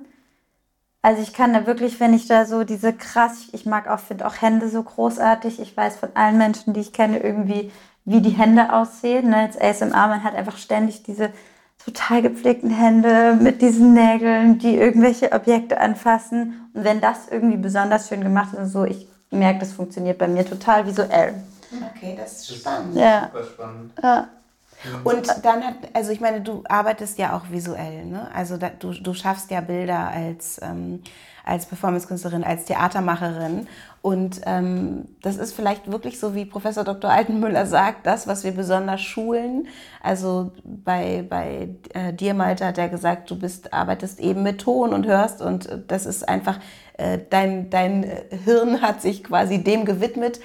Also 1.01 1.21
ich 1.21 1.33
kann 1.33 1.53
da 1.53 1.67
wirklich, 1.67 1.99
wenn 1.99 2.13
ich 2.13 2.27
da 2.27 2.45
so 2.45 2.63
diese 2.63 2.93
krass, 2.93 3.49
ich 3.51 3.65
mag 3.65 3.87
auch, 3.87 3.99
finde 3.99 4.25
auch 4.25 4.41
Hände 4.41 4.69
so 4.69 4.81
großartig. 4.81 5.59
Ich 5.59 5.75
weiß 5.75 5.97
von 5.97 6.09
allen 6.15 6.37
Menschen, 6.37 6.73
die 6.73 6.79
ich 6.79 6.93
kenne, 6.93 7.19
irgendwie, 7.19 7.71
wie 8.05 8.21
die 8.21 8.31
Hände 8.31 8.73
aussehen. 8.73 9.29
Ne? 9.29 9.37
Als 9.37 9.59
ASMR, 9.59 10.07
man 10.07 10.23
hat 10.23 10.35
einfach 10.35 10.57
ständig 10.57 11.03
diese 11.03 11.31
total 11.85 12.21
gepflegten 12.23 12.71
Hände 12.71 13.37
mit 13.39 13.61
diesen 13.61 13.93
Nägeln, 13.93 14.57
die 14.57 14.75
irgendwelche 14.75 15.31
Objekte 15.31 15.79
anfassen. 15.79 16.69
Und 16.73 16.83
wenn 16.83 16.99
das 16.99 17.27
irgendwie 17.29 17.57
besonders 17.57 18.07
schön 18.09 18.21
gemacht 18.21 18.53
ist 18.53 18.59
und 18.59 18.67
so, 18.69 18.85
ich 18.85 19.07
merke, 19.29 19.59
das 19.59 19.71
funktioniert 19.73 20.17
bei 20.17 20.27
mir 20.27 20.45
total 20.45 20.85
visuell. 20.87 21.35
Okay, 21.95 22.15
das 22.17 22.39
ist 22.39 22.55
spannend. 22.57 22.95
Ja, 22.95 23.29
Super 23.31 23.45
spannend. 23.45 23.91
ja. 24.01 24.27
Und 25.03 25.27
dann 25.43 25.63
hat, 25.63 25.75
also 25.93 26.11
ich 26.11 26.19
meine, 26.19 26.41
du 26.41 26.63
arbeitest 26.67 27.17
ja 27.17 27.35
auch 27.35 27.49
visuell, 27.49 28.05
ne? 28.05 28.29
Also 28.35 28.57
da, 28.57 28.69
du, 28.69 28.91
du 28.93 29.13
schaffst 29.13 29.49
ja 29.49 29.61
Bilder 29.61 30.09
als, 30.09 30.59
ähm, 30.61 31.01
als 31.45 31.65
Performance-Künstlerin, 31.67 32.43
als 32.43 32.65
Theatermacherin. 32.65 33.67
Und 34.01 34.41
ähm, 34.45 35.05
das 35.21 35.37
ist 35.37 35.53
vielleicht 35.53 35.91
wirklich 35.91 36.19
so, 36.19 36.35
wie 36.35 36.45
Professor 36.45 36.83
Dr. 36.83 37.09
Altenmüller 37.09 37.65
sagt, 37.65 38.05
das, 38.05 38.27
was 38.27 38.43
wir 38.43 38.51
besonders 38.51 39.01
schulen. 39.01 39.67
Also 40.01 40.51
bei, 40.63 41.25
bei 41.27 41.69
äh, 41.93 42.13
dir, 42.13 42.33
Malte, 42.33 42.65
hat 42.65 42.77
er 42.77 42.89
gesagt, 42.89 43.31
du 43.31 43.39
bist, 43.39 43.73
arbeitest 43.73 44.19
eben 44.19 44.43
mit 44.43 44.61
Ton 44.61 44.93
und 44.93 45.07
hörst 45.07 45.41
und 45.41 45.83
das 45.87 46.05
ist 46.05 46.27
einfach, 46.27 46.59
äh, 46.97 47.19
dein, 47.29 47.69
dein 47.69 48.05
Hirn 48.43 48.81
hat 48.81 49.01
sich 49.01 49.23
quasi 49.23 49.63
dem 49.63 49.85
gewidmet, 49.85 50.39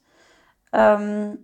Ähm, 0.72 1.38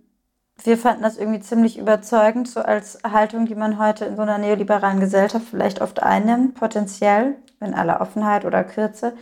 wir 0.63 0.77
fanden 0.77 1.03
das 1.03 1.17
irgendwie 1.17 1.39
ziemlich 1.39 1.77
überzeugend, 1.77 2.47
so 2.47 2.61
als 2.61 2.99
Haltung, 3.03 3.45
die 3.45 3.55
man 3.55 3.77
heute 3.77 4.05
in 4.05 4.15
so 4.15 4.23
einer 4.23 4.37
neoliberalen 4.37 4.99
Gesellschaft 4.99 5.45
vielleicht 5.49 5.81
oft 5.81 6.01
einnimmt, 6.01 6.55
potenziell, 6.55 7.35
in 7.59 7.73
aller 7.73 8.01
Offenheit 8.01 8.43
oder 8.45 8.63
Kürze. 8.63 9.15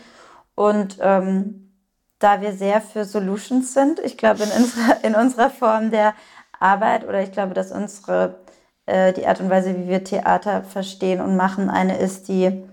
Und 0.55 0.97
ähm, 1.01 1.73
da 2.19 2.41
wir 2.41 2.53
sehr 2.53 2.81
für 2.81 3.03
Solutions 3.05 3.73
sind, 3.73 3.99
ich 3.99 4.17
glaube, 4.17 4.43
in 4.43 4.51
unserer, 4.51 5.03
in 5.03 5.15
unserer 5.15 5.49
Form 5.49 5.91
der 5.91 6.13
Arbeit 6.59 7.05
oder 7.07 7.21
ich 7.21 7.31
glaube, 7.31 7.53
dass 7.53 7.71
unsere, 7.71 8.39
äh, 8.85 9.11
die 9.13 9.27
Art 9.27 9.41
und 9.41 9.49
Weise, 9.49 9.77
wie 9.77 9.87
wir 9.87 10.03
Theater 10.03 10.63
verstehen 10.63 11.19
und 11.19 11.35
machen, 11.35 11.69
eine 11.69 11.97
ist, 11.97 12.29
die 12.29 12.63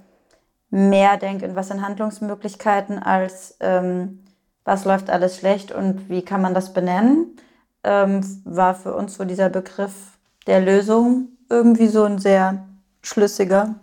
mehr 0.72 1.18
denke 1.18 1.44
in 1.44 1.54
was 1.54 1.68
sind 1.68 1.82
Handlungsmöglichkeiten 1.86 2.98
als 2.98 3.56
ähm, 3.60 4.24
was 4.64 4.84
läuft 4.86 5.10
alles 5.10 5.36
schlecht 5.36 5.70
und 5.70 6.08
wie 6.08 6.22
kann 6.22 6.40
man 6.40 6.54
das 6.54 6.72
benennen, 6.72 7.36
ähm, 7.84 8.22
war 8.44 8.74
für 8.74 8.94
uns 8.94 9.14
so 9.14 9.24
dieser 9.24 9.50
Begriff 9.50 9.92
der 10.46 10.60
Lösung 10.60 11.28
irgendwie 11.50 11.88
so 11.88 12.04
ein 12.04 12.18
sehr 12.18 12.66
schlüssiger. 13.02 13.74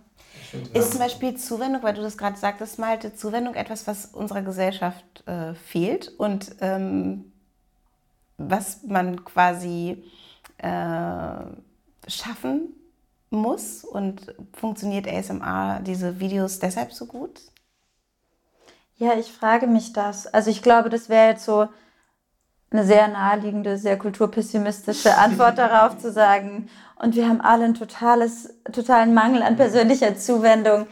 Ist 0.73 0.91
zum 0.91 0.99
Beispiel 0.99 1.35
Zuwendung, 1.35 1.83
weil 1.83 1.93
du 1.93 2.01
das 2.01 2.17
gerade 2.17 2.37
sagtest, 2.37 2.79
Malte, 2.79 3.13
Zuwendung 3.13 3.53
etwas, 3.53 3.85
was 3.85 4.05
unserer 4.07 4.41
Gesellschaft 4.41 5.27
äh, 5.27 5.53
fehlt 5.53 6.07
und 6.17 6.55
ähm, 6.59 7.31
was 8.39 8.81
man 8.83 9.23
quasi 9.25 10.03
äh, 10.57 11.43
schaffen 12.07 12.73
muss 13.29 13.83
und 13.83 14.33
funktioniert 14.53 15.07
ASMR 15.07 15.81
diese 15.81 16.19
Videos 16.19 16.59
deshalb 16.59 16.91
so 16.91 17.05
gut? 17.05 17.39
Ja, 18.97 19.13
ich 19.13 19.31
frage 19.31 19.67
mich 19.67 19.93
das. 19.93 20.27
Also 20.27 20.49
ich 20.49 20.61
glaube, 20.61 20.89
das 20.89 21.09
wäre 21.09 21.29
jetzt 21.29 21.45
so 21.45 21.67
eine 22.71 22.83
sehr 22.83 23.07
naheliegende, 23.07 23.77
sehr 23.77 23.97
kulturpessimistische 23.97 25.17
Antwort 25.17 25.57
darauf 25.57 25.97
zu 25.97 26.11
sagen. 26.11 26.69
Und 26.95 27.15
wir 27.15 27.27
haben 27.27 27.41
alle 27.41 27.65
einen 27.65 27.75
totales, 27.75 28.53
totalen 28.71 29.13
Mangel 29.13 29.41
an 29.41 29.55
persönlicher 29.55 30.15
Zuwendung. 30.17 30.87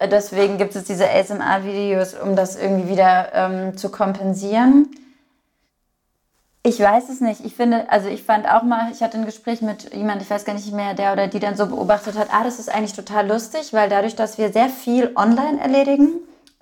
Deswegen 0.00 0.58
gibt 0.58 0.76
es 0.76 0.84
diese 0.84 1.08
ASMR-Videos, 1.08 2.14
um 2.14 2.36
das 2.36 2.56
irgendwie 2.56 2.90
wieder 2.90 3.32
ähm, 3.32 3.76
zu 3.76 3.90
kompensieren. 3.90 4.90
Ich 6.66 6.80
weiß 6.80 7.10
es 7.10 7.20
nicht. 7.20 7.44
Ich 7.44 7.54
finde, 7.54 7.88
also 7.92 8.08
ich 8.08 8.24
fand 8.24 8.50
auch 8.50 8.64
mal, 8.64 8.90
ich 8.90 9.00
hatte 9.00 9.16
ein 9.16 9.24
Gespräch 9.24 9.62
mit 9.62 9.94
jemand, 9.94 10.20
ich 10.20 10.28
weiß 10.28 10.44
gar 10.44 10.52
nicht 10.52 10.72
mehr, 10.72 10.94
der 10.94 11.12
oder 11.12 11.28
die 11.28 11.38
dann 11.38 11.56
so 11.56 11.68
beobachtet 11.68 12.18
hat, 12.18 12.26
ah, 12.32 12.42
das 12.42 12.58
ist 12.58 12.68
eigentlich 12.68 12.92
total 12.92 13.28
lustig, 13.28 13.72
weil 13.72 13.88
dadurch, 13.88 14.16
dass 14.16 14.36
wir 14.36 14.52
sehr 14.52 14.68
viel 14.68 15.12
online 15.14 15.60
erledigen, 15.60 16.08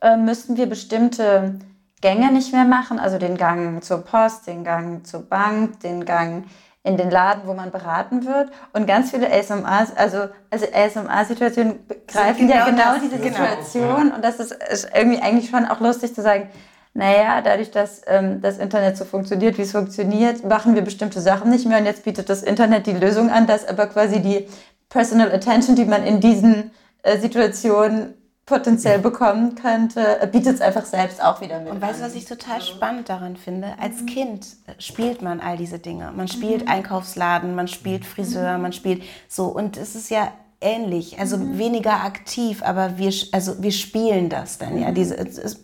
äh, 0.02 0.18
müssten 0.18 0.59
wir 0.59 0.66
bestimmte 0.66 1.55
Gänge 2.02 2.30
nicht 2.32 2.52
mehr 2.52 2.66
machen, 2.66 2.98
also 2.98 3.16
den 3.16 3.38
Gang 3.38 3.82
zur 3.82 4.05
Post, 4.05 4.46
den 4.46 4.62
Gang 4.62 5.07
zur 5.07 5.22
Bank, 5.22 5.80
den 5.80 6.05
Gang 6.05 6.44
in 6.82 6.98
den 6.98 7.11
Laden, 7.11 7.44
wo 7.46 7.55
man 7.55 7.70
beraten 7.70 8.26
wird. 8.26 8.50
Und 8.74 8.86
ganz 8.86 9.11
viele 9.11 9.32
ASMRs, 9.32 9.96
also, 9.96 10.28
also 10.50 10.66
ASMR-Situationen 10.70 11.78
greifen 12.07 12.46
genau 12.46 12.59
ja 12.59 12.64
genau 12.66 12.92
das, 12.92 13.00
diese 13.00 13.16
genau. 13.16 13.36
Situation. 13.38 14.12
Und 14.12 14.22
das 14.22 14.38
ist, 14.38 14.52
ist 14.52 14.90
irgendwie 14.94 15.22
eigentlich 15.22 15.48
schon 15.48 15.64
auch 15.64 15.80
lustig 15.80 16.14
zu 16.14 16.20
sagen, 16.20 16.50
naja, 16.95 17.40
dadurch, 17.42 17.72
dass 17.72 18.03
ähm, 18.07 18.40
das 18.40 18.59
Internet 18.59 18.97
so 18.97 19.05
funktioniert, 19.05 19.59
wie 19.59 19.62
es 19.62 19.72
funktioniert, 19.72 20.45
machen 20.45 20.76
wir 20.76 20.82
bestimmte 20.82 21.20
Sachen 21.20 21.51
nicht 21.51 21.66
mehr 21.66 21.78
und 21.78 21.86
jetzt 21.86 22.05
bietet 22.05 22.28
das 22.28 22.45
Internet 22.45 22.86
die 22.86 22.92
Lösung 22.92 23.30
an, 23.30 23.49
dass 23.49 23.66
aber 23.66 23.86
quasi 23.88 24.22
die 24.22 24.47
Personal 24.88 25.32
Attention, 25.32 25.74
die 25.74 25.86
man 25.86 26.05
in 26.05 26.20
diesen 26.20 26.70
äh, 27.03 27.18
Situationen 27.18 28.14
potenziell 28.47 29.01
bekommen 29.01 29.57
könnte, 29.57 30.20
äh, 30.20 30.26
bietet 30.28 30.55
es 30.55 30.61
einfach 30.61 30.84
selbst 30.84 31.20
auch 31.20 31.40
wieder 31.40 31.61
mit. 31.61 31.72
Und 31.72 31.82
weißt 31.82 32.01
du, 32.01 32.05
was 32.05 32.14
ich 32.14 32.26
total 32.26 32.61
spannend 32.61 33.09
daran 33.09 33.36
finde? 33.36 33.74
Als 33.80 34.03
mhm. 34.03 34.07
Kind 34.07 34.47
äh, 34.66 34.80
spielt 34.80 35.20
man 35.20 35.40
all 35.40 35.57
diese 35.57 35.80
Dinge. 35.80 36.12
Man 36.14 36.28
spielt 36.28 36.66
mhm. 36.66 36.70
Einkaufsladen, 36.70 37.57
man 37.57 37.66
spielt 37.66 38.05
Friseur, 38.05 38.59
man 38.59 38.72
spielt 38.72 39.03
so. 39.28 39.47
Und 39.47 39.76
es 39.76 39.97
ist 39.97 40.11
ja 40.11 40.30
ähnlich, 40.61 41.18
also 41.18 41.36
mhm. 41.36 41.59
weniger 41.59 42.05
aktiv, 42.05 42.62
aber 42.62 42.96
wir, 42.96 43.12
also 43.32 43.62
wir 43.62 43.72
spielen 43.72 44.28
das 44.28 44.59
dann, 44.59 44.80
ja, 44.80 44.90
mhm. 44.90 44.94
diese 44.94 45.16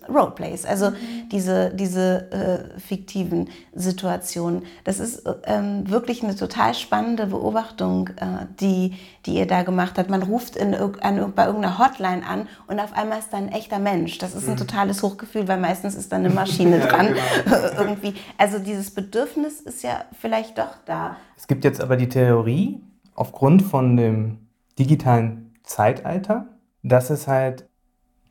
Roleplays, 0.08 0.64
also 0.64 0.90
mhm. 0.90 1.28
diese, 1.32 1.70
diese 1.74 2.30
äh, 2.30 2.80
fiktiven 2.80 3.48
Situationen. 3.72 4.62
Das 4.84 5.00
ist 5.00 5.22
ähm, 5.44 5.88
wirklich 5.90 6.22
eine 6.22 6.36
total 6.36 6.74
spannende 6.74 7.26
Beobachtung, 7.26 8.08
äh, 8.16 8.46
die, 8.60 8.94
die 9.26 9.34
ihr 9.34 9.46
da 9.46 9.62
gemacht 9.62 9.98
habt. 9.98 10.10
Man 10.10 10.22
ruft 10.22 10.56
in, 10.56 10.74
an, 10.74 11.32
bei 11.34 11.46
irgendeiner 11.46 11.78
Hotline 11.78 12.26
an 12.26 12.48
und 12.66 12.78
auf 12.80 12.92
einmal 12.92 13.20
ist 13.20 13.32
da 13.32 13.38
ein 13.38 13.48
echter 13.48 13.78
Mensch. 13.78 14.18
Das 14.18 14.34
ist 14.34 14.46
ein 14.46 14.54
mhm. 14.54 14.58
totales 14.58 15.02
Hochgefühl, 15.02 15.48
weil 15.48 15.60
meistens 15.60 15.94
ist 15.94 16.12
da 16.12 16.16
eine 16.16 16.30
Maschine 16.30 16.80
dran. 16.80 17.14
Genau. 17.44 17.56
irgendwie. 17.78 18.14
Also 18.36 18.58
dieses 18.58 18.90
Bedürfnis 18.90 19.60
ist 19.60 19.82
ja 19.82 20.04
vielleicht 20.20 20.58
doch 20.58 20.76
da. 20.84 21.16
Es 21.36 21.46
gibt 21.46 21.64
jetzt 21.64 21.80
aber 21.80 21.96
die 21.96 22.08
Theorie, 22.08 22.82
aufgrund 23.14 23.62
von 23.62 23.96
dem 23.96 24.39
digitalen 24.80 25.52
Zeitalter, 25.62 26.46
dass 26.82 27.10
es 27.10 27.28
halt 27.28 27.68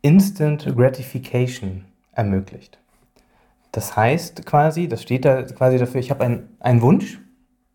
Instant 0.01 0.65
Gratification 0.75 1.85
ermöglicht. 2.13 2.79
Das 3.71 3.95
heißt 3.95 4.45
quasi, 4.45 4.87
das 4.87 5.03
steht 5.03 5.25
da 5.25 5.43
quasi 5.43 5.77
dafür, 5.77 5.99
ich 5.99 6.09
habe 6.09 6.23
ein, 6.23 6.49
einen 6.59 6.81
Wunsch, 6.81 7.19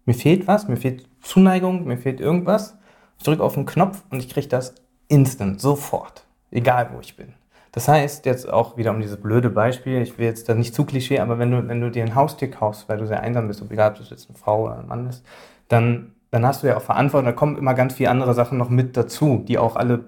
mir 0.07 0.15
fehlt 0.15 0.49
was, 0.49 0.67
mir 0.67 0.77
fehlt 0.77 1.09
Zuneigung, 1.23 1.85
mir 1.85 1.97
fehlt 1.97 2.21
irgendwas. 2.21 2.77
Ich 3.17 3.25
drücke 3.25 3.45
auf 3.45 3.55
den 3.55 3.65
Knopf 3.65 4.03
und 4.11 4.19
ich 4.19 4.29
kriege 4.29 4.49
das 4.49 4.75
instant, 5.07 5.61
sofort, 5.61 6.27
egal 6.51 6.91
wo 6.93 7.01
ich 7.01 7.17
bin. 7.17 7.35
Das 7.71 7.89
heißt, 7.89 8.27
jetzt 8.27 8.49
auch 8.49 8.77
wieder 8.77 8.91
um 8.91 9.01
dieses 9.01 9.21
blöde 9.21 9.51
Beispiel, 9.51 10.03
ich 10.03 10.19
will 10.19 10.27
jetzt 10.27 10.49
da 10.49 10.55
nicht 10.55 10.75
zu 10.75 10.85
klischee, 10.85 11.21
aber 11.21 11.39
wenn 11.39 11.51
du, 11.51 11.69
wenn 11.69 11.81
du 11.81 11.91
dir 11.91 12.05
ein 12.05 12.15
Haustier 12.15 12.51
kaufst, 12.51 12.89
weil 12.89 12.99
du 12.99 13.07
sehr 13.07 13.21
einsam 13.21 13.49
bist, 13.49 13.63
egal 13.71 13.93
ob 13.93 13.99
das 13.99 14.11
jetzt 14.11 14.29
eine 14.29 14.39
Frau 14.39 14.65
oder 14.65 14.79
ein 14.79 14.87
Mann 14.87 15.09
ist, 15.09 15.25
dann 15.69 16.13
dann 16.35 16.45
hast 16.45 16.65
du 16.65 16.67
ja 16.67 16.77
auch 16.77 16.83
Verantwortung, 16.83 17.27
da 17.27 17.33
kommen 17.33 17.57
immer 17.57 17.75
ganz 17.75 17.95
viele 17.95 18.11
andere 18.11 18.35
Sachen 18.35 18.59
noch 18.59 18.69
mit 18.69 18.97
dazu, 18.97 19.45
die 19.47 19.57
auch 19.57 19.77
alle 19.77 20.07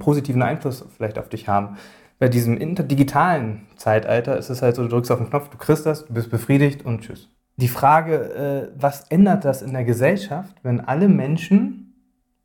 positiven 0.00 0.42
Einfluss 0.42 0.84
vielleicht 0.96 1.16
auf 1.16 1.28
dich 1.28 1.46
haben. 1.46 1.76
Bei 2.18 2.28
diesem 2.28 2.58
digitalen 2.88 3.68
Zeitalter 3.76 4.36
ist 4.36 4.50
es 4.50 4.62
halt 4.62 4.74
so, 4.74 4.82
du 4.82 4.88
drückst 4.88 5.12
auf 5.12 5.20
den 5.20 5.30
Knopf, 5.30 5.48
du 5.48 5.58
kriegst 5.58 5.86
das, 5.86 6.06
du 6.06 6.12
bist 6.12 6.28
befriedigt 6.28 6.84
und 6.84 7.02
tschüss. 7.02 7.28
Die 7.56 7.68
Frage, 7.68 8.34
äh, 8.34 8.80
was 8.82 9.02
ändert 9.10 9.44
das 9.44 9.62
in 9.62 9.72
der 9.72 9.84
Gesellschaft, 9.84 10.56
wenn 10.64 10.80
alle 10.80 11.08
Menschen 11.08 11.94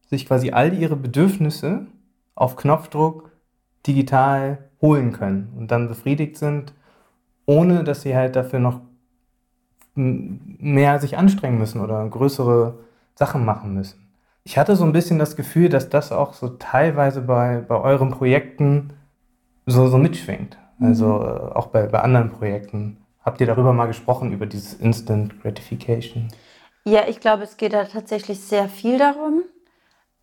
sich 0.08 0.28
quasi 0.28 0.52
all 0.52 0.76
ihre 0.76 0.96
Bedürfnisse 0.96 1.88
auf 2.36 2.56
Knopfdruck 2.56 3.32
digital 3.88 4.70
holen 4.82 5.14
können 5.14 5.52
und 5.58 5.72
dann 5.72 5.88
befriedigt 5.88 6.38
sind, 6.38 6.74
ohne 7.48 7.84
dass 7.84 8.04
sie 8.04 8.16
halt 8.16 8.36
dafür 8.36 8.60
noch 8.60 8.82
mehr 9.96 11.00
sich 11.00 11.18
anstrengen 11.18 11.58
müssen 11.58 11.82
oder 11.82 12.08
größere 12.08 12.86
Sachen 13.16 13.46
machen 13.46 13.74
müssen. 13.74 14.12
Ich 14.44 14.58
hatte 14.58 14.76
so 14.76 14.84
ein 14.84 14.92
bisschen 14.92 15.18
das 15.18 15.36
Gefühl, 15.36 15.70
dass 15.70 15.90
das 15.90 16.12
auch 16.12 16.34
so 16.34 16.50
teilweise 16.50 17.22
bei, 17.22 17.64
bei 17.68 17.76
euren 17.76 18.12
Projekten 18.12 18.94
so, 19.66 19.88
so 19.88 19.98
mitschwingt. 19.98 20.58
Also 20.80 21.08
mhm. 21.08 21.54
auch 21.54 21.68
bei, 21.68 21.88
bei 21.88 22.02
anderen 22.02 22.32
Projekten. 22.32 22.98
Habt 23.24 23.42
ihr 23.42 23.48
darüber 23.48 23.74
mal 23.74 23.88
gesprochen, 23.88 24.32
über 24.32 24.46
dieses 24.46 24.76
Instant 24.76 25.42
Gratification? 25.42 26.28
Ja, 26.84 27.08
ich 27.08 27.20
glaube, 27.20 27.44
es 27.44 27.58
geht 27.58 27.74
da 27.74 27.86
tatsächlich 27.86 28.40
sehr 28.40 28.70
viel 28.70 29.00
darum. 29.00 29.42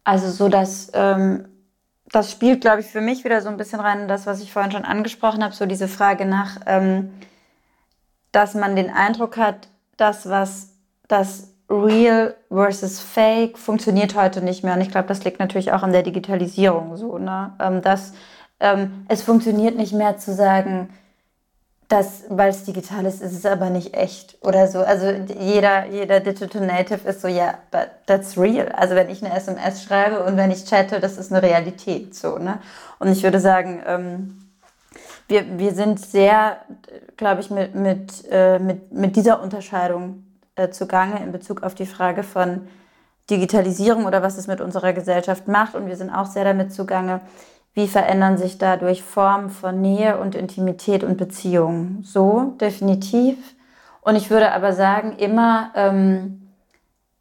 Also 0.05 0.31
so, 0.31 0.49
dass 0.49 0.93
ähm, 0.95 1.49
das 2.13 2.31
spielt, 2.31 2.61
glaube 2.61 2.81
ich, 2.81 2.87
für 2.87 3.01
mich 3.01 3.25
wieder 3.25 3.41
so 3.41 3.49
ein 3.49 3.57
bisschen 3.57 3.81
rein 3.81 4.01
in 4.01 4.09
das, 4.09 4.27
was 4.27 4.41
ich 4.41 4.53
vorhin 4.53 4.71
schon 4.71 4.85
angesprochen 4.85 5.43
habe, 5.43 5.55
so 5.55 5.67
diese 5.67 5.89
Frage 5.89 6.27
nach, 6.27 6.59
ähm, 6.67 7.13
dass 8.31 8.55
man 8.55 8.77
den 8.77 8.91
Eindruck 8.91 9.37
hat, 9.37 9.69
das, 9.97 10.29
was 10.29 10.77
das 11.09 11.52
Real 11.73 12.35
versus 12.51 13.01
Fake 13.01 13.57
funktioniert 13.59 14.15
heute 14.15 14.43
nicht 14.43 14.63
mehr. 14.63 14.75
Und 14.75 14.83
ich 14.83 14.91
glaube, 14.91 15.09
das 15.09 15.25
liegt 15.25 15.39
natürlich 15.39 15.73
auch 15.73 15.83
an 15.83 15.93
der 15.93 16.03
Digitalisierung 16.03 16.97
so, 16.97 17.19
ne? 17.19 17.55
Ähm, 17.61 17.81
dass 17.81 18.13
ähm, 18.61 19.07
es 19.09 19.23
funktioniert 19.23 19.77
nicht 19.77 19.93
mehr 19.93 20.19
zu 20.19 20.35
sagen, 20.35 20.91
dass, 21.89 22.25
weil 22.29 22.51
es 22.51 22.65
digital 22.65 23.05
ist, 23.05 23.21
ist 23.21 23.33
es 23.33 23.45
aber 23.45 23.71
nicht 23.71 23.95
echt 23.95 24.39
oder 24.43 24.67
so. 24.67 24.81
Also 24.81 25.11
jeder, 25.39 25.87
jeder 25.87 26.21
Digital 26.21 26.67
Native 26.67 27.07
ist 27.09 27.21
so, 27.21 27.29
ja, 27.29 27.35
yeah, 27.35 27.59
but 27.71 27.91
that's 28.07 28.39
real. 28.39 28.69
Also 28.73 28.95
wenn 28.95 29.11
ich 29.11 29.25
eine 29.25 29.35
SMS 29.35 29.83
schreibe 29.83 30.25
und 30.25 30.37
wenn 30.37 30.51
ich 30.51 30.65
chatte, 30.65 31.01
das 31.01 31.19
ist 31.19 31.33
eine 31.33 31.43
Realität 31.43 32.15
so, 32.15 32.39
ne? 32.39 32.61
Und 32.99 33.09
ich 33.09 33.23
würde 33.23 33.41
sagen, 33.41 33.83
ähm, 33.87 34.51
wir, 35.29 35.59
wir 35.59 35.73
sind 35.73 36.01
sehr, 36.01 36.59
glaube 37.17 37.41
ich, 37.41 37.51
mit, 37.51 37.75
mit, 37.75 38.25
äh, 38.31 38.59
mit, 38.59 38.93
mit 38.93 39.17
dieser 39.17 39.43
Unterscheidung 39.43 40.25
äh, 40.57 40.71
zugange 40.71 41.23
in 41.23 41.33
Bezug 41.33 41.63
auf 41.63 41.75
die 41.75 41.87
Frage 41.87 42.23
von 42.23 42.69
Digitalisierung 43.31 44.05
oder 44.05 44.23
was 44.23 44.37
es 44.37 44.47
mit 44.47 44.61
unserer 44.61 44.93
Gesellschaft 44.93 45.49
macht. 45.49 45.75
Und 45.75 45.87
wir 45.87 45.97
sind 45.97 46.11
auch 46.11 46.27
sehr 46.27 46.45
damit 46.45 46.73
zugange, 46.73 47.21
wie 47.75 47.89
verändern 47.89 48.37
sich 48.37 48.59
dadurch 48.59 49.03
Formen 49.03 49.49
von 49.49 49.81
Nähe 49.81 50.19
und 50.19 50.35
Intimität 50.35 51.05
und 51.05 51.17
Beziehung. 51.17 52.01
So, 52.03 52.55
definitiv. 52.61 53.39
Und 54.03 54.17
ich 54.17 54.31
würde 54.31 54.53
aber 54.53 54.73
sagen, 54.73 55.15
immer, 55.17 55.71
ähm, 55.75 56.51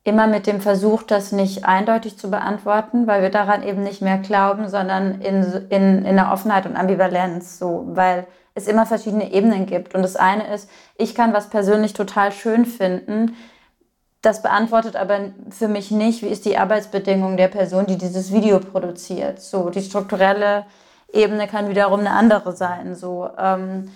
immer 0.03 0.27
mit 0.27 0.47
dem 0.47 0.59
Versuch, 0.59 1.03
das 1.03 1.31
nicht 1.31 1.63
eindeutig 1.63 2.17
zu 2.17 2.29
beantworten, 2.29 3.07
weil 3.07 3.21
wir 3.21 3.29
daran 3.29 3.63
eben 3.63 3.83
nicht 3.83 4.01
mehr 4.01 4.17
glauben, 4.17 4.67
sondern 4.67 5.21
in, 5.21 5.43
in, 5.69 6.05
in 6.05 6.15
der 6.15 6.33
Offenheit 6.33 6.65
und 6.65 6.75
Ambivalenz. 6.75 7.59
So, 7.59 7.85
weil 7.91 8.27
es 8.53 8.67
immer 8.67 8.85
verschiedene 8.85 9.31
Ebenen 9.31 9.65
gibt. 9.65 9.95
Und 9.95 10.03
das 10.03 10.15
eine 10.15 10.53
ist, 10.53 10.69
ich 10.97 11.15
kann 11.15 11.33
was 11.33 11.49
persönlich 11.49 11.93
total 11.93 12.31
schön 12.31 12.65
finden. 12.65 13.35
Das 14.21 14.41
beantwortet 14.41 14.95
aber 14.95 15.31
für 15.49 15.67
mich 15.67 15.89
nicht, 15.89 16.21
wie 16.21 16.27
ist 16.27 16.45
die 16.45 16.57
Arbeitsbedingung 16.57 17.37
der 17.37 17.47
Person, 17.47 17.85
die 17.85 17.97
dieses 17.97 18.31
Video 18.31 18.59
produziert. 18.59 19.41
So, 19.41 19.69
die 19.69 19.81
strukturelle 19.81 20.65
Ebene 21.11 21.47
kann 21.47 21.69
wiederum 21.69 22.01
eine 22.01 22.11
andere 22.11 22.55
sein. 22.55 22.95
So, 22.95 23.29
ähm, 23.37 23.91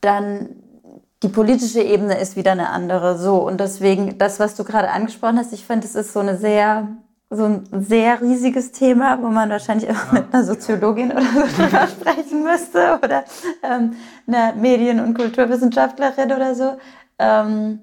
dann 0.00 0.62
die 1.22 1.28
politische 1.28 1.80
Ebene 1.80 2.18
ist 2.18 2.36
wieder 2.36 2.52
eine 2.52 2.68
andere. 2.68 3.18
So, 3.18 3.38
und 3.38 3.58
deswegen, 3.58 4.18
das, 4.18 4.38
was 4.38 4.54
du 4.54 4.64
gerade 4.64 4.90
angesprochen 4.90 5.38
hast, 5.38 5.52
ich 5.52 5.64
finde, 5.64 5.86
es 5.86 5.94
ist 5.94 6.12
so 6.12 6.20
eine 6.20 6.36
sehr 6.36 6.88
so 7.28 7.44
ein 7.44 7.64
sehr 7.72 8.20
riesiges 8.20 8.70
Thema, 8.72 9.18
wo 9.20 9.28
man 9.28 9.50
wahrscheinlich 9.50 9.90
auch 9.90 10.12
mit 10.12 10.32
einer 10.32 10.44
Soziologin 10.44 11.10
oder 11.10 11.22
so 11.22 11.40
drüber 11.56 11.88
sprechen 11.88 12.44
müsste 12.44 12.98
oder 13.02 13.24
ähm, 13.62 13.96
einer 14.26 14.54
Medien- 14.54 15.00
und 15.00 15.14
Kulturwissenschaftlerin 15.14 16.32
oder 16.32 16.54
so. 16.54 16.76
Ähm, 17.18 17.80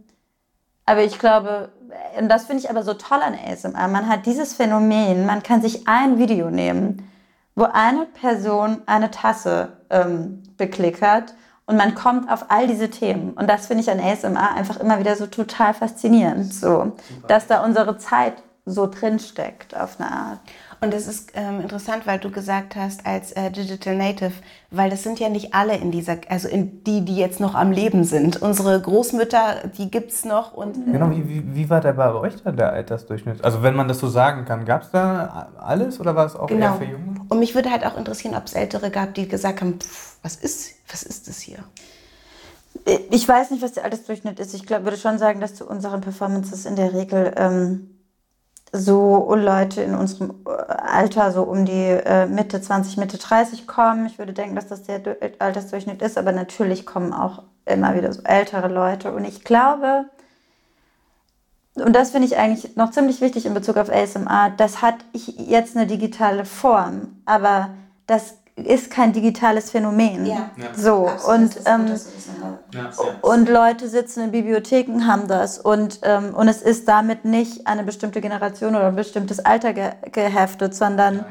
aber 0.85 1.03
ich 1.03 1.19
glaube, 1.19 1.69
und 2.17 2.29
das 2.29 2.45
finde 2.45 2.63
ich 2.63 2.69
aber 2.69 2.83
so 2.83 2.93
toll 2.93 3.19
an 3.21 3.35
ASMR, 3.35 3.87
man 3.87 4.07
hat 4.07 4.25
dieses 4.25 4.53
Phänomen, 4.53 5.25
man 5.25 5.43
kann 5.43 5.61
sich 5.61 5.87
ein 5.87 6.17
Video 6.17 6.49
nehmen, 6.49 7.09
wo 7.55 7.65
eine 7.65 8.05
Person 8.05 8.81
eine 8.85 9.11
Tasse 9.11 9.73
ähm, 9.89 10.43
beklickert 10.57 11.35
und 11.65 11.77
man 11.77 11.95
kommt 11.95 12.31
auf 12.31 12.45
all 12.49 12.67
diese 12.67 12.89
Themen. 12.89 13.31
Und 13.31 13.49
das 13.49 13.67
finde 13.67 13.83
ich 13.83 13.91
an 13.91 13.99
ASMR 13.99 14.55
einfach 14.55 14.79
immer 14.79 14.99
wieder 14.99 15.15
so 15.15 15.27
total 15.27 15.73
faszinierend, 15.73 16.53
so, 16.53 16.93
dass 17.27 17.47
da 17.47 17.63
unsere 17.63 17.97
Zeit 17.97 18.35
so 18.65 18.87
drin 18.87 19.19
steckt 19.19 19.75
auf 19.75 19.99
eine 19.99 20.09
Art. 20.09 20.39
Und 20.79 20.93
es 20.93 21.07
ist 21.07 21.31
ähm, 21.35 21.61
interessant, 21.61 22.07
weil 22.07 22.19
du 22.19 22.29
gesagt 22.29 22.75
hast, 22.75 23.05
als 23.05 23.33
äh, 23.33 23.51
Digital 23.51 23.95
Native, 23.95 24.31
weil 24.71 24.89
das 24.89 25.03
sind 25.03 25.19
ja 25.19 25.27
nicht 25.27 25.53
alle 25.53 25.75
in 25.75 25.91
dieser, 25.91 26.17
also 26.29 26.47
in 26.47 26.83
die, 26.83 27.03
die 27.03 27.17
jetzt 27.17 27.39
noch 27.39 27.55
am 27.55 27.71
Leben 27.71 28.05
sind. 28.05 28.41
Unsere 28.41 28.81
Großmütter, 28.81 29.69
die 29.77 29.91
gibt 29.91 30.11
es 30.11 30.23
noch. 30.23 30.53
Und, 30.53 30.77
äh 30.77 30.91
genau, 30.91 31.11
wie, 31.11 31.27
wie, 31.27 31.55
wie, 31.55 31.69
war 31.69 31.81
der 31.81 31.93
bei 31.93 32.13
euch 32.13 32.41
da 32.41 32.51
der 32.51 32.71
Altersdurchschnitt? 32.71 33.43
Also 33.43 33.63
wenn 33.63 33.75
man 33.75 33.87
das 33.89 33.99
so 33.99 34.07
sagen 34.07 34.45
kann, 34.45 34.65
gab 34.65 34.83
es 34.83 34.91
da 34.91 35.51
alles 35.57 35.99
oder 35.99 36.15
war 36.15 36.25
es 36.25 36.35
auch 36.35 36.47
genau. 36.47 36.65
eher 36.65 36.73
für 36.75 36.85
Junge? 36.85 37.21
Und 37.27 37.39
mich 37.39 37.55
würde 37.55 37.69
halt 37.69 37.85
auch 37.85 37.97
interessieren, 37.97 38.35
ob 38.35 38.45
es 38.45 38.53
Ältere 38.53 38.91
gab, 38.91 39.13
die 39.13 39.27
gesagt 39.27 39.61
haben, 39.61 39.79
pff, 39.79 40.17
was 40.21 40.37
ist, 40.37 40.75
was 40.89 41.03
ist 41.03 41.27
das 41.27 41.39
hier? 41.39 41.59
Ich 43.11 43.27
weiß 43.27 43.51
nicht, 43.51 43.61
was 43.61 43.73
der 43.73 43.85
Altersdurchschnitt 43.85 44.39
ist. 44.39 44.53
Ich 44.53 44.65
glaub, 44.65 44.83
würde 44.83 44.97
schon 44.97 45.17
sagen, 45.17 45.39
dass 45.39 45.55
zu 45.55 45.65
unseren 45.65 46.01
Performances 46.01 46.65
in 46.65 46.75
der 46.75 46.93
Regel 46.93 47.33
ähm, 47.37 47.92
so 48.73 49.33
Leute 49.35 49.83
in 49.83 49.93
unserem 49.93 50.33
äh, 50.47 50.49
Alter 50.49 51.31
so 51.31 51.43
um 51.43 51.63
die 51.63 51.71
äh, 51.71 52.25
Mitte 52.25 52.59
20, 52.59 52.97
Mitte 52.97 53.17
30 53.17 53.67
kommen. 53.67 54.07
Ich 54.07 54.17
würde 54.17 54.33
denken, 54.33 54.55
dass 54.55 54.67
das 54.67 54.83
der 54.83 54.99
Altersdurchschnitt 55.39 56.01
ist, 56.01 56.17
aber 56.17 56.31
natürlich 56.31 56.85
kommen 56.85 57.13
auch 57.13 57.43
immer 57.65 57.95
wieder 57.95 58.11
so 58.11 58.21
ältere 58.23 58.67
Leute. 58.67 59.13
Und 59.13 59.25
ich 59.25 59.43
glaube, 59.43 60.05
und 61.75 61.95
das 61.95 62.11
finde 62.11 62.27
ich 62.27 62.37
eigentlich 62.37 62.75
noch 62.75 62.91
ziemlich 62.91 63.21
wichtig 63.21 63.45
in 63.45 63.53
Bezug 63.53 63.77
auf 63.77 63.91
ASMR, 63.91 64.51
das 64.57 64.81
hat 64.81 64.95
jetzt 65.13 65.77
eine 65.77 65.87
digitale 65.87 66.45
Form, 66.45 67.21
aber 67.25 67.69
das 68.07 68.37
ist 68.55 68.91
kein 68.91 69.13
digitales 69.13 69.71
Phänomen. 69.71 70.25
Ja. 70.25 70.51
So 70.75 71.09
und 71.27 71.55
ähm, 71.65 71.99
ja, 72.71 72.91
und 73.21 73.49
Leute 73.49 73.87
sitzen 73.89 74.25
in 74.25 74.31
Bibliotheken 74.31 75.07
haben 75.07 75.27
das 75.27 75.57
und 75.57 75.99
ähm, 76.03 76.35
und 76.35 76.47
es 76.47 76.61
ist 76.61 76.87
damit 76.87 77.25
nicht 77.25 77.65
eine 77.65 77.83
bestimmte 77.83 78.21
Generation 78.21 78.75
oder 78.75 78.87
ein 78.87 78.95
bestimmtes 78.95 79.39
Alter 79.39 79.73
ge 79.73 79.91
geheftet, 80.11 80.75
sondern 80.75 81.25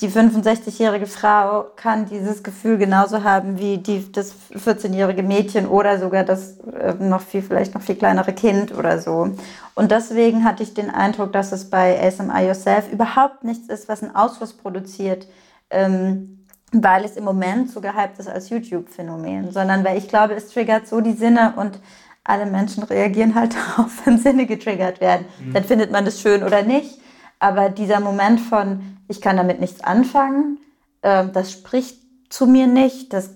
die 0.00 0.08
65-jährige 0.08 1.06
Frau 1.06 1.66
kann 1.76 2.06
dieses 2.06 2.42
Gefühl 2.42 2.76
genauso 2.76 3.22
haben 3.22 3.58
wie 3.58 3.78
die, 3.78 4.10
das 4.10 4.34
14-jährige 4.52 5.22
Mädchen 5.22 5.66
oder 5.66 5.98
sogar 5.98 6.24
das 6.24 6.58
äh, 6.58 6.94
noch 6.98 7.20
viel, 7.20 7.42
vielleicht 7.42 7.74
noch 7.74 7.82
viel 7.82 7.94
kleinere 7.94 8.32
Kind 8.32 8.76
oder 8.76 8.98
so. 8.98 9.30
Und 9.74 9.90
deswegen 9.92 10.44
hatte 10.44 10.64
ich 10.64 10.74
den 10.74 10.90
Eindruck, 10.90 11.32
dass 11.32 11.52
es 11.52 11.70
bei 11.70 12.02
ASMR 12.02 12.40
Yourself 12.40 12.90
überhaupt 12.90 13.44
nichts 13.44 13.68
ist, 13.68 13.88
was 13.88 14.02
einen 14.02 14.14
Ausfluss 14.14 14.54
produziert. 14.54 15.28
Ähm, 15.70 16.41
weil 16.72 17.04
es 17.04 17.16
im 17.16 17.24
Moment 17.24 17.70
so 17.70 17.80
gehypt 17.80 18.18
ist 18.18 18.28
als 18.28 18.48
YouTube-Phänomen, 18.48 19.52
sondern 19.52 19.84
weil 19.84 19.98
ich 19.98 20.08
glaube, 20.08 20.34
es 20.34 20.48
triggert 20.48 20.88
so 20.88 21.00
die 21.00 21.12
Sinne 21.12 21.54
und 21.56 21.78
alle 22.24 22.46
Menschen 22.46 22.82
reagieren 22.82 23.34
halt 23.34 23.54
darauf, 23.76 24.06
wenn 24.06 24.18
Sinne 24.18 24.46
getriggert 24.46 25.00
werden. 25.00 25.26
Mhm. 25.40 25.52
Dann 25.52 25.64
findet 25.64 25.92
man 25.92 26.04
das 26.04 26.20
schön 26.20 26.42
oder 26.42 26.62
nicht. 26.62 26.98
Aber 27.38 27.68
dieser 27.68 28.00
Moment 28.00 28.40
von, 28.40 28.98
ich 29.08 29.20
kann 29.20 29.36
damit 29.36 29.60
nichts 29.60 29.82
anfangen, 29.82 30.58
äh, 31.02 31.26
das 31.28 31.52
spricht 31.52 32.00
zu 32.30 32.46
mir 32.46 32.66
nicht, 32.66 33.12
das 33.12 33.30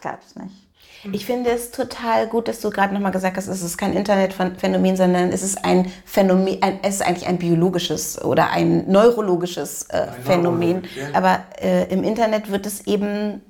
gab 0.00 0.22
es 0.22 0.34
nicht. 0.34 0.59
Ich 1.12 1.24
finde 1.24 1.50
es 1.50 1.70
total 1.70 2.26
gut, 2.26 2.48
dass 2.48 2.60
du 2.60 2.70
gerade 2.70 2.92
nochmal 2.92 3.12
gesagt 3.12 3.36
hast, 3.36 3.48
es 3.48 3.62
ist 3.62 3.78
kein 3.78 3.94
Internetphänomen, 3.94 4.96
sondern 4.96 5.32
es 5.32 5.42
ist 5.42 5.64
ein 5.64 5.90
Phänomen, 6.04 6.62
ein, 6.62 6.80
es 6.82 6.96
ist 6.96 7.02
eigentlich 7.02 7.26
ein 7.26 7.38
biologisches 7.38 8.22
oder 8.22 8.50
ein 8.50 8.90
neurologisches 8.90 9.84
äh, 9.84 10.08
ein 10.08 10.22
Phänomen. 10.22 10.82
Ja. 10.94 11.14
Aber 11.14 11.40
äh, 11.60 11.90
im 11.92 12.04
Internet 12.04 12.50
wird 12.50 12.66
es 12.66 12.86
eben 12.86 13.40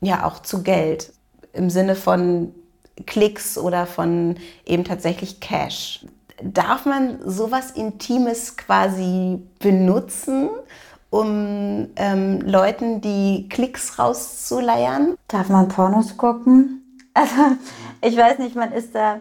ja 0.00 0.26
auch 0.26 0.42
zu 0.42 0.62
Geld 0.62 1.12
im 1.52 1.70
Sinne 1.70 1.94
von 1.94 2.52
Klicks 3.06 3.56
oder 3.56 3.86
von 3.86 4.36
eben 4.64 4.84
tatsächlich 4.84 5.40
Cash. 5.40 6.04
Darf 6.42 6.86
man 6.86 7.18
sowas 7.24 7.70
Intimes 7.70 8.56
quasi 8.56 9.40
benutzen? 9.58 10.50
um 11.08 11.88
ähm, 11.96 12.40
Leuten 12.40 13.00
die 13.00 13.48
Klicks 13.48 13.98
rauszuleiern? 13.98 15.16
Darf 15.28 15.48
man 15.48 15.68
Pornos 15.68 16.16
gucken? 16.16 16.82
Also 17.16 17.56
ich 18.02 18.16
weiß 18.16 18.38
nicht, 18.40 18.56
man 18.56 18.72
ist 18.72 18.94
da, 18.94 19.20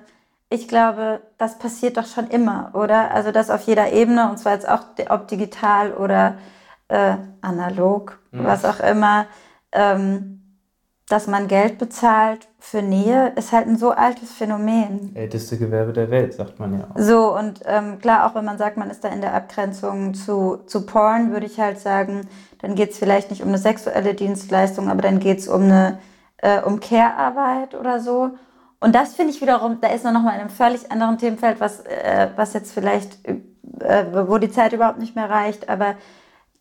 ich 0.49 0.67
glaube, 0.67 1.21
das 1.37 1.57
passiert 1.57 1.95
doch 1.95 2.05
schon 2.05 2.27
immer, 2.27 2.71
oder? 2.73 3.11
Also 3.11 3.31
das 3.31 3.49
auf 3.49 3.61
jeder 3.61 3.93
Ebene, 3.93 4.29
und 4.29 4.37
zwar 4.37 4.53
jetzt 4.53 4.67
auch 4.67 4.81
ob 5.09 5.29
digital 5.29 5.93
oder 5.93 6.35
äh, 6.89 7.15
analog, 7.41 8.19
mhm. 8.31 8.43
was 8.43 8.65
auch 8.65 8.81
immer. 8.81 9.27
Ähm, 9.71 10.41
dass 11.07 11.27
man 11.27 11.47
Geld 11.47 11.77
bezahlt 11.77 12.47
für 12.57 12.81
Nähe, 12.81 13.31
ist 13.35 13.51
halt 13.51 13.67
ein 13.67 13.77
so 13.77 13.91
altes 13.91 14.31
Phänomen. 14.31 15.15
Älteste 15.15 15.57
Gewerbe 15.57 15.93
der 15.93 16.09
Welt, 16.09 16.33
sagt 16.33 16.59
man 16.59 16.79
ja 16.79 16.87
auch. 16.89 16.99
So, 16.99 17.37
und 17.37 17.59
ähm, 17.65 17.99
klar, 17.99 18.25
auch 18.25 18.33
wenn 18.33 18.43
man 18.43 18.57
sagt, 18.57 18.77
man 18.77 18.89
ist 18.89 19.03
da 19.03 19.09
in 19.09 19.21
der 19.21 19.35
Abgrenzung 19.35 20.15
zu, 20.15 20.63
zu 20.65 20.85
Porn, 20.87 21.31
würde 21.31 21.45
ich 21.45 21.59
halt 21.59 21.79
sagen, 21.79 22.27
dann 22.59 22.73
geht 22.73 22.91
es 22.91 22.97
vielleicht 22.97 23.29
nicht 23.29 23.43
um 23.43 23.49
eine 23.49 23.59
sexuelle 23.59 24.15
Dienstleistung, 24.15 24.89
aber 24.89 25.03
dann 25.03 25.19
geht 25.19 25.37
es 25.37 25.47
um 25.47 25.63
eine 25.63 25.99
äh, 26.45 26.61
um 26.61 26.79
Care-Arbeit 26.79 27.73
oder 27.73 27.99
so. 27.99 28.31
Und 28.79 28.93
das 28.93 29.15
finde 29.15 29.33
ich 29.33 29.41
wiederum, 29.41 29.79
da 29.81 29.87
ist 29.87 30.03
man 30.03 30.13
nochmal 30.13 30.35
in 30.35 30.41
einem 30.41 30.49
völlig 30.51 30.91
anderen 30.91 31.17
Themenfeld, 31.17 31.59
was, 31.59 31.79
äh, 31.81 32.29
was 32.35 32.53
jetzt 32.53 32.71
vielleicht, 32.71 33.17
äh, 33.25 34.27
wo 34.27 34.37
die 34.37 34.51
Zeit 34.51 34.73
überhaupt 34.73 34.99
nicht 34.99 35.15
mehr 35.15 35.29
reicht, 35.29 35.69
aber 35.69 35.95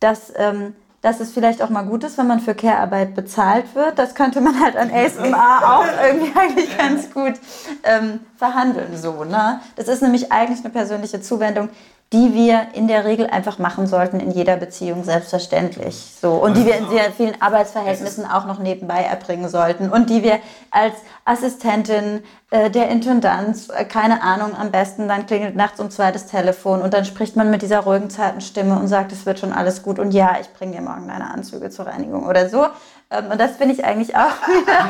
dass, 0.00 0.32
ähm, 0.36 0.74
dass 1.02 1.20
es 1.20 1.32
vielleicht 1.32 1.60
auch 1.60 1.68
mal 1.68 1.82
gut 1.82 2.02
ist, 2.02 2.16
wenn 2.16 2.26
man 2.26 2.40
für 2.40 2.54
Care-Arbeit 2.54 3.14
bezahlt 3.14 3.74
wird. 3.74 3.98
Das 3.98 4.14
könnte 4.14 4.40
man 4.40 4.58
halt 4.58 4.74
an 4.74 4.90
ASMR 4.90 5.34
auch 5.76 5.84
irgendwie 6.02 6.32
eigentlich 6.34 6.78
ganz 6.78 7.12
gut 7.12 7.34
ähm, 7.82 8.20
verhandeln. 8.36 8.96
So, 8.96 9.24
ne? 9.24 9.60
Das 9.76 9.88
ist 9.88 10.00
nämlich 10.00 10.32
eigentlich 10.32 10.64
eine 10.64 10.72
persönliche 10.72 11.20
Zuwendung, 11.20 11.68
die 12.14 12.32
wir 12.32 12.68
in 12.74 12.86
der 12.86 13.04
Regel 13.04 13.26
einfach 13.26 13.58
machen 13.58 13.88
sollten 13.88 14.20
in 14.20 14.30
jeder 14.30 14.56
Beziehung 14.56 15.02
selbstverständlich. 15.02 15.96
So 16.20 16.34
und 16.34 16.56
die 16.56 16.64
wir 16.64 16.76
in 16.76 16.88
sehr 16.88 17.10
vielen 17.10 17.42
Arbeitsverhältnissen 17.42 18.24
auch 18.24 18.46
noch 18.46 18.60
nebenbei 18.60 19.00
erbringen 19.00 19.48
sollten 19.48 19.90
und 19.90 20.10
die 20.10 20.22
wir 20.22 20.38
als 20.70 20.94
Assistentin 21.24 22.22
der 22.70 22.88
Intendanz, 22.88 23.68
äh, 23.68 23.84
keine 23.84 24.22
Ahnung, 24.22 24.54
am 24.56 24.70
besten 24.70 25.08
dann 25.08 25.26
klingelt 25.26 25.56
nachts 25.56 25.80
um 25.80 25.90
zwei 25.90 26.12
das 26.12 26.26
Telefon 26.26 26.82
und 26.82 26.94
dann 26.94 27.04
spricht 27.04 27.34
man 27.34 27.50
mit 27.50 27.62
dieser 27.62 27.80
ruhigen 27.80 28.10
zarten 28.10 28.40
Stimme 28.40 28.78
und 28.78 28.86
sagt, 28.86 29.10
es 29.10 29.26
wird 29.26 29.40
schon 29.40 29.52
alles 29.52 29.82
gut 29.82 29.98
und 29.98 30.12
ja, 30.12 30.36
ich 30.40 30.52
bringe 30.52 30.76
dir 30.76 30.80
morgen 30.80 31.08
deine 31.08 31.30
Anzüge 31.30 31.70
zur 31.70 31.86
Reinigung 31.86 32.26
oder 32.26 32.48
so. 32.48 32.66
Ähm, 33.10 33.30
und 33.32 33.40
das 33.40 33.56
finde 33.56 33.74
ich 33.74 33.84
eigentlich 33.84 34.14
auch 34.14 34.30
wieder 34.48 34.88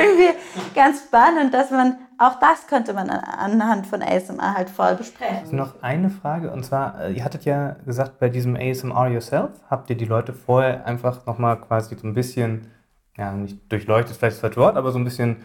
irgendwie 0.00 0.38
ganz 0.74 1.00
spannend, 1.00 1.52
dass 1.52 1.70
man 1.70 1.96
auch 2.18 2.38
das 2.38 2.66
könnte 2.68 2.92
man 2.92 3.10
anhand 3.10 3.86
von 3.86 4.02
ASMR 4.02 4.54
halt 4.54 4.70
voll 4.70 4.94
besprechen. 4.94 5.56
Noch 5.56 5.82
eine 5.82 6.10
Frage 6.10 6.52
und 6.52 6.64
zwar, 6.64 7.00
äh, 7.00 7.12
ihr 7.12 7.24
hattet 7.24 7.44
ja 7.44 7.76
gesagt, 7.84 8.20
bei 8.20 8.28
diesem 8.28 8.54
ASMR 8.56 9.08
Yourself 9.08 9.50
habt 9.68 9.90
ihr 9.90 9.96
die 9.96 10.04
Leute 10.04 10.32
vorher 10.32 10.86
einfach 10.86 11.26
nochmal 11.26 11.60
quasi 11.60 11.96
so 11.96 12.06
ein 12.06 12.14
bisschen, 12.14 12.68
ja, 13.16 13.32
nicht 13.32 13.72
durchleuchtet, 13.72 14.16
vielleicht 14.16 14.36
ist 14.36 14.44
das 14.44 14.56
Wort, 14.56 14.76
aber 14.76 14.92
so 14.92 14.98
ein 14.98 15.04
bisschen 15.04 15.38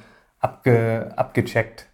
abge, 0.46 1.12
abgecheckt, 1.16 1.88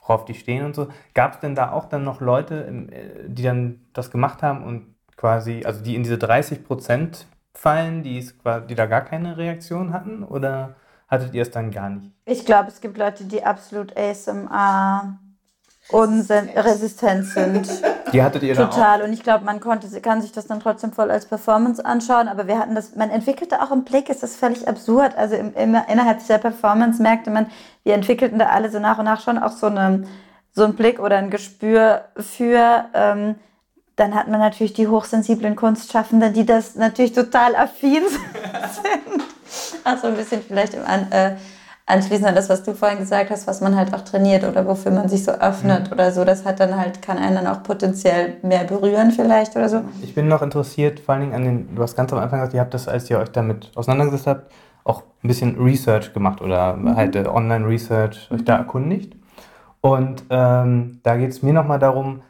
worauf 0.00 0.24
die 0.24 0.34
stehen 0.34 0.64
und 0.64 0.74
so. 0.74 0.88
Gab 1.14 1.34
es 1.34 1.40
denn 1.40 1.54
da 1.54 1.72
auch 1.72 1.86
dann 1.86 2.04
noch 2.04 2.20
Leute, 2.20 2.66
äh, 2.66 3.28
die 3.28 3.42
dann 3.42 3.80
das 3.92 4.10
gemacht 4.10 4.42
haben 4.42 4.62
und 4.62 4.94
quasi, 5.16 5.62
also 5.64 5.82
die 5.82 5.94
in 5.94 6.02
diese 6.02 6.18
30 6.18 6.64
Prozent 6.64 7.26
fallen, 7.54 8.02
die, 8.02 8.28
die 8.68 8.74
da 8.74 8.86
gar 8.86 9.02
keine 9.02 9.36
Reaktion 9.36 9.92
hatten? 9.92 10.22
Oder 10.22 10.74
hattet 11.08 11.34
ihr 11.34 11.42
es 11.42 11.50
dann 11.50 11.70
gar 11.70 11.88
nicht? 11.88 12.12
Ich 12.26 12.44
glaube, 12.44 12.68
es 12.68 12.80
gibt 12.80 12.98
Leute, 12.98 13.24
die 13.24 13.42
absolut 13.44 13.96
ASMR 13.96 15.18
unresistent 15.90 17.26
sind. 17.26 17.68
Die 18.12 18.22
hattet 18.22 18.42
ihr 18.42 18.54
Total. 18.54 19.02
Und 19.02 19.12
ich 19.12 19.22
glaube, 19.22 19.44
man 19.44 19.60
konnte, 19.60 19.88
kann 20.00 20.22
sich 20.22 20.32
das 20.32 20.46
dann 20.46 20.60
trotzdem 20.60 20.92
voll 20.92 21.10
als 21.10 21.26
Performance 21.26 21.84
anschauen. 21.84 22.28
Aber 22.28 22.46
wir 22.46 22.58
hatten 22.58 22.74
das, 22.74 22.96
man 22.96 23.10
entwickelte 23.10 23.60
auch 23.60 23.70
im 23.70 23.84
Blick, 23.84 24.08
ist 24.08 24.22
das 24.22 24.36
völlig 24.36 24.66
absurd. 24.66 25.16
Also 25.16 25.34
im, 25.36 25.52
im, 25.54 25.76
innerhalb 25.88 26.20
dieser 26.20 26.38
Performance 26.38 27.02
merkte 27.02 27.30
man, 27.30 27.46
wir 27.82 27.94
entwickelten 27.94 28.38
da 28.38 28.46
alle 28.46 28.70
so 28.70 28.78
nach 28.78 28.98
und 28.98 29.04
nach 29.04 29.20
schon 29.20 29.38
auch 29.38 29.52
so, 29.52 29.66
eine, 29.66 30.06
so 30.52 30.64
einen 30.64 30.74
Blick 30.74 31.00
oder 31.00 31.16
ein 31.16 31.30
Gespür 31.30 32.04
für, 32.16 32.86
ähm, 32.94 33.34
dann 33.96 34.14
hat 34.14 34.28
man 34.28 34.40
natürlich 34.40 34.72
die 34.72 34.88
hochsensiblen 34.88 35.54
Kunstschaffenden, 35.54 36.32
die 36.32 36.46
das 36.46 36.76
natürlich 36.76 37.12
total 37.12 37.54
affin 37.54 38.02
sind. 38.08 39.24
Also 39.84 40.06
ein 40.06 40.16
bisschen 40.16 40.42
vielleicht 40.42 40.74
im 40.74 40.84
An 40.84 41.12
äh, 41.12 41.36
anschließend 41.86 42.26
an 42.26 42.34
das, 42.34 42.48
was 42.48 42.62
du 42.62 42.74
vorhin 42.74 42.98
gesagt 42.98 43.30
hast, 43.30 43.46
was 43.46 43.60
man 43.60 43.76
halt 43.76 43.92
auch 43.94 44.00
trainiert 44.00 44.44
oder 44.44 44.66
wofür 44.66 44.90
man 44.90 45.08
sich 45.08 45.24
so 45.24 45.32
öffnet 45.32 45.88
mhm. 45.88 45.92
oder 45.92 46.12
so, 46.12 46.24
das 46.24 46.44
hat 46.44 46.60
dann 46.60 46.76
halt, 46.76 47.02
kann 47.02 47.18
einen 47.18 47.34
dann 47.34 47.46
auch 47.46 47.62
potenziell 47.62 48.38
mehr 48.42 48.64
berühren 48.64 49.10
vielleicht 49.10 49.54
oder 49.56 49.68
so. 49.68 49.82
Ich 50.02 50.14
bin 50.14 50.28
noch 50.28 50.42
interessiert, 50.42 51.00
vor 51.00 51.14
allen 51.14 51.22
Dingen 51.22 51.34
an 51.34 51.44
den, 51.44 51.74
du 51.74 51.82
hast 51.82 51.94
ganz 51.96 52.12
am 52.12 52.18
Anfang 52.18 52.40
gesagt, 52.40 52.54
ihr 52.54 52.60
habt 52.60 52.74
das, 52.74 52.88
als 52.88 53.10
ihr 53.10 53.18
euch 53.18 53.30
damit 53.30 53.70
auseinandergesetzt 53.74 54.26
habt, 54.26 54.52
auch 54.84 55.02
ein 55.22 55.28
bisschen 55.28 55.60
Research 55.62 56.12
gemacht 56.12 56.40
oder 56.40 56.74
mhm. 56.74 56.96
halt 56.96 57.16
äh, 57.16 57.26
Online-Research 57.26 58.30
euch 58.30 58.44
da 58.44 58.56
erkundigt. 58.56 59.14
Und 59.80 60.24
ähm, 60.30 61.00
da 61.02 61.16
geht 61.16 61.30
es 61.30 61.42
mir 61.42 61.52
nochmal 61.52 61.78
darum, 61.78 62.22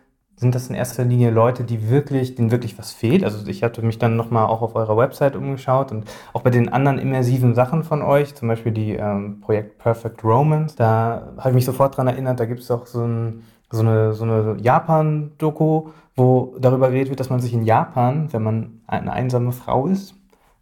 sind 0.45 0.55
das 0.55 0.68
in 0.68 0.74
erster 0.74 1.05
Linie 1.05 1.30
Leute, 1.30 1.64
die 1.64 1.88
wirklich, 1.88 2.34
denen 2.34 2.51
wirklich 2.51 2.78
was 2.78 2.92
fehlt? 2.92 3.24
Also 3.24 3.47
ich 3.49 3.62
hatte 3.62 3.80
mich 3.80 3.99
dann 3.99 4.14
nochmal 4.14 4.45
auch 4.45 4.61
auf 4.61 4.76
eurer 4.76 4.95
Website 4.95 5.36
umgeschaut 5.36 5.90
und 5.90 6.05
auch 6.34 6.42
bei 6.42 6.51
den 6.51 6.68
anderen 6.70 6.99
immersiven 6.99 7.55
Sachen 7.55 7.82
von 7.82 8.03
euch, 8.03 8.34
zum 8.34 8.49
Beispiel 8.49 8.70
die 8.70 8.92
ähm, 8.92 9.40
Projekt 9.40 9.78
Perfect 9.78 10.22
Romance, 10.22 10.76
da 10.76 11.32
habe 11.38 11.49
ich 11.49 11.55
mich 11.55 11.64
sofort 11.64 11.97
dran 11.97 12.09
erinnert, 12.09 12.40
da 12.40 12.45
gibt 12.45 12.61
es 12.61 12.70
auch 12.70 12.84
so, 12.84 13.07
ein, 13.07 13.45
so 13.70 13.80
eine, 13.80 14.12
so 14.12 14.24
eine 14.24 14.57
Japan-Doku, 14.61 15.88
wo 16.14 16.55
darüber 16.61 16.90
geredet 16.90 17.09
wird, 17.09 17.20
dass 17.20 17.30
man 17.30 17.40
sich 17.40 17.55
in 17.55 17.64
Japan, 17.64 18.28
wenn 18.32 18.42
man 18.42 18.82
eine 18.86 19.14
einsame 19.14 19.53
Frau 19.53 19.86
ist, 19.86 20.14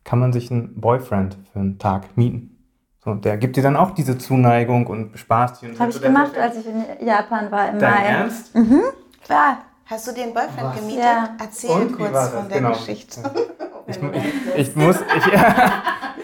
kann 0.04 0.20
man 0.20 0.32
sich 0.32 0.52
einen 0.52 0.80
Boyfriend 0.80 1.38
für 1.52 1.58
einen 1.58 1.80
Tag 1.80 2.16
mieten. 2.16 2.56
So, 3.04 3.14
der 3.14 3.36
gibt 3.36 3.56
dir 3.56 3.64
dann 3.64 3.74
auch 3.74 3.90
diese 3.90 4.16
Zuneigung 4.16 4.86
und 4.86 5.10
bespaßt 5.10 5.56
sie. 5.56 5.76
Habe 5.76 5.90
ich 5.90 6.00
gemacht, 6.00 6.38
als 6.38 6.56
ich 6.56 6.66
in 6.68 7.04
Japan 7.04 7.50
war 7.50 7.68
im 7.68 7.80
Dein 7.80 7.94
Mai. 7.94 8.04
Ernst? 8.04 8.54
Mhm. 8.54 8.82
Klar. 9.24 9.58
Hast 9.86 10.06
du 10.08 10.12
den 10.12 10.32
Boyfriend 10.32 10.62
Was? 10.62 10.76
gemietet? 10.76 11.04
Ja. 11.04 11.36
Erzähl 11.40 11.70
Und, 11.70 11.96
kurz 11.96 12.28
von 12.28 12.48
der 12.48 12.58
genau. 12.58 12.72
Geschichte. 12.72 13.22
Ich, 13.86 13.96
ich, 13.96 14.68
ich 14.68 14.76
muss, 14.76 14.96
ich, 15.00 15.32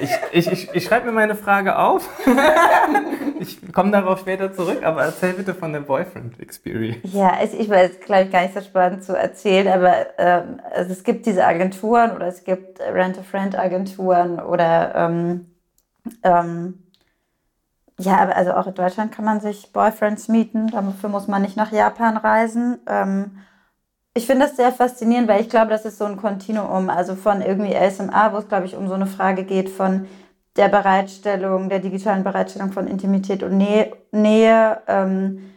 ich, 0.30 0.52
ich, 0.52 0.74
ich 0.74 0.84
schreibe 0.84 1.06
mir 1.06 1.12
meine 1.12 1.34
Frage 1.34 1.76
auf. 1.76 2.09
ich 3.40 3.72
komme 3.72 3.90
darauf 3.90 4.20
später 4.20 4.52
zurück, 4.52 4.84
aber 4.84 5.02
erzähl 5.02 5.32
bitte 5.32 5.54
von 5.54 5.72
der 5.72 5.80
Boyfriend-Experience. 5.80 7.12
Ja, 7.12 7.38
ich 7.42 7.68
weiß, 7.68 8.00
glaube 8.04 8.24
ich, 8.24 8.30
gar 8.30 8.42
nicht 8.42 8.54
so 8.54 8.61
spannend 8.61 9.02
zu 9.02 9.16
erzählen, 9.16 9.68
aber 9.68 10.06
ähm, 10.18 10.61
also 10.70 10.92
es 10.92 11.02
gibt 11.02 11.26
diese 11.26 11.44
Agenturen 11.44 12.12
oder 12.12 12.28
es 12.28 12.44
gibt 12.44 12.80
Rent-a-Friend-Agenturen 12.80 14.38
oder 14.40 14.94
ähm, 14.94 15.46
ähm, 16.22 16.84
ja, 18.01 18.18
aber 18.18 18.36
also 18.36 18.53
auch 18.53 18.66
in 18.66 18.74
Deutschland 18.74 19.12
kann 19.12 19.24
man 19.24 19.40
sich 19.40 19.72
Boyfriends 19.72 20.28
mieten. 20.28 20.68
Dafür 20.68 21.09
muss 21.09 21.26
man 21.26 21.42
nicht 21.42 21.57
nach 21.57 21.72
Japan 21.72 22.16
reisen. 22.16 22.78
Ähm, 22.86 23.38
ich 24.14 24.26
finde 24.26 24.46
das 24.46 24.57
sehr 24.57 24.72
faszinierend, 24.72 25.28
weil 25.28 25.40
ich 25.40 25.49
glaube, 25.51 25.70
das 25.70 25.84
ist 25.84 25.99
so 25.99 26.05
ein 26.05 26.16
Kontinuum, 26.16 26.90
also 26.90 27.14
von 27.14 27.40
irgendwie 27.42 27.76
ASMR, 27.76 28.32
wo 28.32 28.38
es, 28.38 28.49
glaube 28.49 28.66
ich, 28.66 28.76
um 28.76 28.88
so 28.88 28.94
eine 28.94 29.07
Frage 29.07 29.44
geht 29.44 29.68
von 29.70 30.07
der 30.57 30.68
Bereitstellung, 30.68 31.68
der 31.68 31.78
digitalen 31.78 32.24
Bereitstellung 32.24 32.72
von 32.72 32.88
Intimität 32.88 33.42
und 33.44 33.57
Nähe, 33.57 33.92
Nähe 34.11 34.82
ähm, 34.88 35.53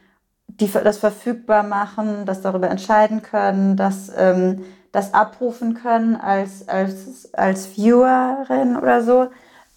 die, 0.47 0.67
das 0.67 0.97
verfügbar 0.99 1.63
machen, 1.63 2.25
das 2.25 2.41
darüber 2.41 2.69
entscheiden 2.69 3.21
können, 3.23 3.75
das, 3.77 4.11
ähm, 4.15 4.63
das 4.91 5.13
abrufen 5.13 5.73
können 5.73 6.15
als, 6.15 6.67
als, 6.67 7.33
als 7.33 7.75
Viewerin 7.75 8.77
oder 8.77 9.01
so, 9.01 9.29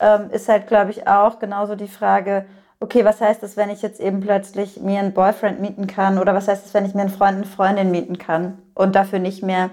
ähm, 0.05 0.31
ist 0.31 0.49
halt, 0.49 0.67
glaube 0.67 0.91
ich, 0.91 1.09
auch 1.09 1.39
genauso 1.39 1.77
die 1.77 1.89
Frage, 1.89 2.45
okay, 2.79 3.05
was 3.05 3.21
heißt 3.21 3.43
das, 3.43 3.57
wenn 3.57 3.71
ich 3.71 3.81
jetzt 3.81 4.01
eben 4.01 4.21
plötzlich 4.21 4.81
mir 4.81 5.01
einen 5.01 5.15
Boyfriend 5.15 5.61
mieten 5.61 5.87
kann? 5.87 6.19
Oder 6.19 6.35
was 6.35 6.47
heißt 6.47 6.65
das, 6.65 6.75
wenn 6.75 6.85
ich 6.85 6.95
mir 6.95 7.01
einen 7.01 7.11
Freund, 7.11 7.37
eine 7.39 7.47
Freundin 7.47 7.91
mieten 7.91 8.19
kann 8.19 8.59
und 8.75 8.95
dafür 8.95 9.19
nicht 9.19 9.43
mehr 9.43 9.71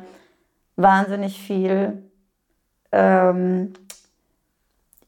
wahnsinnig 0.77 1.41
viel 1.41 2.01
ähm, 2.93 3.73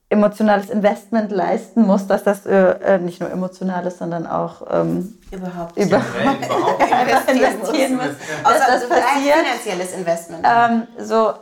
emotionales 0.09 0.69
Investment 0.69 1.31
leisten 1.31 1.83
muss, 1.83 2.05
dass 2.05 2.23
das 2.23 2.45
äh, 2.45 2.71
äh 2.81 2.99
nicht 2.99 3.21
nur 3.21 3.31
emotional 3.31 3.87
ist, 3.87 3.99
sondern 3.99 4.27
auch 4.27 4.61
ähm, 4.69 5.17
überhaupt, 5.31 5.77
überhaupt, 5.77 6.45
überhaupt 6.45 7.31
investieren 7.31 7.95
muss. 7.95 8.11
Dass 8.43 8.61
Außer 8.61 8.71
das 8.71 8.89
passiert. 8.89 9.35
finanzielles 9.37 9.93
Investment. 9.93 10.45
Ähm, 10.45 10.87
so, 10.99 11.33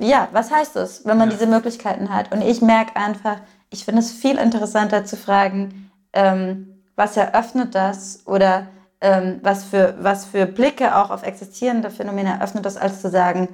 ja, 0.00 0.28
was 0.32 0.50
heißt 0.50 0.76
das, 0.76 1.04
wenn 1.04 1.18
man 1.18 1.30
ja. 1.30 1.36
diese 1.36 1.46
Möglichkeiten 1.46 2.12
hat? 2.12 2.32
Und 2.32 2.42
ich 2.42 2.62
merke 2.62 2.96
einfach, 2.96 3.38
ich 3.70 3.84
finde 3.84 4.00
es 4.00 4.12
viel 4.12 4.38
interessanter 4.38 5.04
zu 5.04 5.16
fragen, 5.16 5.90
ähm, 6.12 6.82
was 6.96 7.16
eröffnet 7.16 7.74
das 7.74 8.26
oder 8.26 8.68
ähm, 9.00 9.40
was, 9.42 9.64
für, 9.64 9.94
was 10.00 10.24
für 10.24 10.46
Blicke 10.46 10.96
auch 10.96 11.10
auf 11.10 11.22
existierende 11.22 11.90
Phänomene 11.90 12.30
eröffnet 12.30 12.66
das, 12.66 12.76
als 12.76 13.00
zu 13.00 13.10
sagen, 13.10 13.48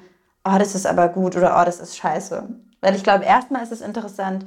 oh, 0.45 0.57
das 0.59 0.74
ist 0.74 0.86
aber 0.86 1.09
gut 1.09 1.36
oder 1.36 1.61
oh, 1.61 1.64
das 1.64 1.80
ist 1.80 1.97
scheiße. 1.97 2.49
Weil 2.80 2.95
ich 2.95 3.03
glaube, 3.03 3.24
erstmal 3.24 3.62
ist 3.62 3.72
es 3.72 3.80
interessant, 3.80 4.47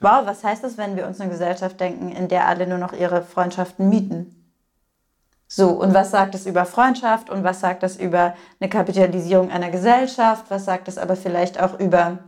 wow, 0.00 0.22
was 0.24 0.44
heißt 0.44 0.64
das, 0.64 0.78
wenn 0.78 0.96
wir 0.96 1.06
uns 1.06 1.20
eine 1.20 1.30
Gesellschaft 1.30 1.80
denken, 1.80 2.10
in 2.10 2.28
der 2.28 2.46
alle 2.46 2.66
nur 2.66 2.78
noch 2.78 2.92
ihre 2.92 3.22
Freundschaften 3.22 3.88
mieten? 3.88 4.39
So, 5.52 5.70
und 5.70 5.92
was 5.94 6.12
sagt 6.12 6.36
es 6.36 6.46
über 6.46 6.64
Freundschaft 6.64 7.28
und 7.28 7.42
was 7.42 7.58
sagt 7.58 7.82
das 7.82 7.96
über 7.96 8.34
eine 8.60 8.70
Kapitalisierung 8.70 9.50
einer 9.50 9.70
Gesellschaft? 9.70 10.44
Was 10.48 10.64
sagt 10.64 10.86
es 10.86 10.96
aber 10.96 11.16
vielleicht 11.16 11.60
auch 11.60 11.80
über 11.80 12.20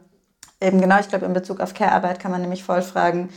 eben 0.61 0.81
genau, 0.81 0.99
ich 0.99 1.09
glaube, 1.09 1.27
in 1.27 1.33
Bezug 1.33 1.61
auf 1.61 1.73
Care-Arbeit 1.73 2.18
kann 2.18 2.33
man 2.33 2.41
nämlich 2.41 2.64
voll 2.64 2.83
fragen, 2.83 3.29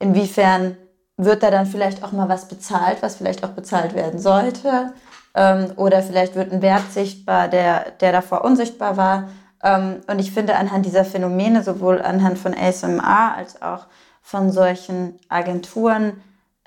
inwiefern 0.00 0.76
wird 1.16 1.44
da 1.44 1.52
dann 1.52 1.66
vielleicht 1.66 2.02
auch 2.02 2.10
mal 2.10 2.28
was 2.28 2.48
bezahlt, 2.48 3.00
was 3.00 3.14
vielleicht 3.14 3.44
auch 3.44 3.50
bezahlt 3.50 3.94
werden 3.94 4.18
sollte? 4.18 4.92
Ähm, 5.34 5.72
oder 5.76 6.02
vielleicht 6.02 6.34
wird 6.34 6.52
ein 6.52 6.60
Wert 6.60 6.92
sichtbar, 6.92 7.46
der, 7.46 7.92
der 8.00 8.10
davor 8.10 8.44
unsichtbar 8.44 8.96
war. 8.96 9.28
Ähm, 9.62 10.00
und 10.08 10.18
ich 10.18 10.32
finde, 10.32 10.56
anhand 10.56 10.84
dieser 10.84 11.04
Phänomene, 11.04 11.62
sowohl 11.62 12.02
anhand 12.02 12.38
von 12.38 12.54
ASMR 12.54 13.34
als 13.36 13.62
auch 13.62 13.86
von 14.20 14.50
solchen 14.50 15.16
Agenturen, 15.28 16.20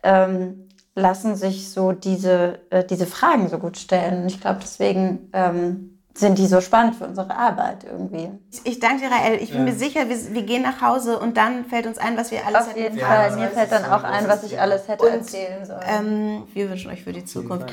ähm, 0.03 0.69
lassen 0.95 1.35
sich 1.35 1.69
so 1.69 1.91
diese, 1.91 2.59
äh, 2.69 2.83
diese 2.83 3.05
Fragen 3.05 3.49
so 3.49 3.57
gut 3.57 3.77
stellen. 3.77 4.23
Und 4.23 4.27
ich 4.27 4.41
glaube, 4.41 4.59
deswegen 4.61 5.29
ähm, 5.33 5.99
sind 6.13 6.37
die 6.37 6.47
so 6.47 6.59
spannend 6.59 6.95
für 6.95 7.05
unsere 7.05 7.35
Arbeit 7.35 7.85
irgendwie. 7.85 8.29
Ich 8.65 8.79
danke 8.79 9.03
dir, 9.03 9.11
Rael. 9.11 9.41
Ich 9.41 9.51
bin 9.51 9.59
ja. 9.59 9.71
mir 9.71 9.77
sicher, 9.77 10.09
wir, 10.09 10.33
wir, 10.33 10.43
gehen 10.43 10.63
nach 10.63 10.81
Hause 10.81 11.19
und 11.19 11.37
dann 11.37 11.65
fällt 11.65 11.87
uns 11.87 11.97
ein, 11.97 12.17
was 12.17 12.31
wir 12.31 12.45
alles 12.45 12.67
Auf 12.67 12.77
jeden 12.77 12.99
Fall. 12.99 13.35
Mir 13.37 13.47
fällt 13.49 13.71
dann 13.71 13.85
auch 13.85 14.03
ein, 14.03 14.27
was 14.27 14.43
ich 14.43 14.59
alles 14.59 14.87
hätte 14.87 15.03
und, 15.03 15.13
erzählen 15.13 15.65
sollen. 15.65 15.81
Ähm, 15.87 16.43
wir 16.53 16.69
wünschen 16.69 16.91
euch 16.91 17.03
für 17.03 17.13
die 17.13 17.23
Zukunft 17.23 17.71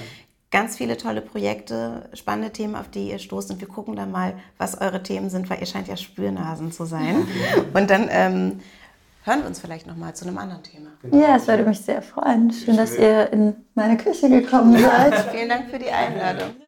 ganz 0.51 0.77
viele 0.77 0.97
tolle 0.97 1.21
Projekte, 1.21 2.09
spannende 2.15 2.51
Themen, 2.51 2.75
auf 2.75 2.89
die 2.89 3.11
ihr 3.11 3.19
stoßt. 3.19 3.51
Und 3.51 3.61
wir 3.61 3.69
gucken 3.69 3.97
dann 3.97 4.11
mal, 4.11 4.35
was 4.57 4.81
eure 4.81 5.03
Themen 5.03 5.31
sind, 5.31 5.51
weil 5.51 5.61
ihr 5.61 5.67
scheint 5.67 5.89
ja 5.89 5.97
Spürnasen 5.97 6.73
zu 6.73 6.85
sein. 6.85 7.27
und 7.75 7.91
dann 7.91 8.09
ähm, 8.11 8.61
hören 9.29 9.41
wir 9.41 9.47
uns 9.47 9.61
vielleicht 9.61 9.87
noch 9.87 9.97
mal 9.97 10.15
zu 10.15 10.27
einem 10.27 10.39
anderen 10.39 10.63
Thema. 10.63 10.91
Ja, 11.13 11.37
es 11.37 11.47
würde 11.47 11.63
mich 11.65 11.81
sehr 11.81 12.03
freuen. 12.03 12.51
Schön, 12.51 12.77
dass 12.77 12.97
ihr 12.97 13.33
in 13.33 13.55
meine 13.75 13.97
Küche 13.97 14.29
gekommen 14.29 14.77
seid. 14.83 15.15
Vielen 15.31 15.49
Dank 15.49 15.71
für 15.71 15.79
die 15.79 15.91
Einladung. 15.91 16.51